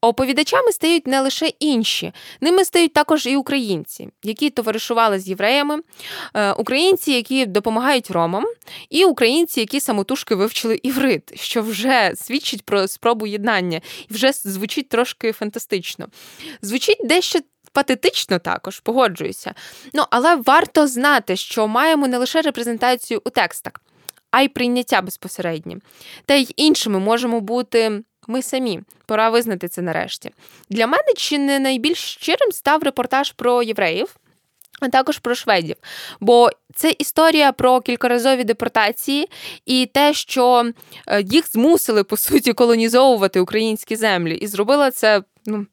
Оповідачами 0.00 0.72
стають 0.72 1.06
не 1.06 1.20
лише 1.20 1.46
інші, 1.60 2.12
ними 2.40 2.64
стають 2.64 2.92
також 2.92 3.26
і 3.26 3.36
українці, 3.36 4.08
які 4.22 4.50
товаришували 4.50 5.18
з 5.18 5.28
євреями, 5.28 5.78
е, 6.34 6.52
українці, 6.52 7.12
які 7.12 7.46
допомагають 7.46 8.10
ромам, 8.10 8.44
і 8.90 9.04
українці, 9.04 9.60
які 9.60 9.80
самотужки 9.80 10.34
вивчили 10.34 10.80
іврит, 10.82 11.40
що 11.40 11.62
вже 11.62 12.12
свідчить 12.16 12.64
про 12.64 12.88
спробу 12.88 13.26
єднання 13.26 13.80
і 14.10 14.14
вже 14.14 14.32
звучить 14.32 14.88
трошки 14.88 15.32
фантастично. 15.32 16.08
Звучить 16.62 17.00
дещо. 17.04 17.38
Патетично 17.78 18.38
також, 18.38 18.80
погоджуюся. 18.80 19.54
Ну, 19.94 20.04
але 20.10 20.36
варто 20.36 20.86
знати, 20.86 21.36
що 21.36 21.68
маємо 21.68 22.08
не 22.08 22.18
лише 22.18 22.42
репрезентацію 22.42 23.22
у 23.24 23.30
текстах, 23.30 23.72
а 24.30 24.42
й 24.42 24.48
прийняття 24.48 25.00
безпосереднє. 25.00 25.76
Та 26.26 26.34
й 26.34 26.54
іншими 26.56 26.98
можемо 26.98 27.40
бути 27.40 28.02
ми 28.26 28.42
самі. 28.42 28.80
Пора 29.06 29.30
визнати 29.30 29.68
це 29.68 29.82
нарешті. 29.82 30.30
Для 30.70 30.86
мене 30.86 31.12
чи 31.16 31.38
не 31.38 31.58
найбільш 31.58 31.98
щирим 31.98 32.52
став 32.52 32.82
репортаж 32.82 33.32
про 33.32 33.62
євреїв. 33.62 34.16
А 34.80 34.88
також 34.88 35.18
про 35.18 35.34
шведів, 35.34 35.76
бо 36.20 36.50
це 36.74 36.94
історія 36.98 37.52
про 37.52 37.80
кількаразові 37.80 38.44
депортації 38.44 39.28
і 39.66 39.86
те, 39.94 40.14
що 40.14 40.72
е, 41.06 41.22
їх 41.22 41.48
змусили 41.48 42.04
по 42.04 42.16
суті 42.16 42.52
колонізовувати 42.52 43.40
українські 43.40 43.96
землі, 43.96 44.34
і 44.34 44.46
зробила 44.46 44.90
це 44.90 45.22
ну, 45.46 45.66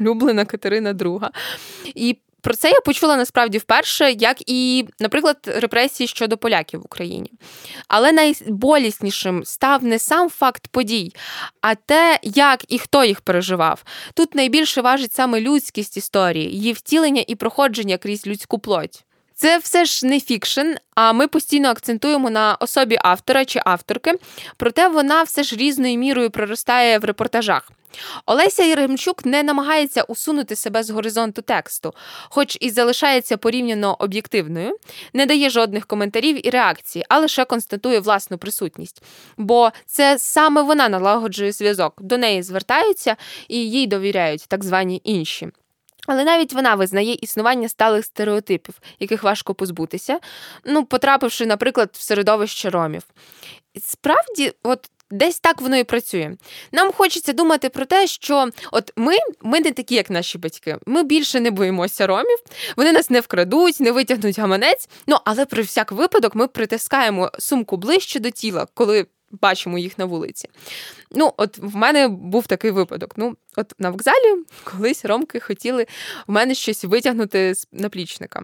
улюблена 0.00 0.44
Катерина 0.44 0.94
II. 0.94 1.28
І 1.94 2.16
про 2.40 2.54
це 2.54 2.70
я 2.70 2.80
почула 2.80 3.16
насправді 3.16 3.58
вперше, 3.58 4.12
як 4.12 4.36
і, 4.46 4.86
наприклад, 5.00 5.36
репресії 5.46 6.06
щодо 6.06 6.36
поляків 6.36 6.80
в 6.80 6.84
Україні. 6.84 7.32
Але 7.88 8.12
найболіснішим 8.12 9.44
став 9.44 9.84
не 9.84 9.98
сам 9.98 10.30
факт 10.30 10.68
подій, 10.68 11.12
а 11.60 11.74
те, 11.74 12.18
як 12.22 12.64
і 12.68 12.78
хто 12.78 13.04
їх 13.04 13.20
переживав. 13.20 13.84
Тут 14.14 14.34
найбільше 14.34 14.80
важить 14.80 15.12
саме 15.12 15.40
людськість 15.40 15.96
історії, 15.96 16.50
її 16.50 16.72
втілення 16.72 17.24
і 17.26 17.34
проходження 17.34 17.98
крізь 17.98 18.26
людську 18.26 18.58
плоть. 18.58 19.04
Це 19.40 19.58
все 19.58 19.84
ж 19.84 20.06
не 20.06 20.20
фікшн, 20.20 20.66
а 20.94 21.12
ми 21.12 21.28
постійно 21.28 21.68
акцентуємо 21.68 22.30
на 22.30 22.56
особі 22.60 22.98
автора 23.00 23.44
чи 23.44 23.60
авторки, 23.64 24.14
проте 24.56 24.88
вона 24.88 25.22
все 25.22 25.42
ж 25.42 25.56
різною 25.56 25.98
мірою 25.98 26.30
проростає 26.30 26.98
в 26.98 27.04
репортажах. 27.04 27.72
Олеся 28.26 28.62
Єремчук 28.62 29.24
не 29.24 29.42
намагається 29.42 30.02
усунути 30.02 30.56
себе 30.56 30.82
з 30.82 30.90
горизонту 30.90 31.42
тексту, 31.42 31.94
хоч 32.28 32.58
і 32.60 32.70
залишається 32.70 33.36
порівняно 33.36 33.96
об'єктивною, 33.98 34.78
не 35.12 35.26
дає 35.26 35.50
жодних 35.50 35.86
коментарів 35.86 36.46
і 36.46 36.50
реакцій, 36.50 37.04
а 37.08 37.18
лише 37.18 37.44
констатує 37.44 38.00
власну 38.00 38.38
присутність. 38.38 39.02
Бо 39.36 39.70
це 39.86 40.18
саме 40.18 40.62
вона 40.62 40.88
налагоджує 40.88 41.52
зв'язок, 41.52 41.94
до 42.00 42.18
неї 42.18 42.42
звертаються 42.42 43.16
і 43.48 43.70
їй 43.70 43.86
довіряють 43.86 44.44
так 44.48 44.64
звані 44.64 45.00
інші. 45.04 45.48
Але 46.06 46.24
навіть 46.24 46.52
вона 46.52 46.74
визнає 46.74 47.14
існування 47.14 47.68
сталих 47.68 48.04
стереотипів, 48.04 48.74
яких 49.00 49.22
важко 49.22 49.54
позбутися, 49.54 50.18
ну, 50.64 50.84
потрапивши, 50.84 51.46
наприклад, 51.46 51.90
в 51.92 52.00
середовище 52.02 52.70
ромів. 52.70 53.02
Справді, 53.80 54.52
от 54.62 54.90
Десь 55.12 55.40
так 55.40 55.60
воно 55.60 55.76
і 55.76 55.84
працює. 55.84 56.36
Нам 56.72 56.92
хочеться 56.92 57.32
думати 57.32 57.68
про 57.68 57.84
те, 57.84 58.06
що 58.06 58.48
от 58.72 58.92
ми 58.96 59.14
ми 59.42 59.60
не 59.60 59.70
такі, 59.72 59.94
як 59.94 60.10
наші 60.10 60.38
батьки. 60.38 60.78
Ми 60.86 61.02
більше 61.02 61.40
не 61.40 61.50
боїмося 61.50 62.06
ромів, 62.06 62.38
вони 62.76 62.92
нас 62.92 63.10
не 63.10 63.20
вкрадуть, 63.20 63.80
не 63.80 63.92
витягнуть 63.92 64.38
гаманець. 64.38 64.88
Ну 65.06 65.16
але 65.24 65.46
при 65.46 65.62
всяк 65.62 65.92
випадок 65.92 66.34
ми 66.34 66.48
притискаємо 66.48 67.30
сумку 67.38 67.76
ближче 67.76 68.20
до 68.20 68.30
тіла, 68.30 68.66
коли 68.74 69.06
бачимо 69.30 69.78
їх 69.78 69.98
на 69.98 70.04
вулиці. 70.04 70.48
Ну, 71.10 71.32
от 71.36 71.58
в 71.58 71.76
мене 71.76 72.08
був 72.08 72.46
такий 72.46 72.70
випадок. 72.70 73.12
Ну, 73.16 73.36
от 73.56 73.72
на 73.78 73.90
вокзалі 73.90 74.44
колись 74.64 75.04
ромки 75.04 75.40
хотіли 75.40 75.86
в 76.26 76.32
мене 76.32 76.54
щось 76.54 76.84
витягнути 76.84 77.54
з 77.54 77.68
наплічника. 77.72 78.42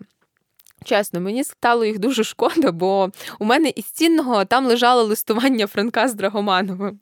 Чесно, 0.84 1.20
мені 1.20 1.44
стало 1.44 1.84
їх 1.84 1.98
дуже 1.98 2.24
шкода, 2.24 2.72
бо 2.72 3.10
у 3.38 3.44
мене 3.44 3.72
із 3.76 3.84
цінного 3.84 4.44
там 4.44 4.66
лежало 4.66 5.02
листування 5.02 5.66
Франка 5.66 6.08
з 6.08 6.14
Драгомановим. 6.14 7.00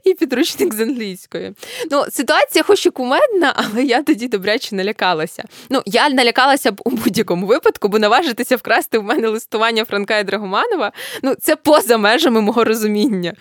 І 0.04 0.14
підручник 0.14 0.74
з 0.74 0.80
англійської. 0.80 1.52
Ну, 1.90 2.04
ситуація 2.10 2.62
хоч 2.62 2.86
і 2.86 2.90
кумедна, 2.90 3.54
але 3.56 3.84
я 3.84 4.02
тоді 4.02 4.28
добряче 4.28 4.74
налякалася. 4.74 5.44
Ну, 5.68 5.82
я 5.86 6.08
налякалася 6.08 6.72
б 6.72 6.80
у 6.84 6.90
будь-якому 6.90 7.46
випадку, 7.46 7.88
бо 7.88 7.98
наважитися 7.98 8.56
вкрасти 8.56 8.98
в 8.98 9.02
мене 9.02 9.28
листування 9.28 9.84
Франка 9.84 10.18
і 10.18 10.24
Драгоманова, 10.24 10.92
ну, 11.22 11.34
це 11.34 11.56
поза 11.56 11.98
межами 11.98 12.40
мого 12.40 12.64
розуміння. 12.64 13.32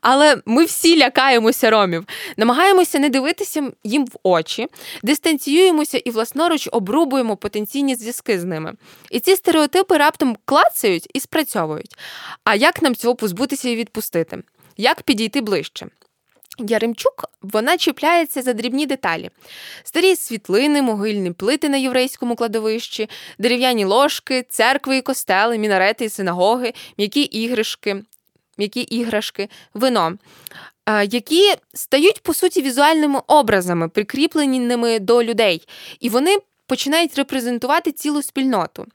Але 0.00 0.36
ми 0.46 0.64
всі 0.64 0.98
лякаємося 0.98 1.70
ромів, 1.70 2.04
намагаємося 2.36 2.98
не 2.98 3.08
дивитися 3.08 3.70
їм 3.84 4.06
в 4.06 4.18
очі, 4.22 4.68
дистанціюємося 5.02 5.98
і 5.98 6.10
власноруч 6.10 6.68
обрубуємо 6.72 7.36
потенційні 7.36 7.94
зв'язки 7.94 8.40
з 8.40 8.44
ними. 8.44 8.72
І 9.10 9.20
ці 9.20 9.36
стереотипи 9.36 9.96
раптом 9.96 10.36
клацають 10.44 11.08
і 11.14 11.20
спрацьовують. 11.20 11.96
А 12.44 12.54
як 12.54 12.82
нам 12.82 12.94
цього 12.94 13.14
позбутися 13.14 13.68
і 13.68 13.76
відпустити? 13.76 14.42
Як 14.76 15.02
підійти 15.02 15.40
ближче? 15.40 15.86
Яремчук 16.58 17.24
вона 17.42 17.78
чіпляється 17.78 18.42
за 18.42 18.52
дрібні 18.52 18.86
деталі: 18.86 19.30
старі 19.84 20.16
світлини, 20.16 20.82
могильні 20.82 21.32
плити 21.32 21.68
на 21.68 21.76
єврейському 21.76 22.36
кладовищі, 22.36 23.08
дерев'яні 23.38 23.84
ложки, 23.84 24.46
церкви 24.48 24.96
і 24.96 25.02
костели, 25.02 25.58
мінарети 25.58 26.04
і 26.04 26.08
синагоги, 26.08 26.72
м'які 26.98 27.20
іграшки, 27.20 28.02
м'які 28.58 28.80
іграшки, 28.80 29.48
вино, 29.74 30.12
які 31.08 31.54
стають 31.74 32.22
по 32.22 32.34
суті 32.34 32.62
візуальними 32.62 33.20
образами, 33.26 33.88
прикріпленими 33.88 34.98
до 34.98 35.22
людей, 35.22 35.68
і 36.00 36.08
вони 36.08 36.38
починають 36.66 37.18
репрезентувати 37.18 37.92
цілу 37.92 38.22
спільноту 38.22 38.86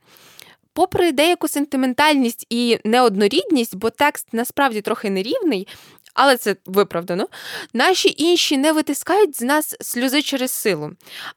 попри 0.77 1.11
деяку 1.11 1.47
сентиментальність 1.47 2.45
і 2.49 2.79
неоднорідність, 2.83 3.75
бо 3.75 3.89
текст 3.89 4.27
насправді 4.31 4.81
трохи 4.81 5.09
нерівний, 5.09 5.67
але 6.13 6.37
це 6.37 6.55
виправдано. 6.65 7.27
Наші 7.73 8.15
інші 8.17 8.57
не 8.57 8.71
витискають 8.71 9.37
з 9.37 9.41
нас 9.41 9.75
сльози 9.81 10.21
через 10.21 10.51
силу, 10.51 10.91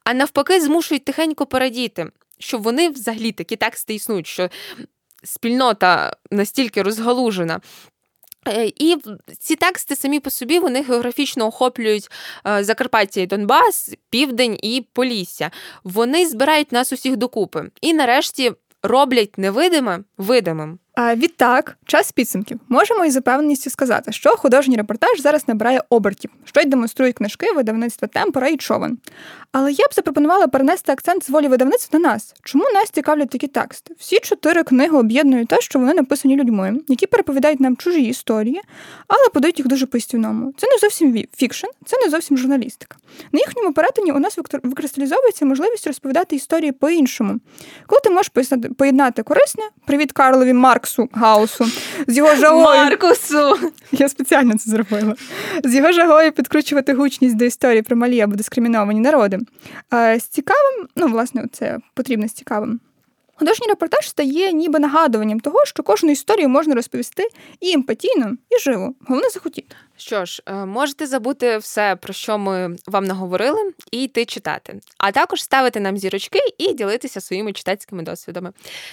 а 0.04 0.14
навпаки, 0.14 0.60
змушують 0.60 1.04
тихенько 1.04 1.46
порадіти, 1.46 2.06
що 2.38 2.58
вони 2.58 2.88
взагалі 2.88 3.32
такі 3.32 3.56
тексти 3.56 3.94
існують, 3.94 4.26
що 4.26 4.50
спільнота 5.24 6.16
настільки 6.30 6.82
розгалужена. 6.82 7.60
Е, 8.48 8.72
і 8.76 8.96
ці 9.38 9.56
тексти 9.56 9.96
самі 9.96 10.20
по 10.20 10.30
собі 10.30 10.58
вони 10.58 10.82
географічно 10.82 11.46
охоплюють 11.46 12.10
е, 12.46 12.64
Закарпаття 12.64 13.20
і 13.20 13.26
Донбас, 13.26 13.94
Південь 14.10 14.58
і 14.62 14.86
Полісся. 14.92 15.50
Вони 15.84 16.26
збирають 16.26 16.72
нас 16.72 16.92
усіх 16.92 17.16
докупи. 17.16 17.70
І 17.80 17.94
нарешті 17.94 18.52
роблять 18.82 19.38
невидиме 19.38 20.04
видимим. 20.18 20.80
Відтак, 21.00 21.76
час 21.86 22.12
підсумків. 22.12 22.60
Можемо 22.68 23.04
із 23.04 23.12
запевненістю 23.12 23.70
сказати, 23.70 24.12
що 24.12 24.36
художній 24.36 24.76
репортаж 24.76 25.20
зараз 25.20 25.48
набирає 25.48 25.82
обертів, 25.90 26.30
що 26.44 26.60
й 26.60 26.64
демонструють 26.64 27.16
книжки 27.16 27.52
видавництва 27.52 28.08
Темпора 28.08 28.48
і 28.48 28.56
Човен. 28.56 28.98
Але 29.52 29.72
я 29.72 29.86
б 29.86 29.94
запропонувала 29.94 30.46
перенести 30.46 30.92
акцент 30.92 31.24
з 31.24 31.30
волі 31.30 31.48
видавництва 31.48 31.98
на 31.98 32.08
нас. 32.08 32.34
Чому 32.44 32.64
нас 32.74 32.90
цікавлять 32.90 33.30
такі 33.30 33.46
тексти? 33.46 33.94
Всі 33.98 34.18
чотири 34.18 34.62
книги 34.62 34.98
об'єднують 34.98 35.48
те, 35.48 35.60
що 35.60 35.78
вони 35.78 35.94
написані 35.94 36.36
людьми, 36.36 36.80
які 36.88 37.06
переповідають 37.06 37.60
нам 37.60 37.76
чужі 37.76 38.02
історії, 38.02 38.60
але 39.08 39.28
подають 39.34 39.58
їх 39.58 39.68
дуже 39.68 39.86
по-істівному. 39.86 40.54
Це 40.56 40.66
не 40.66 40.78
зовсім 40.78 41.24
фікшн, 41.36 41.66
це 41.86 41.96
не 42.04 42.10
зовсім 42.10 42.38
журналістика. 42.38 42.96
На 43.32 43.40
їхньому 43.40 43.72
перетині 43.72 44.12
у 44.12 44.18
нас 44.18 44.38
викристалізовується 44.62 45.44
можливість 45.44 45.86
розповідати 45.86 46.36
історії 46.36 46.72
по-іншому. 46.72 47.40
Коли 47.86 48.00
ти 48.04 48.10
можеш 48.10 48.32
поєднати 48.78 49.22
корисне, 49.22 49.64
привіт 49.86 50.12
Карлові 50.12 50.52
Марксу 50.98 51.08
Гаусу, 51.12 51.66
з 52.06 52.16
його 52.16 52.34
жагою... 52.34 52.64
Маркусу! 52.64 53.70
Я 53.92 54.08
спеціально 54.08 54.58
це 54.58 54.70
зробила. 54.70 55.14
З 55.64 55.74
його 55.74 55.92
жагою 55.92 56.32
підкручувати 56.32 56.94
гучність 56.94 57.36
до 57.36 57.44
історії 57.44 57.82
про 57.82 57.96
малі 57.96 58.20
або 58.20 58.36
дискриміновані 58.36 59.00
народи. 59.00 59.38
З 59.92 60.22
цікавим, 60.22 60.88
ну, 60.96 61.06
власне, 61.06 61.46
це 61.52 61.78
потрібно 61.94 62.28
з 62.28 62.32
цікавим. 62.32 62.80
Художній 63.34 63.66
репортаж 63.66 64.08
стає 64.08 64.52
ніби 64.52 64.78
нагадуванням 64.78 65.40
того, 65.40 65.64
що 65.64 65.82
кожну 65.82 66.10
історію 66.10 66.48
можна 66.48 66.74
розповісти 66.74 67.28
і 67.60 67.72
емпатійно, 67.72 68.36
і 68.50 68.58
живо. 68.58 68.94
Головне 69.06 69.28
захотіти. 69.28 69.76
Що 70.00 70.24
ж, 70.24 70.42
е, 70.46 70.54
можете 70.54 71.06
забути 71.06 71.58
все, 71.58 71.96
про 71.96 72.12
що 72.12 72.38
ми 72.38 72.76
вам 72.86 73.04
наговорили, 73.04 73.72
і 73.90 74.02
йти 74.02 74.24
читати, 74.24 74.80
а 74.98 75.12
також 75.12 75.42
ставити 75.42 75.80
нам 75.80 75.96
зірочки 75.98 76.38
і 76.58 76.72
ділитися 76.72 77.20
своїми 77.20 77.52
читацькими 77.52 78.02
досвідами. 78.02 78.52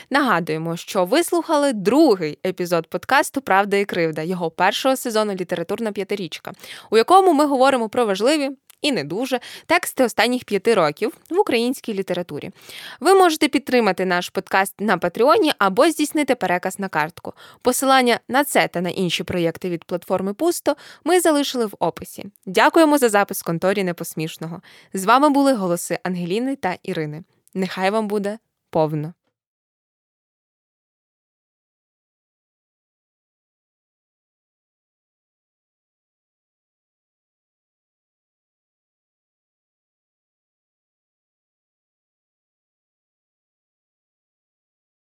Нагадуємо, 0.10 0.78
що 0.78 1.06
ви 1.06 1.24
слухали 1.24 1.74
другий 1.74 2.40
епізод 2.46 2.88
подкасту 2.88 3.42
Правда 3.42 3.78
і 3.78 3.86
кривда 3.86 4.22
його 4.22 4.52
першого 4.52 4.96
сезону 4.96 5.34
Літературна 5.34 5.92
п'ятирічка, 5.92 6.52
у 6.92 6.98
якому 6.98 7.34
ми 7.34 7.46
говоримо 7.46 7.90
про 7.90 8.06
важливі 8.06 8.52
і 8.82 8.92
не 8.92 9.04
дуже 9.04 9.40
тексти 9.66 10.04
останніх 10.04 10.44
п'яти 10.44 10.74
років 10.74 11.18
в 11.30 11.40
українській 11.40 11.94
літературі. 11.94 12.52
Ви 13.00 13.14
можете 13.14 13.48
підтримати 13.48 14.06
наш 14.06 14.30
подкаст 14.30 14.74
на 14.80 14.98
Патреоні 14.98 15.54
або 15.58 15.90
здійснити 15.90 16.36
переказ 16.36 16.80
на 16.80 16.90
картку. 16.90 17.34
Посилання 17.62 18.20
на 18.28 18.44
це 18.44 18.68
та 18.68 18.82
на 18.82 18.90
інші 18.90 19.24
проєкти 19.24 19.70
від 19.70 19.84
платформи 19.84 20.34
Пусто 20.34 20.76
ми 21.04 21.20
залишили 21.20 21.66
в 21.66 21.74
описі. 21.80 22.26
Дякуємо 22.46 22.98
за 22.98 23.10
запис 23.10 23.42
конторі 23.42 23.84
непосмішного. 23.84 24.62
З 24.94 25.06
вами 25.06 25.30
були 25.30 25.54
голоси 25.54 26.00
Ангеліни 26.04 26.56
та 26.56 26.78
Ірини. 26.84 27.24
Нехай 27.54 27.90
вам 27.90 28.08
буде 28.08 28.40
повно. 28.70 29.14